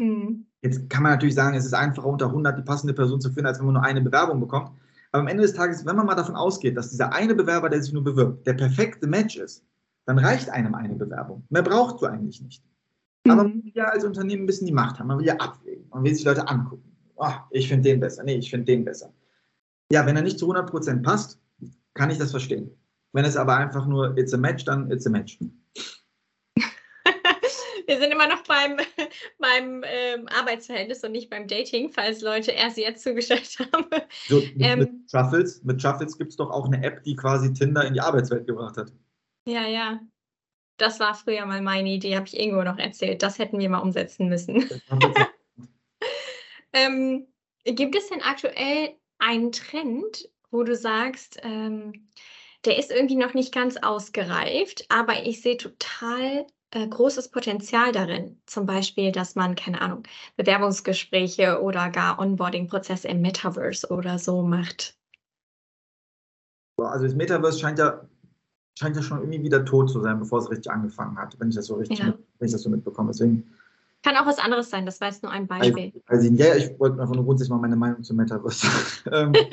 Mhm. 0.00 0.46
Jetzt 0.62 0.88
kann 0.88 1.02
man 1.02 1.12
natürlich 1.12 1.34
sagen, 1.34 1.56
es 1.56 1.66
ist 1.66 1.74
einfacher, 1.74 2.08
unter 2.08 2.26
100 2.26 2.58
die 2.58 2.62
passende 2.62 2.94
Person 2.94 3.20
zu 3.20 3.28
finden, 3.30 3.46
als 3.46 3.58
wenn 3.58 3.66
man 3.66 3.74
nur 3.74 3.84
eine 3.84 4.00
Bewerbung 4.00 4.40
bekommt. 4.40 4.70
Aber 5.12 5.22
am 5.22 5.28
Ende 5.28 5.42
des 5.42 5.54
Tages, 5.54 5.84
wenn 5.84 5.96
man 5.96 6.06
mal 6.06 6.14
davon 6.14 6.34
ausgeht, 6.34 6.76
dass 6.76 6.90
dieser 6.90 7.12
eine 7.12 7.34
Bewerber, 7.34 7.68
der 7.68 7.82
sich 7.82 7.92
nur 7.92 8.04
bewirbt, 8.04 8.46
der 8.46 8.54
perfekte 8.54 9.06
Match 9.06 9.36
ist, 9.36 9.64
dann 10.06 10.18
reicht 10.18 10.48
einem 10.50 10.74
eine 10.74 10.94
Bewerbung. 10.94 11.44
Mehr 11.50 11.62
braucht 11.62 12.00
du 12.00 12.06
eigentlich 12.06 12.40
nicht. 12.40 12.64
Mhm. 13.24 13.32
Aber 13.32 13.44
man 13.44 13.64
will 13.64 13.72
ja 13.74 13.84
als 13.84 14.04
Unternehmen 14.04 14.44
ein 14.44 14.46
bisschen 14.46 14.66
die 14.66 14.72
Macht 14.72 14.98
haben. 14.98 15.08
Man 15.08 15.18
will 15.18 15.26
ja 15.26 15.36
abwägen. 15.36 15.86
Man 15.90 16.04
will 16.04 16.14
sich 16.14 16.24
Leute 16.24 16.48
angucken. 16.48 16.95
Oh, 17.16 17.32
ich 17.50 17.68
finde 17.68 17.88
den 17.88 18.00
besser. 18.00 18.22
Nee, 18.24 18.36
ich 18.36 18.50
finde 18.50 18.66
den 18.66 18.84
besser. 18.84 19.12
Ja, 19.90 20.04
wenn 20.06 20.16
er 20.16 20.22
nicht 20.22 20.38
zu 20.38 20.50
100% 20.50 21.02
passt, 21.02 21.40
kann 21.94 22.10
ich 22.10 22.18
das 22.18 22.30
verstehen. 22.30 22.70
Wenn 23.12 23.24
es 23.24 23.36
aber 23.36 23.56
einfach 23.56 23.86
nur 23.86 24.16
it's 24.18 24.34
a 24.34 24.36
match, 24.36 24.64
dann 24.64 24.90
it's 24.90 25.06
a 25.06 25.10
match. 25.10 25.38
Wir 27.86 27.98
sind 28.00 28.10
immer 28.10 28.26
noch 28.26 28.42
beim, 28.42 28.78
beim 29.38 29.84
ähm, 29.86 30.28
Arbeitsverhältnis 30.28 31.04
und 31.04 31.12
nicht 31.12 31.30
beim 31.30 31.46
Dating, 31.46 31.88
falls 31.90 32.20
Leute 32.20 32.50
erst 32.50 32.76
jetzt 32.78 33.04
zugestellt 33.04 33.56
haben. 33.72 33.86
So, 34.28 34.40
mit, 34.40 34.54
ähm, 34.58 34.78
mit 34.80 34.90
Truffles, 35.10 35.62
mit 35.62 35.80
Truffles 35.80 36.18
gibt 36.18 36.32
es 36.32 36.36
doch 36.36 36.50
auch 36.50 36.66
eine 36.66 36.82
App, 36.84 37.04
die 37.04 37.14
quasi 37.14 37.52
Tinder 37.52 37.84
in 37.86 37.94
die 37.94 38.00
Arbeitswelt 38.00 38.46
gebracht 38.46 38.76
hat. 38.76 38.92
Ja, 39.48 39.66
ja. 39.66 40.00
Das 40.78 41.00
war 41.00 41.14
früher 41.14 41.46
mal 41.46 41.62
meine 41.62 41.88
Idee, 41.88 42.16
habe 42.16 42.26
ich 42.26 42.38
irgendwo 42.38 42.62
noch 42.62 42.78
erzählt. 42.78 43.22
Das 43.22 43.38
hätten 43.38 43.58
wir 43.58 43.70
mal 43.70 43.78
umsetzen 43.78 44.28
müssen. 44.28 44.68
Ähm, 46.76 47.26
gibt 47.64 47.96
es 47.96 48.08
denn 48.08 48.22
aktuell 48.22 48.94
einen 49.18 49.52
Trend, 49.52 50.28
wo 50.50 50.62
du 50.62 50.76
sagst, 50.76 51.38
ähm, 51.42 52.08
der 52.64 52.78
ist 52.78 52.90
irgendwie 52.90 53.16
noch 53.16 53.34
nicht 53.34 53.54
ganz 53.54 53.76
ausgereift, 53.76 54.86
aber 54.88 55.24
ich 55.24 55.40
sehe 55.40 55.56
total 55.56 56.46
äh, 56.72 56.86
großes 56.86 57.30
Potenzial 57.30 57.92
darin. 57.92 58.40
Zum 58.46 58.66
Beispiel, 58.66 59.12
dass 59.12 59.34
man, 59.34 59.54
keine 59.54 59.80
Ahnung, 59.80 60.02
Bewerbungsgespräche 60.36 61.62
oder 61.62 61.90
gar 61.90 62.18
Onboarding-Prozesse 62.18 63.08
im 63.08 63.22
Metaverse 63.22 63.88
oder 63.88 64.18
so 64.18 64.42
macht. 64.42 64.98
Also 66.78 67.06
das 67.06 67.14
Metaverse 67.14 67.58
scheint 67.58 67.78
ja, 67.78 68.06
scheint 68.78 68.96
ja 68.96 69.02
schon 69.02 69.20
irgendwie 69.20 69.42
wieder 69.42 69.64
tot 69.64 69.90
zu 69.90 70.00
sein, 70.02 70.18
bevor 70.18 70.40
es 70.40 70.50
richtig 70.50 70.70
angefangen 70.70 71.16
hat, 71.16 71.38
wenn 71.40 71.48
ich 71.48 71.54
das 71.54 71.66
so 71.66 71.76
richtig 71.76 72.00
ja. 72.00 72.06
mit, 72.06 72.18
wenn 72.38 72.46
ich 72.46 72.52
das 72.52 72.62
so 72.62 72.70
mitbekomme. 72.70 73.12
Deswegen 73.12 73.50
kann 74.06 74.16
auch 74.18 74.26
was 74.26 74.38
anderes 74.38 74.70
sein, 74.70 74.86
das 74.86 75.00
war 75.00 75.08
jetzt 75.08 75.24
nur 75.24 75.32
ein 75.32 75.48
Beispiel. 75.48 75.92
Also, 76.06 76.30
ja, 76.30 76.54
ich 76.54 76.78
wollte 76.78 77.00
einfach 77.00 77.16
nur 77.16 77.24
grundsätzlich 77.24 77.50
mal 77.50 77.60
meine 77.60 77.74
Meinung 77.74 78.04
zum 78.04 78.16
Metaverse 78.16 78.64
sagen. 79.04 79.34
ähm, 79.36 79.46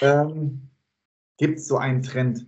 ähm, 0.00 0.70
gibt 1.36 1.58
es 1.58 1.66
so 1.66 1.76
einen 1.76 2.00
Trend? 2.00 2.46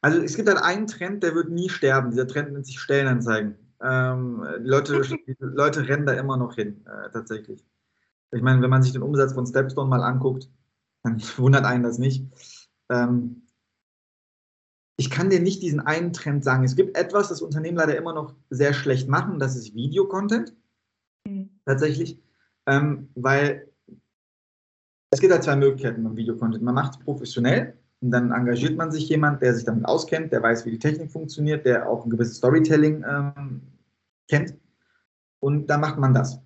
Also 0.00 0.22
es 0.22 0.36
gibt 0.36 0.48
halt 0.48 0.62
einen 0.62 0.86
Trend, 0.86 1.22
der 1.22 1.34
wird 1.34 1.50
nie 1.50 1.68
sterben. 1.68 2.10
Dieser 2.10 2.26
Trend 2.26 2.52
nennt 2.52 2.64
sich 2.64 2.80
Stellenanzeigen. 2.80 3.56
Ähm, 3.82 4.42
die, 4.62 4.68
Leute, 4.68 5.02
die 5.26 5.36
Leute 5.38 5.86
rennen 5.86 6.06
da 6.06 6.14
immer 6.14 6.38
noch 6.38 6.54
hin, 6.54 6.82
äh, 6.86 7.10
tatsächlich. 7.10 7.62
Ich 8.30 8.40
meine, 8.40 8.62
wenn 8.62 8.70
man 8.70 8.82
sich 8.82 8.92
den 8.92 9.02
Umsatz 9.02 9.34
von 9.34 9.46
Stepstone 9.46 9.90
mal 9.90 10.02
anguckt, 10.02 10.48
dann 11.02 11.22
wundert 11.36 11.66
einen 11.66 11.82
das 11.82 11.98
nicht. 11.98 12.24
Ähm, 12.88 13.42
ich 14.96 15.10
kann 15.10 15.30
dir 15.30 15.40
nicht 15.40 15.62
diesen 15.62 15.80
einen 15.80 16.12
Trend 16.12 16.44
sagen. 16.44 16.64
Es 16.64 16.76
gibt 16.76 16.96
etwas, 16.96 17.28
das 17.28 17.42
Unternehmen 17.42 17.76
leider 17.76 17.96
immer 17.96 18.12
noch 18.12 18.34
sehr 18.50 18.72
schlecht 18.72 19.08
machen, 19.08 19.38
das 19.38 19.56
ist 19.56 19.74
Videocontent. 19.74 20.54
Mhm. 21.26 21.50
Tatsächlich. 21.64 22.20
Ähm, 22.66 23.08
weil 23.14 23.68
es 25.10 25.20
gibt 25.20 25.32
halt 25.32 25.42
zwei 25.42 25.56
Möglichkeiten 25.56 26.02
beim 26.02 26.16
Videocontent. 26.16 26.62
Man 26.62 26.74
macht 26.74 26.94
es 26.94 26.98
professionell 27.04 27.76
und 28.00 28.10
dann 28.10 28.32
engagiert 28.32 28.76
man 28.76 28.90
sich 28.90 29.08
jemand, 29.08 29.42
der 29.42 29.54
sich 29.54 29.64
damit 29.64 29.84
auskennt, 29.84 30.32
der 30.32 30.42
weiß, 30.42 30.64
wie 30.66 30.72
die 30.72 30.78
Technik 30.78 31.10
funktioniert, 31.10 31.64
der 31.66 31.88
auch 31.88 32.04
ein 32.04 32.10
gewisses 32.10 32.36
Storytelling 32.38 33.04
ähm, 33.08 33.62
kennt. 34.28 34.54
Und 35.40 35.66
dann 35.68 35.80
macht 35.80 35.98
man 35.98 36.14
das. 36.14 36.40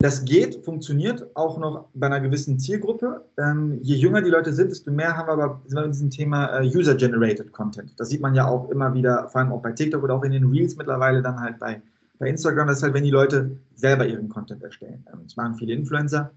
Das 0.00 0.24
geht, 0.24 0.64
funktioniert 0.64 1.26
auch 1.34 1.58
noch 1.58 1.88
bei 1.92 2.06
einer 2.06 2.20
gewissen 2.20 2.60
Zielgruppe. 2.60 3.24
Ähm, 3.36 3.80
je 3.82 3.96
jünger 3.96 4.22
die 4.22 4.30
Leute 4.30 4.52
sind, 4.52 4.70
desto 4.70 4.92
mehr 4.92 5.16
haben 5.16 5.26
wir 5.26 5.32
aber 5.32 5.60
sind 5.66 5.76
wir 5.76 5.84
in 5.86 5.90
diesem 5.90 6.10
Thema 6.10 6.60
äh, 6.60 6.68
User-Generated 6.68 7.52
Content. 7.52 7.98
Das 7.98 8.08
sieht 8.08 8.20
man 8.20 8.32
ja 8.36 8.46
auch 8.46 8.70
immer 8.70 8.94
wieder, 8.94 9.28
vor 9.28 9.40
allem 9.40 9.50
auch 9.50 9.60
bei 9.60 9.72
TikTok 9.72 10.04
oder 10.04 10.14
auch 10.14 10.22
in 10.22 10.30
den 10.30 10.44
Reels 10.44 10.76
mittlerweile, 10.76 11.20
dann 11.20 11.40
halt 11.40 11.58
bei, 11.58 11.82
bei 12.20 12.28
Instagram. 12.28 12.68
Das 12.68 12.76
ist 12.76 12.84
halt, 12.84 12.94
wenn 12.94 13.02
die 13.02 13.10
Leute 13.10 13.58
selber 13.74 14.06
ihren 14.06 14.28
Content 14.28 14.62
erstellen. 14.62 15.04
Ähm, 15.12 15.22
das 15.24 15.34
machen 15.34 15.56
viele 15.56 15.74
Influencer. 15.74 16.30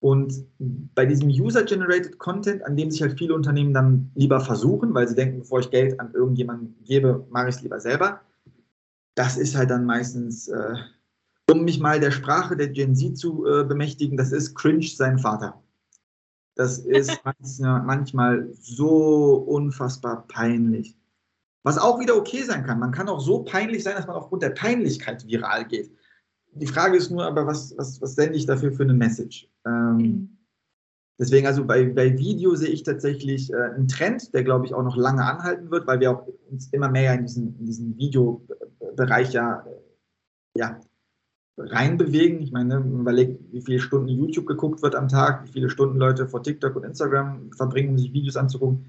Und 0.00 0.44
bei 0.58 1.06
diesem 1.06 1.28
User-Generated 1.28 2.18
Content, 2.18 2.64
an 2.64 2.76
dem 2.76 2.90
sich 2.90 3.00
halt 3.00 3.16
viele 3.16 3.34
Unternehmen 3.34 3.74
dann 3.74 4.10
lieber 4.16 4.40
versuchen, 4.40 4.92
weil 4.92 5.06
sie 5.06 5.14
denken, 5.14 5.38
bevor 5.38 5.60
ich 5.60 5.70
Geld 5.70 6.00
an 6.00 6.14
irgendjemanden 6.14 6.74
gebe, 6.84 7.24
mache 7.30 7.48
ich 7.48 7.56
es 7.56 7.62
lieber 7.62 7.78
selber. 7.78 8.22
Das 9.14 9.36
ist 9.36 9.56
halt 9.56 9.70
dann 9.70 9.84
meistens 9.84 10.48
äh, 10.48 10.74
um 11.50 11.64
mich 11.64 11.80
mal 11.80 11.98
der 12.00 12.10
Sprache 12.10 12.56
der 12.56 12.68
Gen 12.68 12.94
Z 12.94 13.16
zu 13.16 13.46
äh, 13.46 13.64
bemächtigen, 13.64 14.16
das 14.16 14.32
ist 14.32 14.54
cringe 14.54 14.86
sein 14.86 15.18
Vater. 15.18 15.62
Das 16.54 16.78
ist 16.78 17.20
manchmal 17.64 18.48
so 18.52 19.34
unfassbar 19.34 20.26
peinlich. 20.28 20.96
Was 21.64 21.78
auch 21.78 22.00
wieder 22.00 22.16
okay 22.16 22.42
sein 22.42 22.64
kann. 22.64 22.78
Man 22.78 22.92
kann 22.92 23.08
auch 23.08 23.20
so 23.20 23.42
peinlich 23.42 23.82
sein, 23.82 23.96
dass 23.96 24.06
man 24.06 24.16
aufgrund 24.16 24.42
der 24.42 24.50
Peinlichkeit 24.50 25.26
viral 25.26 25.66
geht. 25.66 25.90
Die 26.52 26.66
Frage 26.66 26.96
ist 26.96 27.10
nur 27.10 27.24
aber, 27.24 27.46
was, 27.46 27.76
was, 27.76 28.00
was 28.00 28.14
sende 28.14 28.36
ich 28.36 28.46
dafür 28.46 28.72
für 28.72 28.84
eine 28.84 28.94
Message? 28.94 29.48
Ähm, 29.66 29.96
mhm. 29.96 30.38
Deswegen, 31.20 31.46
also 31.46 31.64
bei, 31.64 31.84
bei 31.84 32.16
Video 32.16 32.54
sehe 32.54 32.68
ich 32.68 32.84
tatsächlich 32.84 33.52
äh, 33.52 33.56
einen 33.56 33.88
Trend, 33.88 34.32
der, 34.34 34.44
glaube 34.44 34.66
ich, 34.66 34.74
auch 34.74 34.84
noch 34.84 34.96
lange 34.96 35.24
anhalten 35.24 35.70
wird, 35.70 35.86
weil 35.86 35.98
wir 35.98 36.12
auch 36.12 36.28
uns 36.48 36.68
immer 36.72 36.88
mehr 36.88 37.12
in 37.14 37.22
diesen, 37.22 37.58
in 37.58 37.66
diesen 37.66 37.96
Videobereich 37.96 39.32
ja, 39.32 39.66
ja 40.54 40.80
reinbewegen. 41.58 42.40
Ich 42.40 42.52
meine, 42.52 42.76
überlegt, 42.76 43.40
wie 43.52 43.60
viele 43.60 43.80
Stunden 43.80 44.08
YouTube 44.08 44.46
geguckt 44.46 44.82
wird 44.82 44.94
am 44.94 45.08
Tag, 45.08 45.44
wie 45.44 45.52
viele 45.52 45.70
Stunden 45.70 45.98
Leute 45.98 46.28
vor 46.28 46.42
TikTok 46.42 46.76
und 46.76 46.84
Instagram 46.84 47.50
verbringen, 47.52 47.90
um 47.90 47.98
sich 47.98 48.12
Videos 48.12 48.36
anzugucken. 48.36 48.86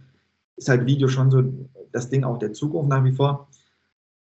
Ist 0.55 0.69
halt 0.69 0.85
Video 0.85 1.07
schon 1.07 1.31
so 1.31 1.43
das 1.91 2.09
Ding 2.09 2.23
auch 2.23 2.37
der 2.37 2.53
Zukunft 2.53 2.89
nach 2.89 3.03
wie 3.03 3.13
vor. 3.13 3.47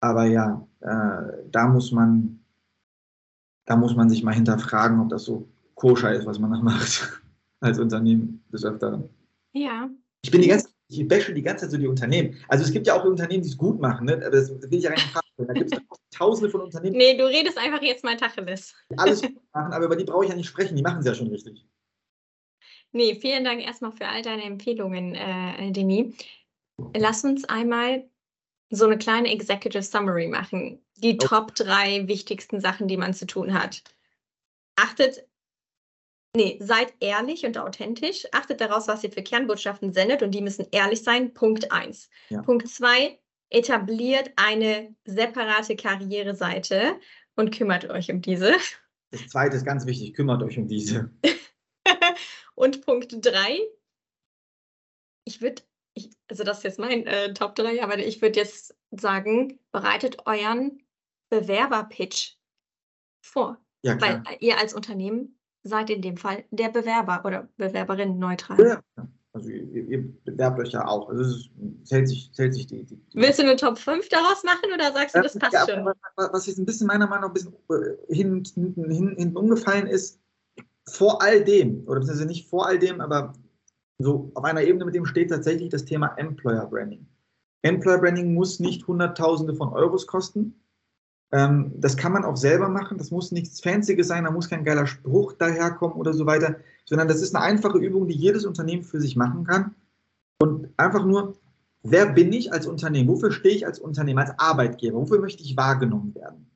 Aber 0.00 0.24
ja, 0.24 0.66
äh, 0.80 1.48
da 1.50 1.68
muss 1.68 1.92
man, 1.92 2.40
da 3.66 3.76
muss 3.76 3.96
man 3.96 4.08
sich 4.08 4.22
mal 4.22 4.34
hinterfragen, 4.34 5.00
ob 5.00 5.08
das 5.08 5.24
so 5.24 5.48
koscher 5.74 6.14
ist, 6.14 6.26
was 6.26 6.38
man 6.38 6.52
da 6.52 6.60
macht 6.60 7.22
als 7.60 7.78
Unternehmen 7.78 8.44
des 8.52 8.64
Öfteren. 8.64 9.08
Ja. 9.52 9.88
Ich 10.22 10.30
bin 10.30 10.42
die 10.42 10.48
ganze 10.48 10.68
ich 10.88 11.06
bashe 11.06 11.34
die 11.34 11.42
ganze 11.42 11.64
Zeit 11.64 11.72
so 11.72 11.76
die 11.76 11.86
Unternehmen. 11.86 12.36
Also 12.48 12.64
es 12.64 12.72
gibt 12.72 12.86
ja 12.86 12.94
auch 12.94 13.04
Unternehmen, 13.04 13.42
die 13.42 13.48
es 13.48 13.56
gut 13.56 13.80
machen, 13.80 14.06
ne? 14.06 14.18
das 14.18 14.50
will 14.50 14.78
ich 14.78 14.84
ja 14.84 14.90
gar 14.90 14.96
nicht 14.96 15.08
fragen. 15.08 15.26
Da 15.36 15.52
gibt 15.52 15.72
es 15.72 15.80
tausende 16.10 16.50
von 16.50 16.62
Unternehmen. 16.62 16.96
Nee, 16.96 17.16
du 17.16 17.26
redest 17.26 17.58
einfach 17.58 17.82
jetzt 17.82 18.04
mal 18.04 18.16
Tacheles. 18.16 18.74
Alles 18.96 19.22
gut 19.22 19.36
machen, 19.52 19.72
aber 19.72 19.84
über 19.84 19.96
die 19.96 20.04
brauche 20.04 20.24
ich 20.24 20.30
ja 20.30 20.36
nicht 20.36 20.48
sprechen, 20.48 20.76
die 20.76 20.82
machen 20.82 21.00
es 21.00 21.06
ja 21.06 21.14
schon 21.14 21.28
richtig. 21.28 21.64
Nee, 22.92 23.14
vielen 23.20 23.44
Dank 23.44 23.62
erstmal 23.62 23.92
für 23.92 24.06
all 24.06 24.22
deine 24.22 24.44
Empfehlungen, 24.44 25.14
äh, 25.14 25.70
Demi. 25.72 26.14
Lass 26.96 27.22
uns 27.22 27.44
einmal 27.44 28.08
so 28.70 28.86
eine 28.86 28.96
kleine 28.96 29.30
Executive 29.30 29.82
Summary 29.82 30.26
machen. 30.26 30.82
Die 30.96 31.14
okay. 31.14 31.26
Top 31.26 31.54
drei 31.54 32.08
wichtigsten 32.08 32.60
Sachen, 32.60 32.88
die 32.88 32.96
man 32.96 33.12
zu 33.12 33.26
tun 33.26 33.52
hat. 33.52 33.82
Achtet 34.76 35.27
Nee, 36.36 36.58
seid 36.60 36.92
ehrlich 37.00 37.46
und 37.46 37.56
authentisch. 37.58 38.26
Achtet 38.32 38.60
daraus, 38.60 38.86
was 38.86 39.02
ihr 39.02 39.10
für 39.10 39.22
Kernbotschaften 39.22 39.92
sendet 39.92 40.22
und 40.22 40.32
die 40.32 40.42
müssen 40.42 40.66
ehrlich 40.72 41.02
sein. 41.02 41.32
Punkt 41.32 41.72
1. 41.72 42.10
Ja. 42.28 42.42
Punkt 42.42 42.68
2. 42.68 43.18
Etabliert 43.50 44.30
eine 44.36 44.94
separate 45.04 45.74
Karriereseite 45.74 47.00
und 47.34 47.56
kümmert 47.56 47.88
euch 47.88 48.10
um 48.10 48.20
diese. 48.20 48.56
Das 49.10 49.26
zweite 49.28 49.56
ist 49.56 49.64
ganz 49.64 49.86
wichtig, 49.86 50.14
kümmert 50.14 50.42
euch 50.42 50.58
um 50.58 50.68
diese. 50.68 51.10
und 52.54 52.84
Punkt 52.84 53.14
3. 53.24 53.58
Ich 55.24 55.40
würde, 55.40 55.62
also 56.28 56.44
das 56.44 56.58
ist 56.58 56.64
jetzt 56.64 56.78
mein 56.78 57.06
äh, 57.06 57.32
Top 57.32 57.54
3, 57.54 57.82
aber 57.82 57.98
ich 57.98 58.20
würde 58.20 58.38
jetzt 58.38 58.76
sagen, 58.90 59.58
bereitet 59.72 60.26
euren 60.26 60.82
Bewerberpitch 61.30 62.36
vor. 63.22 63.58
Ja, 63.82 63.96
klar. 63.96 64.22
Weil 64.26 64.36
ihr 64.40 64.58
als 64.58 64.74
Unternehmen 64.74 65.37
seid 65.68 65.90
in 65.90 66.02
dem 66.02 66.16
Fall 66.16 66.44
der 66.50 66.70
Bewerber 66.70 67.22
oder 67.24 67.48
Bewerberin 67.56 68.18
neutral. 68.18 68.58
Ja, 68.60 68.82
also 69.32 69.50
ihr, 69.50 69.88
ihr, 69.88 70.04
bewerbt 70.24 70.58
euch 70.58 70.72
ja 70.72 70.86
auch. 70.86 71.08
Also 71.08 71.22
es 71.22 71.50
zählt 71.84 72.08
sich, 72.08 72.32
zählt 72.32 72.54
sich 72.54 72.66
die, 72.66 72.84
die, 72.84 73.00
Willst 73.14 73.38
du 73.38 73.44
eine 73.44 73.56
Top 73.56 73.78
5 73.78 74.08
daraus 74.08 74.42
machen 74.42 74.72
oder 74.74 74.92
sagst 74.92 75.14
du, 75.14 75.20
das 75.22 75.38
passt 75.38 75.52
ja, 75.52 75.66
schon? 75.68 75.88
Was 76.16 76.46
jetzt 76.46 76.58
ein 76.58 76.66
bisschen 76.66 76.86
meiner 76.86 77.06
Meinung 77.06 77.22
nach 77.22 77.28
ein 77.28 77.34
bisschen 77.34 77.54
äh, 77.70 78.14
hinten, 78.14 78.74
hinten, 78.74 79.16
hinten 79.16 79.36
umgefallen 79.36 79.86
ist, 79.86 80.20
vor 80.88 81.22
all 81.22 81.44
dem, 81.44 81.84
oder 81.86 82.00
beziehungsweise 82.00 82.26
nicht 82.26 82.48
vor 82.48 82.66
all 82.66 82.78
dem, 82.78 83.00
aber 83.00 83.34
so 83.98 84.30
auf 84.34 84.44
einer 84.44 84.62
Ebene 84.62 84.84
mit 84.84 84.94
dem 84.94 85.04
steht 85.04 85.30
tatsächlich 85.30 85.68
das 85.68 85.84
Thema 85.84 86.14
Employer 86.16 86.66
Branding. 86.66 87.06
Employer 87.62 87.98
Branding 87.98 88.34
muss 88.34 88.60
nicht 88.60 88.86
Hunderttausende 88.86 89.54
von 89.54 89.72
Euros 89.72 90.06
kosten. 90.06 90.60
Ähm, 91.30 91.72
das 91.76 91.96
kann 91.96 92.12
man 92.12 92.24
auch 92.24 92.36
selber 92.36 92.68
machen. 92.68 92.98
Das 92.98 93.10
muss 93.10 93.32
nichts 93.32 93.60
Fancyes 93.60 94.08
sein, 94.08 94.24
da 94.24 94.30
muss 94.30 94.48
kein 94.48 94.64
geiler 94.64 94.86
Spruch 94.86 95.34
daherkommen 95.34 95.96
oder 95.96 96.14
so 96.14 96.26
weiter, 96.26 96.56
sondern 96.84 97.08
das 97.08 97.20
ist 97.20 97.34
eine 97.34 97.44
einfache 97.44 97.78
Übung, 97.78 98.08
die 98.08 98.14
jedes 98.14 98.44
Unternehmen 98.44 98.82
für 98.82 99.00
sich 99.00 99.16
machen 99.16 99.44
kann. 99.44 99.74
Und 100.40 100.68
einfach 100.76 101.04
nur, 101.04 101.36
wer 101.82 102.06
bin 102.06 102.32
ich 102.32 102.52
als 102.52 102.66
Unternehmen? 102.66 103.08
Wofür 103.08 103.30
stehe 103.30 103.54
ich 103.54 103.66
als 103.66 103.78
Unternehmen, 103.78 104.20
als 104.20 104.38
Arbeitgeber? 104.38 104.98
Wofür 104.98 105.20
möchte 105.20 105.42
ich 105.42 105.56
wahrgenommen 105.56 106.14
werden? 106.14 106.48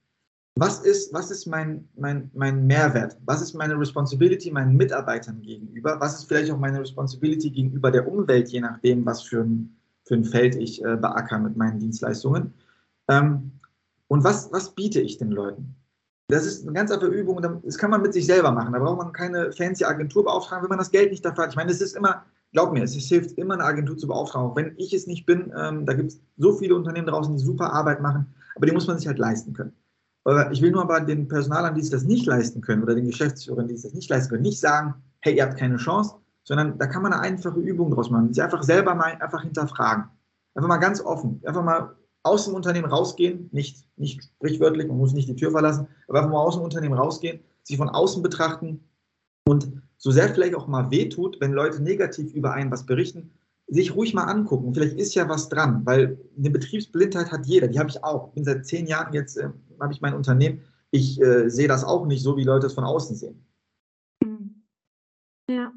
Was 0.54 0.80
ist, 0.80 1.12
was 1.14 1.30
ist 1.30 1.46
mein, 1.46 1.88
mein, 1.96 2.30
mein 2.34 2.66
Mehrwert? 2.66 3.16
Was 3.24 3.40
ist 3.40 3.54
meine 3.54 3.78
Responsibility 3.78 4.50
meinen 4.50 4.76
Mitarbeitern 4.76 5.40
gegenüber? 5.40 5.98
Was 5.98 6.18
ist 6.18 6.24
vielleicht 6.24 6.52
auch 6.52 6.58
meine 6.58 6.80
Responsibility 6.80 7.50
gegenüber 7.50 7.90
der 7.90 8.06
Umwelt, 8.06 8.48
je 8.48 8.60
nachdem, 8.60 9.04
was 9.06 9.22
für 9.22 9.40
ein, 9.40 9.74
für 10.04 10.14
ein 10.14 10.24
Feld 10.24 10.54
ich 10.54 10.84
äh, 10.84 10.96
beackere 10.96 11.38
mit 11.38 11.56
meinen 11.56 11.78
Dienstleistungen? 11.78 12.52
Ähm, 13.08 13.52
und 14.12 14.24
was, 14.24 14.52
was 14.52 14.74
biete 14.74 15.00
ich 15.00 15.16
den 15.16 15.30
Leuten? 15.30 15.74
Das 16.28 16.44
ist 16.44 16.64
eine 16.64 16.74
ganz 16.74 16.90
einfache 16.90 17.10
Übung, 17.10 17.40
das 17.64 17.78
kann 17.78 17.90
man 17.90 18.02
mit 18.02 18.12
sich 18.12 18.26
selber 18.26 18.52
machen. 18.52 18.74
Da 18.74 18.78
braucht 18.78 18.98
man 18.98 19.12
keine 19.14 19.52
fancy 19.52 19.84
Agentur 19.84 20.22
beauftragen, 20.24 20.64
wenn 20.64 20.68
man 20.68 20.80
das 20.80 20.90
Geld 20.90 21.10
nicht 21.12 21.24
dafür 21.24 21.44
hat. 21.44 21.52
Ich 21.52 21.56
meine, 21.56 21.70
es 21.70 21.80
ist 21.80 21.96
immer, 21.96 22.22
glaub 22.52 22.74
mir, 22.74 22.82
es 22.82 22.92
hilft 22.92 23.38
immer, 23.38 23.54
eine 23.54 23.64
Agentur 23.64 23.96
zu 23.96 24.06
beauftragen. 24.06 24.50
Auch 24.50 24.54
wenn 24.54 24.74
ich 24.76 24.92
es 24.92 25.06
nicht 25.06 25.24
bin, 25.24 25.50
ähm, 25.56 25.86
da 25.86 25.94
gibt 25.94 26.12
es 26.12 26.20
so 26.36 26.52
viele 26.52 26.74
Unternehmen 26.74 27.06
draußen, 27.06 27.34
die 27.34 27.42
super 27.42 27.72
Arbeit 27.72 28.02
machen, 28.02 28.26
aber 28.54 28.66
die 28.66 28.72
muss 28.72 28.86
man 28.86 28.98
sich 28.98 29.06
halt 29.06 29.18
leisten 29.18 29.54
können. 29.54 29.72
Ich 30.50 30.60
will 30.60 30.72
nur 30.72 30.82
aber 30.82 31.00
den 31.00 31.26
Personalern, 31.26 31.74
die 31.74 31.80
sich 31.80 31.90
das 31.90 32.04
nicht 32.04 32.26
leisten 32.26 32.60
können, 32.60 32.82
oder 32.82 32.94
den 32.94 33.06
Geschäftsführern, 33.06 33.66
die 33.66 33.76
sich 33.76 33.84
das 33.84 33.94
nicht 33.94 34.10
leisten 34.10 34.28
können, 34.28 34.42
nicht 34.42 34.60
sagen, 34.60 34.94
hey, 35.20 35.34
ihr 35.34 35.44
habt 35.44 35.58
keine 35.58 35.78
Chance, 35.78 36.16
sondern 36.44 36.76
da 36.76 36.86
kann 36.86 37.02
man 37.02 37.14
eine 37.14 37.22
einfache 37.22 37.58
Übung 37.58 37.90
draus 37.90 38.10
machen. 38.10 38.34
Sie 38.34 38.42
einfach 38.42 38.62
selber 38.62 38.94
mal 38.94 39.16
einfach 39.20 39.42
hinterfragen. 39.42 40.04
Einfach 40.54 40.68
mal 40.68 40.76
ganz 40.76 41.00
offen. 41.00 41.40
Einfach 41.46 41.64
mal 41.64 41.96
aus 42.22 42.44
dem 42.44 42.54
Unternehmen 42.54 42.90
rausgehen, 42.90 43.48
nicht, 43.52 43.84
nicht 43.96 44.22
sprichwörtlich, 44.22 44.86
man 44.86 44.98
muss 44.98 45.12
nicht 45.12 45.28
die 45.28 45.36
Tür 45.36 45.50
verlassen, 45.50 45.88
aber 46.08 46.18
einfach 46.18 46.32
mal 46.32 46.42
aus 46.42 46.54
dem 46.54 46.64
Unternehmen 46.64 46.94
rausgehen, 46.94 47.40
sich 47.62 47.76
von 47.76 47.88
außen 47.88 48.22
betrachten 48.22 48.84
und 49.44 49.82
so 49.96 50.10
sehr 50.10 50.28
vielleicht 50.28 50.54
auch 50.54 50.66
mal 50.66 50.90
wehtut, 50.90 51.40
wenn 51.40 51.52
Leute 51.52 51.82
negativ 51.82 52.32
über 52.32 52.52
einen 52.52 52.70
was 52.70 52.86
berichten, 52.86 53.30
sich 53.68 53.94
ruhig 53.94 54.14
mal 54.14 54.24
angucken. 54.24 54.74
Vielleicht 54.74 54.98
ist 54.98 55.14
ja 55.14 55.28
was 55.28 55.48
dran, 55.48 55.82
weil 55.84 56.18
eine 56.36 56.50
Betriebsblindheit 56.50 57.30
hat 57.30 57.46
jeder, 57.46 57.68
die 57.68 57.78
habe 57.78 57.90
ich 57.90 58.02
auch. 58.02 58.28
Ich 58.28 58.34
bin 58.34 58.44
seit 58.44 58.66
zehn 58.66 58.86
Jahren 58.86 59.14
jetzt, 59.14 59.36
äh, 59.36 59.50
habe 59.80 59.92
ich 59.92 60.00
mein 60.00 60.14
Unternehmen. 60.14 60.62
Ich 60.90 61.20
äh, 61.20 61.48
sehe 61.48 61.68
das 61.68 61.84
auch 61.84 62.06
nicht 62.06 62.22
so, 62.22 62.36
wie 62.36 62.44
Leute 62.44 62.66
es 62.66 62.74
von 62.74 62.84
außen 62.84 63.16
sehen. 63.16 63.46
Hm. 64.22 64.64
Ja. 65.48 65.72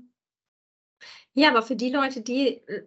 Ja, 1.34 1.50
aber 1.50 1.62
für 1.62 1.76
die 1.76 1.91
Leute, 1.91 2.22
die 2.22 2.62
äh, 2.68 2.84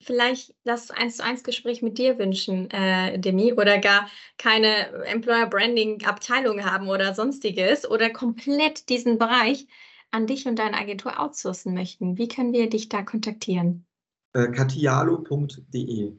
vielleicht 0.00 0.54
das 0.64 0.90
1 0.90 1.16
zu 1.16 1.24
1 1.24 1.42
Gespräch 1.44 1.82
mit 1.82 1.98
dir 1.98 2.18
wünschen, 2.18 2.70
äh, 2.70 3.18
Demi, 3.18 3.52
oder 3.52 3.78
gar 3.78 4.08
keine 4.38 4.88
Employer 5.04 5.46
Branding 5.46 6.04
Abteilung 6.04 6.64
haben 6.64 6.88
oder 6.88 7.14
sonstiges 7.14 7.88
oder 7.88 8.10
komplett 8.10 8.88
diesen 8.88 9.18
Bereich 9.18 9.66
an 10.10 10.26
dich 10.26 10.46
und 10.46 10.58
deine 10.58 10.78
Agentur 10.78 11.20
outsourcen 11.20 11.74
möchten. 11.74 12.16
Wie 12.18 12.28
können 12.28 12.52
wir 12.52 12.68
dich 12.68 12.88
da 12.88 13.02
kontaktieren? 13.02 13.86
Äh, 14.34 14.48
katialo.de 14.48 16.12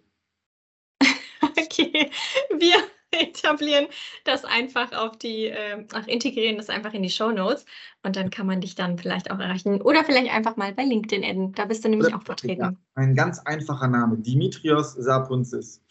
Okay, 1.42 2.12
wir 2.58 2.76
etablieren 3.12 3.88
das 4.26 4.46
einfach 4.46 4.92
auf 4.92 5.18
die, 5.18 5.46
äh, 5.46 5.86
ach, 5.94 6.08
integrieren 6.08 6.58
das 6.58 6.70
einfach 6.70 6.94
in 6.94 7.04
die 7.04 7.10
Show 7.10 7.32
Notes 7.32 7.66
und 8.04 8.16
dann 8.16 8.30
kann 8.30 8.48
man 8.48 8.62
dich 8.62 8.76
dann 8.76 8.98
vielleicht 8.98 9.32
auch 9.32 9.40
erreichen. 9.40 9.82
Oder 9.82 10.04
vielleicht 10.04 10.34
einfach 10.34 10.58
mal 10.58 10.74
bei 10.74 10.84
LinkedIn 10.84 11.24
adden. 11.24 11.54
Da 11.54 11.66
bist 11.66 11.84
du 11.86 11.90
nämlich 11.90 12.08
Oder, 12.08 12.18
auch 12.18 12.24
vertreten. 12.24 12.62
Ja, 12.62 12.74
ein 12.96 13.16
ganz 13.16 13.40
einfacher 13.40 13.88
Name, 13.88 14.18
Dimitrios 14.18 14.94
Sapunzis. 14.94 15.82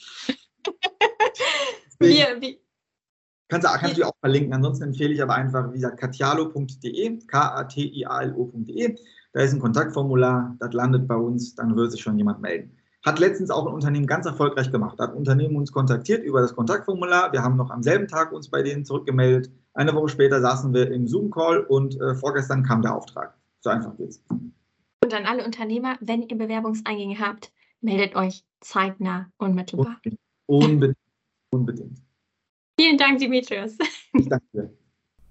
wie, 2.00 2.24
wie, 2.40 2.60
Kannst, 3.48 3.66
kannst 3.66 3.96
du 3.96 4.04
auch 4.04 4.16
verlinken. 4.20 4.52
Ansonsten 4.52 4.84
empfehle 4.84 5.14
ich 5.14 5.22
aber 5.22 5.34
einfach, 5.34 5.70
wie 5.70 5.76
gesagt, 5.76 6.00
katialo.de, 6.00 7.18
K-A-T-I-A-L-O.de. 7.26 8.96
Da 9.32 9.40
ist 9.40 9.52
ein 9.52 9.60
Kontaktformular, 9.60 10.56
das 10.58 10.72
landet 10.72 11.06
bei 11.06 11.14
uns, 11.14 11.54
dann 11.54 11.76
wird 11.76 11.92
sich 11.92 12.00
schon 12.00 12.18
jemand 12.18 12.40
melden. 12.40 12.76
Hat 13.06 13.20
letztens 13.20 13.50
auch 13.50 13.66
ein 13.66 13.72
Unternehmen 13.72 14.06
ganz 14.06 14.26
erfolgreich 14.26 14.72
gemacht. 14.72 14.98
Hat 14.98 15.12
ein 15.12 15.16
Unternehmen 15.16 15.54
uns 15.54 15.70
kontaktiert 15.70 16.24
über 16.24 16.40
das 16.40 16.56
Kontaktformular. 16.56 17.32
Wir 17.32 17.40
haben 17.40 17.56
noch 17.56 17.70
am 17.70 17.80
selben 17.80 18.08
Tag 18.08 18.32
uns 18.32 18.50
bei 18.50 18.62
denen 18.62 18.84
zurückgemeldet. 18.84 19.48
Eine 19.74 19.94
Woche 19.94 20.08
später 20.08 20.40
saßen 20.40 20.74
wir 20.74 20.90
im 20.90 21.06
Zoom-Call 21.06 21.60
und 21.60 22.00
äh, 22.00 22.16
vorgestern 22.16 22.64
kam 22.64 22.82
der 22.82 22.96
Auftrag. 22.96 23.34
So 23.60 23.70
einfach 23.70 23.96
geht's. 23.96 24.20
Und 24.28 25.14
an 25.14 25.24
alle 25.24 25.44
Unternehmer, 25.44 25.96
wenn 26.00 26.22
ihr 26.22 26.36
Bewerbungseingänge 26.36 27.20
habt, 27.20 27.52
meldet 27.80 28.16
euch 28.16 28.42
zeitnah 28.60 29.30
unmittelbar. 29.38 30.00
Unbedingt. 30.46 30.96
Unbedingt. 31.50 32.02
Vielen 32.78 32.98
Dank, 32.98 33.20
Dimitrios. 33.20 33.78
Ich 34.14 34.28
danke 34.28 34.46
dir. 34.52 34.76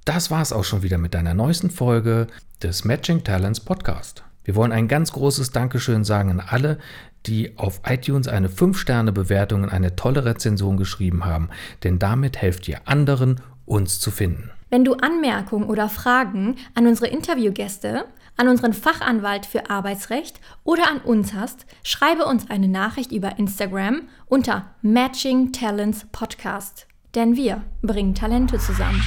Das 0.06 0.32
war's 0.32 0.54
auch 0.54 0.64
schon 0.64 0.82
wieder 0.82 0.98
mit 0.98 1.14
deiner 1.14 1.34
neuesten 1.34 1.72
Folge 1.72 2.28
des 2.64 2.86
Matching 2.86 3.24
Talents 3.24 3.60
Podcast. 3.60 4.24
Wir 4.46 4.56
wollen 4.56 4.72
ein 4.72 4.88
ganz 4.88 5.12
großes 5.12 5.52
Dankeschön 5.52 6.06
sagen 6.06 6.32
an 6.32 6.40
alle, 6.40 6.78
die 7.26 7.58
auf 7.58 7.82
iTunes 7.86 8.28
eine 8.28 8.48
5-Sterne-Bewertung 8.48 9.64
und 9.64 9.70
eine 9.70 9.96
tolle 9.98 10.24
Rezension 10.24 10.78
geschrieben 10.78 11.26
haben, 11.26 11.50
denn 11.84 12.00
damit 12.00 12.38
helft 12.38 12.68
ihr 12.68 12.80
anderen, 12.86 13.42
uns 13.66 14.00
zu 14.00 14.12
finden. 14.12 14.52
Wenn 14.70 14.86
du 14.86 14.94
Anmerkungen 14.94 15.68
oder 15.68 15.90
Fragen 15.90 16.56
an 16.76 16.88
unsere 16.88 17.08
Interviewgäste, 17.08 18.06
an 18.38 18.48
unseren 18.48 18.74
Fachanwalt 18.74 19.46
für 19.46 19.70
Arbeitsrecht 19.70 20.40
oder 20.64 20.90
an 20.90 21.00
uns 21.00 21.34
hast, 21.34 21.66
schreibe 21.84 22.26
uns 22.26 22.50
eine 22.50 22.68
Nachricht 22.68 23.12
über 23.12 23.40
Instagram 23.40 24.04
unter 24.28 24.76
Matching 24.82 25.52
Talents 25.52 26.06
Podcast 26.12 26.88
denn 27.16 27.36
wir 27.36 27.64
bringen 27.82 28.14
Talente 28.14 28.60
zusammen. 28.60 29.02